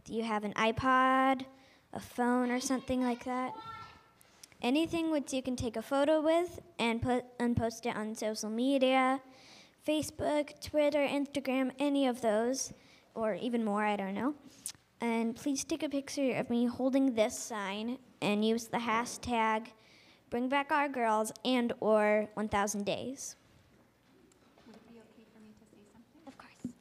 do 0.04 0.14
you 0.14 0.22
have 0.22 0.44
an 0.44 0.52
iPod, 0.54 1.44
a 1.92 2.00
phone, 2.00 2.50
or 2.50 2.60
something 2.60 3.02
like 3.02 3.24
that? 3.24 3.52
Anything 4.60 5.10
which 5.10 5.32
you 5.32 5.42
can 5.42 5.56
take 5.56 5.76
a 5.76 5.82
photo 5.82 6.20
with 6.20 6.60
and 6.78 7.00
put 7.00 7.24
and 7.38 7.56
post 7.56 7.86
it 7.86 7.96
on 7.96 8.14
social 8.14 8.50
media, 8.50 9.20
Facebook, 9.86 10.60
Twitter, 10.60 11.06
Instagram, 11.06 11.72
any 11.78 12.06
of 12.06 12.20
those, 12.20 12.72
or 13.14 13.34
even 13.34 13.64
more, 13.64 13.84
I 13.84 13.96
don't 13.96 14.14
know. 14.14 14.34
And 15.00 15.34
please 15.34 15.64
take 15.64 15.82
a 15.82 15.88
picture 15.88 16.32
of 16.36 16.48
me 16.50 16.66
holding 16.66 17.14
this 17.14 17.38
sign 17.38 17.98
and 18.20 18.44
use 18.44 18.68
the 18.68 18.78
hashtag 18.78 19.68
bring 20.32 20.48
back 20.48 20.72
our 20.72 20.88
girls 20.88 21.30
and 21.44 21.74
or 21.80 22.26
1000 22.34 22.86
days. 22.86 23.36
Of 26.26 26.38
course. 26.38 26.72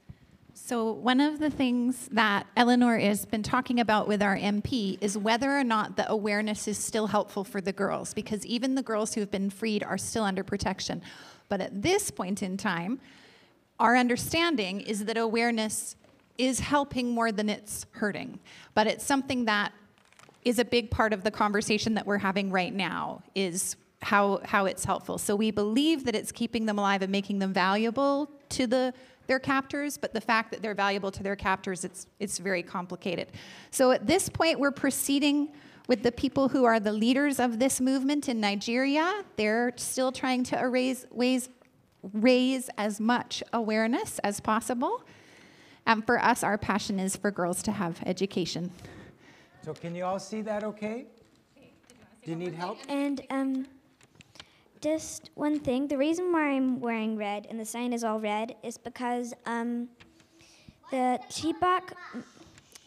So, 0.64 0.92
one 0.92 1.20
of 1.20 1.40
the 1.40 1.50
things 1.50 2.08
that 2.12 2.46
Eleanor 2.56 2.98
has 3.00 3.26
been 3.26 3.42
talking 3.42 3.80
about 3.80 4.08
with 4.08 4.22
our 4.22 4.38
MP 4.38 4.98
is 5.02 5.18
whether 5.18 5.52
or 5.52 5.64
not 5.64 5.98
the 5.98 6.10
awareness 6.10 6.68
is 6.68 6.78
still 6.78 7.08
helpful 7.08 7.44
for 7.44 7.62
the 7.62 7.74
girls, 7.74 8.14
because 8.14 8.46
even 8.46 8.76
the 8.76 8.84
girls 8.84 9.14
who 9.14 9.22
have 9.22 9.32
been 9.32 9.50
freed 9.50 9.84
are 9.84 9.98
still 9.98 10.24
under 10.24 10.44
protection. 10.44 11.02
But 11.50 11.62
at 11.62 11.82
this 11.82 12.12
point 12.12 12.44
in 12.44 12.58
time, 12.58 13.02
our 13.80 13.98
understanding 13.98 14.82
is 14.82 15.06
that 15.06 15.18
awareness 15.18 15.96
is 16.38 16.60
helping 16.60 17.10
more 17.10 17.32
than 17.32 17.50
it's 17.50 17.88
hurting. 17.92 18.40
But 18.76 18.86
it's 18.86 19.04
something 19.04 19.46
that 19.46 19.74
is 20.46 20.60
a 20.60 20.66
big 20.66 20.92
part 20.92 21.12
of 21.12 21.24
the 21.24 21.32
conversation 21.32 21.96
that 21.96 22.06
we're 22.06 22.20
having 22.20 22.52
right 22.52 22.74
now 22.74 23.24
is 23.34 23.76
how, 24.04 24.40
how 24.46 24.68
it's 24.68 24.86
helpful. 24.86 25.18
So 25.18 25.36
we 25.36 25.50
believe 25.50 26.06
that 26.06 26.16
it's 26.16 26.32
keeping 26.32 26.68
them 26.68 26.78
alive 26.78 27.02
and 27.02 27.12
making 27.12 27.40
them 27.40 27.52
valuable 27.52 28.30
to 28.50 28.68
the, 28.68 28.94
their 29.32 29.40
captors, 29.40 29.98
but 29.98 30.14
the 30.14 30.20
fact 30.20 30.52
that 30.52 30.62
they're 30.62 30.76
valuable 30.76 31.10
to 31.10 31.24
their 31.24 31.38
captors, 31.38 31.86
it's, 31.86 32.06
it's 32.20 32.38
very 32.38 32.62
complicated. 32.62 33.30
So 33.72 33.92
at 33.92 34.06
this 34.06 34.28
point, 34.28 34.60
we're 34.60 34.72
proceeding 34.72 35.48
with 35.88 36.04
the 36.04 36.12
people 36.12 36.50
who 36.50 36.66
are 36.66 36.82
the 36.82 36.92
leaders 36.92 37.40
of 37.40 37.58
this 37.58 37.80
movement 37.80 38.28
in 38.28 38.42
Nigeria. 38.42 39.24
They're 39.38 39.72
still 39.78 40.12
trying 40.12 40.44
to 40.52 40.58
raise, 40.66 41.08
ways, 41.12 41.48
raise 42.12 42.70
as 42.78 43.00
much 43.00 43.42
awareness 43.54 44.20
as 44.20 44.42
possible. 44.42 45.02
And 45.86 46.06
for 46.06 46.22
us, 46.22 46.44
our 46.44 46.58
passion 46.58 47.00
is 47.00 47.16
for 47.16 47.32
girls 47.32 47.64
to 47.64 47.72
have 47.72 48.04
education. 48.06 48.70
So, 49.64 49.74
can 49.74 49.96
you 49.96 50.04
all 50.04 50.20
see 50.20 50.42
that 50.42 50.66
okay? 50.66 51.06
Do 52.24 52.32
you 52.32 52.36
need 52.36 52.54
help? 52.54 52.80
And 52.90 53.22
um, 53.30 53.66
just 54.82 55.30
one 55.36 55.60
thing 55.60 55.88
the 55.88 55.98
reason 55.98 56.34
why 56.34 56.50
I'm 56.50 56.80
wearing 56.80 57.16
red 57.16 57.48
and 57.50 57.60
the 57.60 57.66
sign 57.66 57.94
is 57.94 58.04
all 58.04 58.20
red 58.20 58.56
is 58.64 58.78
because 58.78 59.34
um, 59.46 59.90
the 60.92 61.20
Chibok, 61.30 61.94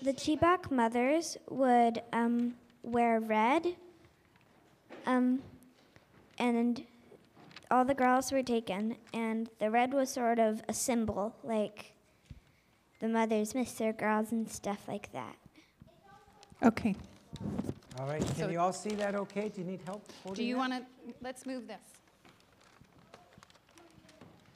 the 0.02 0.12
Chibok 0.12 0.70
mothers 0.70 1.38
would 1.48 2.02
um, 2.12 2.54
wear 2.82 3.20
red. 3.20 3.76
Um, 5.06 5.40
and 6.38 6.84
all 7.70 7.84
the 7.84 7.94
girls 7.94 8.30
were 8.30 8.42
taken, 8.42 8.96
and 9.12 9.48
the 9.58 9.70
red 9.70 9.92
was 9.92 10.10
sort 10.10 10.38
of 10.38 10.62
a 10.68 10.74
symbol, 10.74 11.34
like 11.42 11.92
the 13.00 13.08
mothers 13.08 13.54
miss 13.54 13.72
their 13.72 13.92
girls 13.92 14.32
and 14.32 14.50
stuff 14.50 14.86
like 14.86 15.12
that. 15.12 15.36
Okay. 16.62 16.94
All 17.98 18.06
right, 18.06 18.20
can 18.20 18.34
So- 18.34 18.48
you 18.48 18.58
all 18.58 18.72
see 18.72 18.94
that 18.96 19.14
okay? 19.14 19.48
Do 19.48 19.60
you 19.60 19.66
need 19.66 19.80
help 19.84 20.02
holding 20.22 20.36
Do 20.36 20.44
you 20.44 20.54
that? 20.54 20.58
want 20.58 20.72
to, 20.72 21.14
let's 21.22 21.46
move 21.46 21.68
this. 21.68 21.80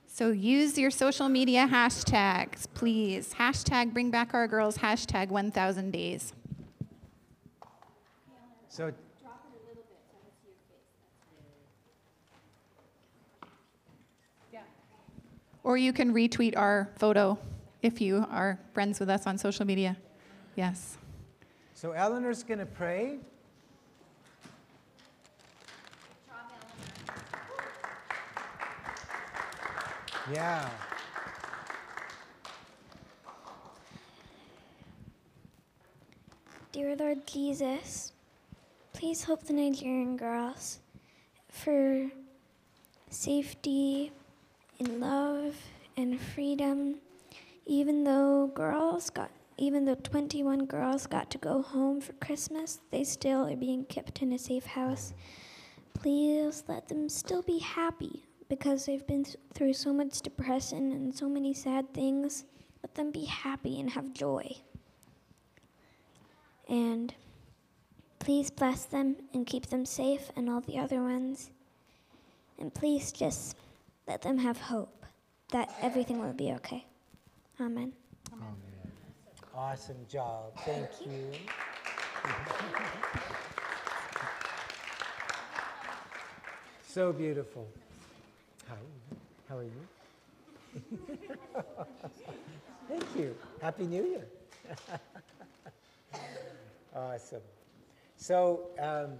So 0.06 0.30
use 0.30 0.76
your 0.76 0.90
social 0.90 1.28
media 1.28 1.68
hashtags, 1.70 2.66
please. 2.74 3.34
Hashtag 3.34 3.92
bring 3.92 4.10
back 4.10 4.34
our 4.34 4.48
girls, 4.48 4.78
hashtag 4.78 5.28
1000 5.28 5.92
days. 5.92 6.32
So, 8.68 8.92
Or 15.64 15.76
you 15.76 15.92
can 15.92 16.14
retweet 16.14 16.56
our 16.56 16.88
photo 16.96 17.38
if 17.82 18.00
you 18.00 18.26
are 18.30 18.58
friends 18.72 18.98
with 19.00 19.10
us 19.10 19.26
on 19.26 19.36
social 19.38 19.66
media. 19.66 19.96
Yes. 20.56 20.97
So 21.80 21.92
Eleanor's 21.92 22.42
going 22.42 22.58
to 22.58 22.66
pray. 22.66 23.18
Yeah. 30.34 30.68
Dear 36.72 36.96
Lord 36.96 37.24
Jesus, 37.28 38.10
please 38.92 39.22
help 39.22 39.44
the 39.44 39.52
Nigerian 39.52 40.16
girls 40.16 40.80
for 41.48 42.10
safety 43.08 44.10
and 44.80 44.98
love 44.98 45.54
and 45.96 46.20
freedom. 46.20 46.96
Even 47.66 48.02
though 48.02 48.50
girls 48.52 49.10
got, 49.10 49.30
even 49.58 49.84
though 49.84 49.96
21 49.96 50.66
girls 50.66 51.06
got 51.06 51.30
to 51.30 51.38
go 51.38 51.62
home 51.62 52.00
for 52.00 52.12
Christmas, 52.14 52.80
they 52.90 53.04
still 53.04 53.46
are 53.46 53.56
being 53.56 53.84
kept 53.84 54.22
in 54.22 54.32
a 54.32 54.38
safe 54.38 54.66
house. 54.66 55.12
Please 55.94 56.62
let 56.68 56.88
them 56.88 57.08
still 57.08 57.42
be 57.42 57.58
happy 57.58 58.24
because 58.48 58.86
they've 58.86 59.06
been 59.06 59.24
th- 59.24 59.36
through 59.52 59.72
so 59.72 59.92
much 59.92 60.20
depression 60.20 60.92
and 60.92 61.14
so 61.14 61.28
many 61.28 61.52
sad 61.52 61.92
things. 61.92 62.44
Let 62.82 62.94
them 62.94 63.10
be 63.10 63.24
happy 63.24 63.80
and 63.80 63.90
have 63.90 64.14
joy. 64.14 64.58
And 66.68 67.12
please 68.20 68.50
bless 68.50 68.84
them 68.84 69.16
and 69.34 69.46
keep 69.46 69.66
them 69.66 69.84
safe 69.84 70.30
and 70.36 70.48
all 70.48 70.60
the 70.60 70.78
other 70.78 71.02
ones. 71.02 71.50
And 72.58 72.72
please 72.72 73.10
just 73.10 73.56
let 74.06 74.22
them 74.22 74.38
have 74.38 74.58
hope 74.58 75.04
that 75.50 75.72
everything 75.82 76.20
will 76.20 76.32
be 76.32 76.52
okay. 76.52 76.86
Amen. 77.60 77.92
Awesome 79.60 80.06
job. 80.08 80.56
Thank 80.58 80.88
you. 81.04 81.32
so 86.86 87.12
beautiful. 87.12 87.66
Hi, 88.68 88.76
how 89.48 89.58
are 89.58 89.64
you? 89.64 89.72
Thank 92.88 93.04
you. 93.16 93.34
Happy 93.60 93.86
New 93.86 94.04
Year. 94.04 94.28
awesome. 96.94 97.42
So, 98.16 98.60
um, 98.78 99.14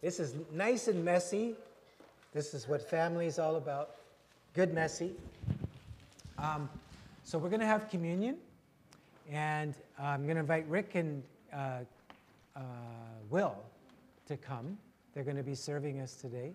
this 0.00 0.20
is 0.20 0.36
nice 0.54 0.88
and 0.88 1.04
messy. 1.04 1.54
This 2.32 2.54
is 2.54 2.66
what 2.66 2.80
family 2.80 3.26
is 3.26 3.38
all 3.38 3.56
about. 3.56 3.96
Good, 4.54 4.72
messy. 4.72 5.12
Um, 6.38 6.70
so, 7.24 7.36
we're 7.36 7.50
going 7.50 7.60
to 7.60 7.66
have 7.66 7.90
communion. 7.90 8.38
And 9.30 9.74
uh, 9.98 10.04
I'm 10.04 10.24
going 10.24 10.36
to 10.36 10.40
invite 10.40 10.68
Rick 10.68 10.94
and 10.94 11.22
uh, 11.52 11.80
uh, 12.56 12.60
Will 13.30 13.56
to 14.26 14.36
come. 14.36 14.78
They're 15.12 15.24
going 15.24 15.36
to 15.36 15.42
be 15.42 15.54
serving 15.54 16.00
us 16.00 16.14
today. 16.14 16.52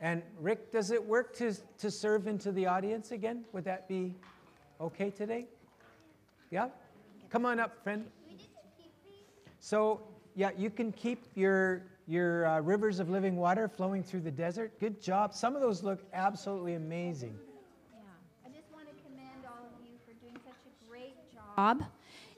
And 0.00 0.22
Rick, 0.40 0.72
does 0.72 0.90
it 0.90 1.04
work 1.04 1.36
to, 1.36 1.54
to 1.78 1.90
serve 1.90 2.26
into 2.26 2.52
the 2.52 2.66
audience 2.66 3.10
again? 3.10 3.44
Would 3.52 3.64
that 3.64 3.86
be 3.86 4.14
okay 4.80 5.10
today? 5.10 5.46
Yeah? 6.50 6.68
Come 7.28 7.44
on 7.44 7.60
up, 7.60 7.82
friend. 7.82 8.06
So, 9.60 10.00
yeah, 10.34 10.50
you 10.56 10.70
can 10.70 10.90
keep 10.90 11.26
your, 11.34 11.82
your 12.06 12.46
uh, 12.46 12.60
rivers 12.60 12.98
of 12.98 13.10
living 13.10 13.36
water 13.36 13.68
flowing 13.68 14.02
through 14.02 14.20
the 14.20 14.30
desert. 14.30 14.72
Good 14.80 15.02
job. 15.02 15.34
Some 15.34 15.54
of 15.54 15.60
those 15.60 15.82
look 15.82 16.00
absolutely 16.14 16.74
amazing. 16.74 17.36
I 18.44 18.48
just 18.48 18.72
want 18.72 18.86
to 18.88 18.94
commend 19.04 19.44
all 19.44 19.66
of 19.66 19.84
you 19.84 19.98
for 20.06 20.14
doing 20.24 20.36
such 20.44 20.56
a 20.64 20.90
great 20.90 21.14
job. 21.60 21.84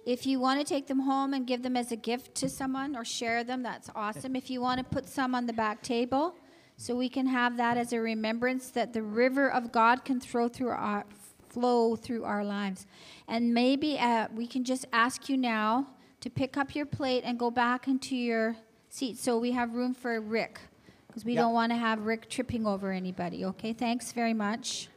If 0.04 0.26
you 0.26 0.40
want 0.40 0.58
to 0.58 0.64
take 0.74 0.86
them 0.88 1.00
home 1.00 1.32
and 1.32 1.46
give 1.46 1.62
them 1.62 1.76
as 1.76 1.92
a 1.92 1.96
gift 1.96 2.34
to 2.36 2.48
someone 2.48 2.96
or 2.96 3.04
share 3.04 3.44
them, 3.44 3.62
that's 3.62 3.88
awesome. 3.94 4.34
If 4.34 4.50
you 4.50 4.60
want 4.60 4.78
to 4.78 4.84
put 4.84 5.08
some 5.08 5.32
on 5.34 5.46
the 5.46 5.52
back 5.52 5.82
table, 5.82 6.34
so 6.76 6.96
we 6.96 7.08
can 7.08 7.26
have 7.26 7.56
that 7.58 7.76
as 7.76 7.92
a 7.92 8.00
remembrance 8.00 8.70
that 8.70 8.92
the 8.92 9.02
river 9.02 9.48
of 9.48 9.70
God 9.70 10.04
can 10.04 10.18
throw 10.20 10.48
through 10.48 10.70
our 10.70 11.04
flow 11.48 11.94
through 11.94 12.24
our 12.24 12.44
lives. 12.44 12.86
And 13.28 13.54
maybe 13.54 13.98
uh, 13.98 14.26
we 14.34 14.46
can 14.46 14.64
just 14.64 14.86
ask 14.92 15.28
you 15.28 15.36
now 15.36 15.86
to 16.20 16.30
pick 16.30 16.56
up 16.56 16.74
your 16.74 16.86
plate 16.86 17.22
and 17.24 17.38
go 17.38 17.50
back 17.50 17.86
into 17.86 18.16
your 18.16 18.56
seat 18.88 19.18
so 19.18 19.38
we 19.38 19.52
have 19.52 19.74
room 19.74 19.94
for 19.94 20.18
Rick 20.20 20.58
because 21.06 21.24
we 21.24 21.34
Yeah. 21.34 21.42
don't 21.42 21.52
want 21.52 21.70
to 21.70 21.76
have 21.76 22.06
Rick 22.06 22.28
tripping 22.30 22.66
over 22.66 22.90
anybody. 22.90 23.44
Okay, 23.44 23.72
thanks 23.74 24.12
very 24.12 24.34
much. 24.34 24.88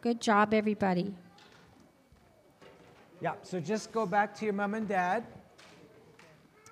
Good 0.00 0.20
job, 0.20 0.54
everybody. 0.54 1.14
Yeah, 3.20 3.32
so 3.42 3.58
just 3.58 3.90
go 3.90 4.06
back 4.06 4.32
to 4.36 4.44
your 4.44 4.54
mom 4.54 4.74
and 4.74 4.86
dad. 4.86 5.24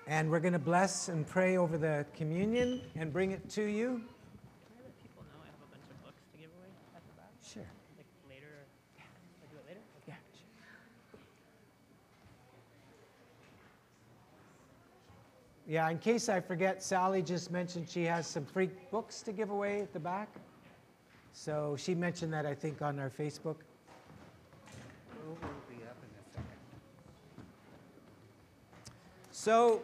And 0.07 0.31
we're 0.31 0.39
going 0.39 0.53
to 0.53 0.59
bless 0.59 1.09
and 1.09 1.27
pray 1.27 1.57
over 1.57 1.77
the 1.77 2.05
communion 2.15 2.79
and 2.95 3.11
bring 3.11 3.31
it 3.31 3.49
to 3.49 3.63
you. 3.63 4.01
let 4.81 5.01
people 5.01 5.23
know 5.23 5.43
I 5.43 5.47
have 5.47 5.59
a 5.61 5.69
bunch 5.69 5.83
of 5.91 6.05
books 6.05 6.21
to 6.31 6.37
give 6.39 6.49
away 6.57 6.69
at 6.95 7.01
the 7.05 7.13
back? 7.19 7.31
Sure. 7.43 7.67
Like 7.97 8.05
later? 8.29 8.47
Or 8.47 9.03
I 9.03 9.51
do 9.51 9.57
it 9.57 9.67
later? 9.67 9.81
Yeah. 10.07 10.13
Yeah, 15.67 15.89
in 15.89 15.99
case 15.99 16.29
I 16.29 16.39
forget, 16.39 16.81
Sally 16.81 17.21
just 17.21 17.51
mentioned 17.51 17.89
she 17.89 18.05
has 18.05 18.25
some 18.25 18.45
free 18.45 18.69
books 18.89 19.21
to 19.23 19.33
give 19.33 19.49
away 19.49 19.81
at 19.81 19.91
the 19.91 19.99
back. 19.99 20.29
So 21.33 21.75
she 21.77 21.93
mentioned 21.93 22.31
that, 22.31 22.45
I 22.45 22.55
think, 22.55 22.81
on 22.81 22.99
our 22.99 23.09
Facebook. 23.09 23.57
So 29.39 29.83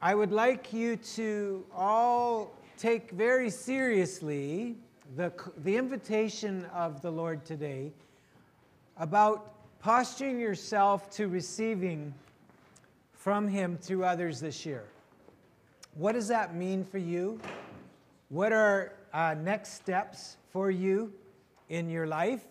I 0.00 0.14
would 0.14 0.32
like 0.32 0.72
you 0.72 0.96
to 0.96 1.62
all 1.76 2.54
take 2.78 3.10
very 3.10 3.50
seriously 3.50 4.76
the, 5.14 5.30
the 5.58 5.76
invitation 5.76 6.64
of 6.72 7.02
the 7.02 7.10
Lord 7.10 7.44
today 7.44 7.92
about 8.96 9.52
posturing 9.78 10.40
yourself 10.40 11.10
to 11.10 11.28
receiving 11.28 12.14
from 13.12 13.46
Him 13.46 13.76
through 13.76 14.04
others 14.04 14.40
this 14.40 14.64
year. 14.64 14.84
What 15.92 16.12
does 16.12 16.28
that 16.28 16.54
mean 16.54 16.82
for 16.82 16.98
you? 16.98 17.38
What 18.30 18.54
are 18.54 18.94
uh, 19.12 19.34
next 19.34 19.74
steps 19.74 20.38
for 20.50 20.70
you 20.70 21.12
in 21.68 21.90
your 21.90 22.06
life? 22.06 22.46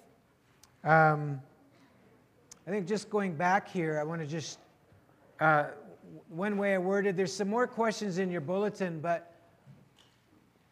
Um, 0.83 1.41
I 2.67 2.69
think 2.69 2.87
just 2.87 3.09
going 3.09 3.33
back 3.33 3.67
here, 3.67 3.99
I 3.99 4.03
want 4.03 4.21
to 4.21 4.27
just 4.27 4.59
uh, 5.39 5.65
one 6.29 6.57
way 6.57 6.75
I 6.75 6.77
worded, 6.77 7.17
there's 7.17 7.33
some 7.33 7.49
more 7.49 7.67
questions 7.67 8.17
in 8.17 8.31
your 8.31 8.41
bulletin, 8.41 8.99
but 8.99 9.33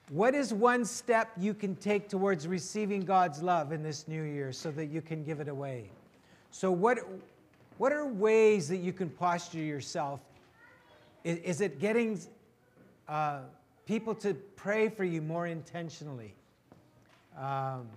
what 0.09 0.35
is 0.35 0.53
one 0.53 0.83
step 0.83 1.31
you 1.37 1.53
can 1.53 1.75
take 1.75 2.09
towards 2.09 2.47
receiving 2.47 3.01
God's 3.05 3.41
love 3.41 3.71
in 3.71 3.81
this 3.81 4.07
new 4.07 4.23
year 4.23 4.51
so 4.51 4.69
that 4.71 4.87
you 4.87 5.01
can 5.01 5.23
give 5.23 5.39
it 5.39 5.47
away? 5.47 5.89
So, 6.49 6.69
what, 6.69 6.99
what 7.77 7.93
are 7.93 8.05
ways 8.05 8.67
that 8.67 8.77
you 8.77 8.91
can 8.91 9.09
posture 9.09 9.59
yourself? 9.59 10.19
Is, 11.23 11.37
is 11.37 11.61
it 11.61 11.79
getting 11.79 12.19
uh, 13.07 13.39
people 13.85 14.13
to 14.15 14.33
pray 14.33 14.89
for 14.89 15.05
you 15.05 15.21
more 15.21 15.47
intentionally? 15.47 16.33
Um, 17.37 17.87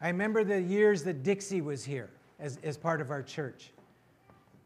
I 0.00 0.08
remember 0.08 0.42
the 0.42 0.60
years 0.60 1.04
that 1.04 1.22
Dixie 1.22 1.60
was 1.60 1.84
here 1.84 2.08
as, 2.38 2.58
as 2.62 2.78
part 2.78 3.02
of 3.02 3.10
our 3.10 3.22
church. 3.22 3.73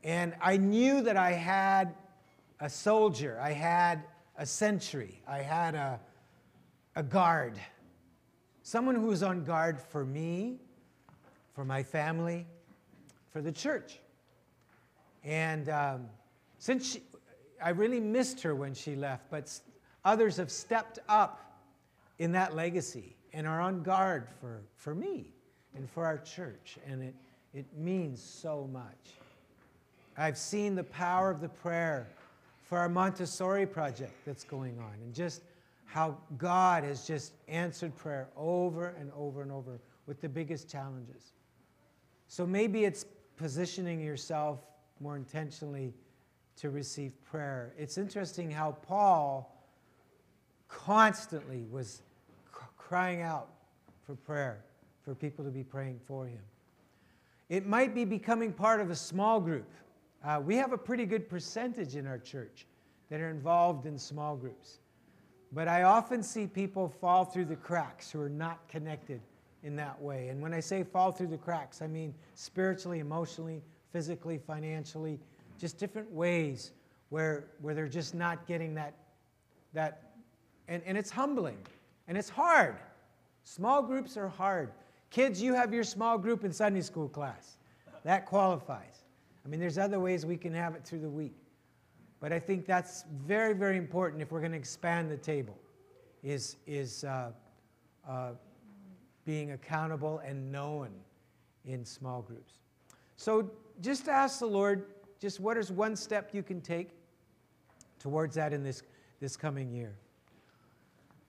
And 0.05 0.35
I 0.41 0.57
knew 0.57 1.01
that 1.03 1.17
I 1.17 1.33
had 1.33 1.95
a 2.61 2.69
soldier, 2.69 3.39
I 3.41 3.53
had 3.53 4.05
a 4.37 4.47
sentry, 4.47 5.21
I 5.27 5.39
had 5.39 5.75
a, 5.75 6.01
a 6.97 7.03
guard, 7.03 7.59
someone 8.63 8.95
who 8.95 9.07
was 9.07 9.23
on 9.23 9.45
guard 9.45 9.81
for 9.81 10.05
me, 10.05 10.59
for 11.55 11.65
my 11.65 11.83
family, 11.83 12.47
for 13.31 13.43
the 13.43 13.53
church. 13.53 13.99
And 15.25 15.69
um, 15.69 16.07
since 16.59 16.93
she, 16.93 17.03
I 17.63 17.71
really 17.71 18.01
missed 18.01 18.41
her 18.43 18.55
when 18.55 18.75
she 18.75 18.95
left, 18.95 19.31
but 19.31 19.53
others 20.05 20.37
have 20.37 20.51
stepped 20.51 21.01
up 21.09 21.61
in 22.19 22.33
that 22.33 22.55
legacy 22.55 23.17
and 23.33 23.47
are 23.47 23.61
on 23.61 23.83
guard 23.83 24.29
for, 24.41 24.63
for 24.77 24.95
me 24.95 25.33
and 25.75 25.91
for 25.91 26.07
our 26.07 26.19
church. 26.19 26.79
And 26.87 27.03
it, 27.03 27.15
it 27.53 27.67
means 27.77 28.23
so 28.23 28.69
much. 28.73 29.19
I've 30.19 30.37
seen 30.37 30.75
the 30.75 30.85
power 30.85 31.31
of 31.31 31.41
the 31.41 31.49
prayer 31.49 32.09
for 32.65 32.77
our 32.79 32.89
Montessori 32.89 33.67
project 33.67 34.13
that's 34.27 34.45
going 34.45 34.79
on, 34.79 34.95
and 35.03 35.15
just 35.15 35.43
how 35.85 36.19
God 36.37 36.85
has 36.85 37.07
just 37.07 37.33
answered 37.47 37.97
prayer 37.97 38.29
over 38.37 38.95
and 39.01 39.11
over 39.17 39.43
and 39.43 39.51
over 39.51 39.79
with 40.07 40.21
the 40.21 40.29
biggest 40.29 40.69
challenges. 40.69 41.33
So 42.27 42.45
maybe 42.45 42.85
it's 42.85 43.07
positioning 43.37 44.01
yourself 44.01 44.59
more 45.01 45.17
intentionally 45.17 45.95
to 46.57 46.71
receive 46.71 47.13
prayer. 47.25 47.73
It's 47.79 47.97
interesting 47.97 48.51
how 48.51 48.73
Paul 48.73 49.55
constantly 50.67 51.65
was 51.71 52.03
crying 52.77 53.23
out 53.23 53.49
for 54.05 54.15
prayer, 54.15 54.65
for 55.03 55.15
people 55.15 55.45
to 55.45 55.51
be 55.51 55.63
praying 55.63 56.01
for 56.07 56.27
him. 56.27 56.41
It 57.49 57.67
might 57.67 57.95
be 57.95 58.05
becoming 58.05 58.53
part 58.53 58.81
of 58.81 58.91
a 58.91 58.97
small 58.97 59.41
group. 59.41 59.71
Uh, 60.25 60.41
we 60.45 60.57
have 60.57 60.73
a 60.73 60.79
pretty 60.79 61.07
good 61.07 61.29
percentage 61.29 61.97
in 61.97 62.07
our 62.07 62.19
church 62.19 62.67
that 63.11 63.21
are 63.21 63.31
involved 63.31 63.87
in 63.87 63.99
small 63.99 64.37
groups. 64.37 64.79
But 65.53 65.69
I 65.69 65.85
often 65.85 66.23
see 66.23 66.47
people 66.47 66.89
fall 67.01 67.25
through 67.25 67.47
the 67.47 67.57
cracks 67.57 68.11
who 68.11 68.21
are 68.21 68.29
not 68.29 68.67
connected 68.69 69.21
in 69.63 69.77
that 69.77 70.01
way. 70.01 70.29
And 70.29 70.43
when 70.43 70.53
I 70.53 70.61
say 70.61 70.83
fall 70.83 71.11
through 71.13 71.29
the 71.29 71.39
cracks, 71.39 71.81
I 71.81 71.87
mean 71.87 72.15
spiritually, 72.35 72.99
emotionally, 72.99 73.63
physically, 73.93 74.39
financially, 74.39 75.19
just 75.59 75.79
different 75.79 76.11
ways 76.13 76.73
where, 77.09 77.47
where 77.61 77.75
they're 77.75 77.89
just 77.89 78.15
not 78.15 78.47
getting 78.47 78.75
that, 78.75 78.95
that 79.73 80.03
and, 80.69 80.83
and 80.85 80.99
it's 80.99 81.11
humbling 81.11 81.59
and 82.07 82.19
it's 82.19 82.29
hard. 82.29 82.77
Small 83.45 83.83
groups 83.83 84.17
are 84.17 84.29
hard. 84.29 84.71
Kids, 85.11 85.41
you 85.41 85.55
have 85.55 85.73
your 85.73 85.85
small 85.85 86.19
group 86.19 86.45
in 86.45 86.53
Sunday 86.53 86.83
school 86.83 87.09
class. 87.09 87.57
That 88.05 88.27
qualifies. 88.27 88.98
I 89.45 89.49
mean, 89.49 89.61
there's 89.61 89.79
other 89.79 90.01
ways 90.01 90.27
we 90.27 90.37
can 90.37 90.53
have 90.53 90.75
it 90.75 90.85
through 90.85 91.01
the 91.01 91.09
week. 91.09 91.35
But 92.21 92.33
I 92.33 92.39
think 92.39 92.67
that's 92.67 93.05
very, 93.27 93.55
very 93.55 93.77
important 93.77 94.21
if 94.23 94.33
we're 94.33 94.41
going 94.41 94.53
to 94.53 94.59
expand 94.59 95.11
the 95.11 95.17
table, 95.17 95.57
is, 96.23 96.57
is 96.67 97.05
uh, 97.05 97.31
uh, 98.09 98.31
being 99.25 99.53
accountable 99.53 100.21
and 100.25 100.51
known 100.51 100.91
in 101.65 101.85
small 101.85 102.23
groups. 102.23 102.55
So 103.17 103.51
just 103.81 104.09
ask 104.09 104.41
the 104.41 104.47
Lord, 104.47 104.87
just 105.21 105.39
what 105.39 105.57
is 105.57 105.71
one 105.71 105.95
step 105.95 106.31
you 106.33 106.43
can 106.43 106.61
take 106.61 106.91
towards 107.99 108.35
that 108.35 108.53
in 108.53 108.63
this, 108.63 108.83
this 109.21 109.37
coming 109.37 109.71
year? 109.73 109.95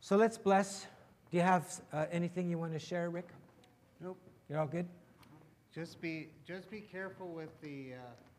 So 0.01 0.15
let's 0.15 0.37
bless. 0.37 0.87
Do 1.29 1.37
you 1.37 1.43
have 1.43 1.81
uh, 1.93 2.05
anything 2.11 2.49
you 2.49 2.57
want 2.57 2.73
to 2.73 2.79
share, 2.79 3.09
Rick? 3.09 3.29
Nope. 4.01 4.17
You're 4.49 4.59
all 4.59 4.67
good? 4.67 4.87
Just 5.73 6.01
be, 6.01 6.29
just 6.47 6.69
be 6.69 6.81
careful 6.81 7.27
with 7.27 7.49
the 7.61 7.93
uh, 7.93 7.97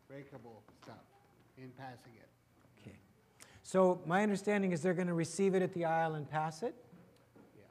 breakable 0.09 0.61
stuff 0.83 0.95
in 1.57 1.69
passing 1.77 2.13
it. 2.19 2.27
Okay. 2.81 2.97
So 3.63 4.01
my 4.05 4.23
understanding 4.23 4.71
is 4.71 4.81
they're 4.81 4.93
going 4.93 5.07
to 5.07 5.13
receive 5.13 5.55
it 5.55 5.61
at 5.61 5.73
the 5.73 5.85
aisle 5.85 6.15
and 6.15 6.29
pass 6.29 6.61
it? 6.61 6.75
Yeah. 7.55 7.63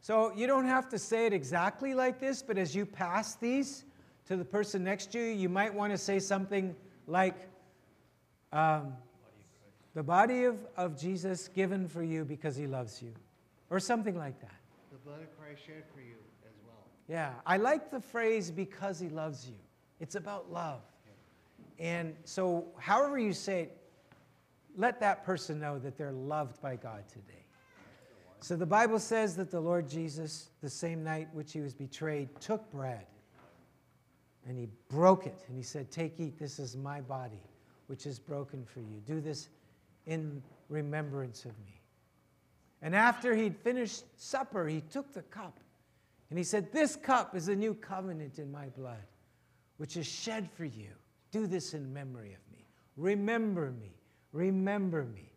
So 0.00 0.32
you 0.34 0.46
don't 0.46 0.66
have 0.66 0.88
to 0.88 0.98
say 0.98 1.26
it 1.26 1.32
exactly 1.32 1.94
like 1.94 2.18
this, 2.18 2.42
but 2.42 2.58
as 2.58 2.74
you 2.74 2.84
pass 2.84 3.36
these 3.36 3.84
to 4.26 4.36
the 4.36 4.44
person 4.44 4.82
next 4.82 5.12
to 5.12 5.18
you, 5.18 5.32
you 5.34 5.48
might 5.48 5.72
want 5.72 5.92
to 5.92 5.98
say 5.98 6.18
something 6.18 6.74
like, 7.06 7.36
um, 8.52 8.94
the 9.94 10.02
body 10.02 10.44
of, 10.44 10.58
of 10.76 10.98
Jesus 11.00 11.48
given 11.48 11.86
for 11.86 12.02
you 12.02 12.24
because 12.24 12.56
he 12.56 12.66
loves 12.66 13.00
you, 13.00 13.12
or 13.70 13.78
something 13.78 14.16
like 14.16 14.40
that. 14.40 14.54
The 14.90 14.98
blood 14.98 15.22
of 15.22 15.38
Christ 15.38 15.60
shed 15.66 15.84
for 15.94 16.00
you. 16.00 16.16
Yeah, 17.08 17.32
I 17.46 17.58
like 17.58 17.90
the 17.90 18.00
phrase 18.00 18.50
because 18.50 18.98
he 18.98 19.08
loves 19.08 19.46
you. 19.46 19.56
It's 20.00 20.14
about 20.14 20.50
love. 20.50 20.80
And 21.78 22.14
so, 22.24 22.66
however 22.78 23.18
you 23.18 23.32
say 23.32 23.62
it, 23.62 23.76
let 24.76 25.00
that 25.00 25.24
person 25.24 25.60
know 25.60 25.78
that 25.78 25.96
they're 25.96 26.12
loved 26.12 26.60
by 26.62 26.76
God 26.76 27.08
today. 27.08 27.44
So, 28.40 28.56
the 28.56 28.66
Bible 28.66 28.98
says 28.98 29.36
that 29.36 29.50
the 29.50 29.60
Lord 29.60 29.88
Jesus, 29.88 30.50
the 30.62 30.70
same 30.70 31.02
night 31.02 31.28
which 31.32 31.52
he 31.52 31.60
was 31.60 31.74
betrayed, 31.74 32.28
took 32.40 32.70
bread 32.70 33.06
and 34.46 34.58
he 34.58 34.68
broke 34.88 35.26
it 35.26 35.44
and 35.48 35.56
he 35.56 35.62
said, 35.62 35.90
Take, 35.90 36.18
eat, 36.18 36.38
this 36.38 36.58
is 36.58 36.76
my 36.76 37.00
body, 37.00 37.42
which 37.86 38.06
is 38.06 38.18
broken 38.18 38.64
for 38.64 38.80
you. 38.80 39.02
Do 39.06 39.20
this 39.20 39.48
in 40.06 40.42
remembrance 40.68 41.44
of 41.44 41.52
me. 41.64 41.80
And 42.82 42.94
after 42.94 43.34
he'd 43.34 43.56
finished 43.56 44.04
supper, 44.20 44.68
he 44.68 44.82
took 44.82 45.12
the 45.12 45.22
cup 45.22 45.58
and 46.34 46.38
he 46.40 46.42
said, 46.42 46.72
This 46.72 46.96
cup 46.96 47.36
is 47.36 47.46
a 47.46 47.54
new 47.54 47.74
covenant 47.74 48.40
in 48.40 48.50
my 48.50 48.66
blood, 48.70 49.06
which 49.76 49.96
is 49.96 50.04
shed 50.04 50.50
for 50.50 50.64
you. 50.64 50.88
Do 51.30 51.46
this 51.46 51.74
in 51.74 51.94
memory 51.94 52.32
of 52.32 52.40
me. 52.52 52.66
Remember 52.96 53.70
me. 53.70 53.94
Remember 54.32 55.04
me. 55.04 55.30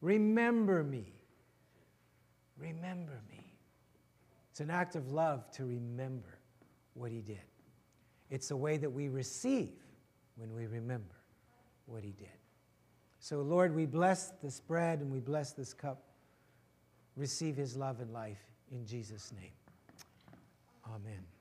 Remember 0.00 0.84
me. 0.84 1.12
Remember 2.56 3.20
me. 3.28 3.52
It's 4.52 4.60
an 4.60 4.70
act 4.70 4.94
of 4.94 5.10
love 5.10 5.50
to 5.54 5.64
remember 5.64 6.38
what 6.92 7.10
he 7.10 7.20
did. 7.20 7.42
It's 8.30 8.52
a 8.52 8.56
way 8.56 8.76
that 8.76 8.90
we 8.90 9.08
receive 9.08 9.72
when 10.36 10.54
we 10.54 10.68
remember 10.68 11.16
what 11.86 12.04
he 12.04 12.12
did. 12.12 12.28
So, 13.18 13.42
Lord, 13.42 13.74
we 13.74 13.86
bless 13.86 14.30
this 14.40 14.60
bread 14.60 15.00
and 15.00 15.10
we 15.10 15.18
bless 15.18 15.50
this 15.50 15.74
cup. 15.74 16.04
Receive 17.16 17.56
his 17.56 17.76
love 17.76 17.98
and 17.98 18.12
life 18.12 18.38
in 18.70 18.86
Jesus' 18.86 19.32
name. 19.32 19.50
Amen. 20.86 21.33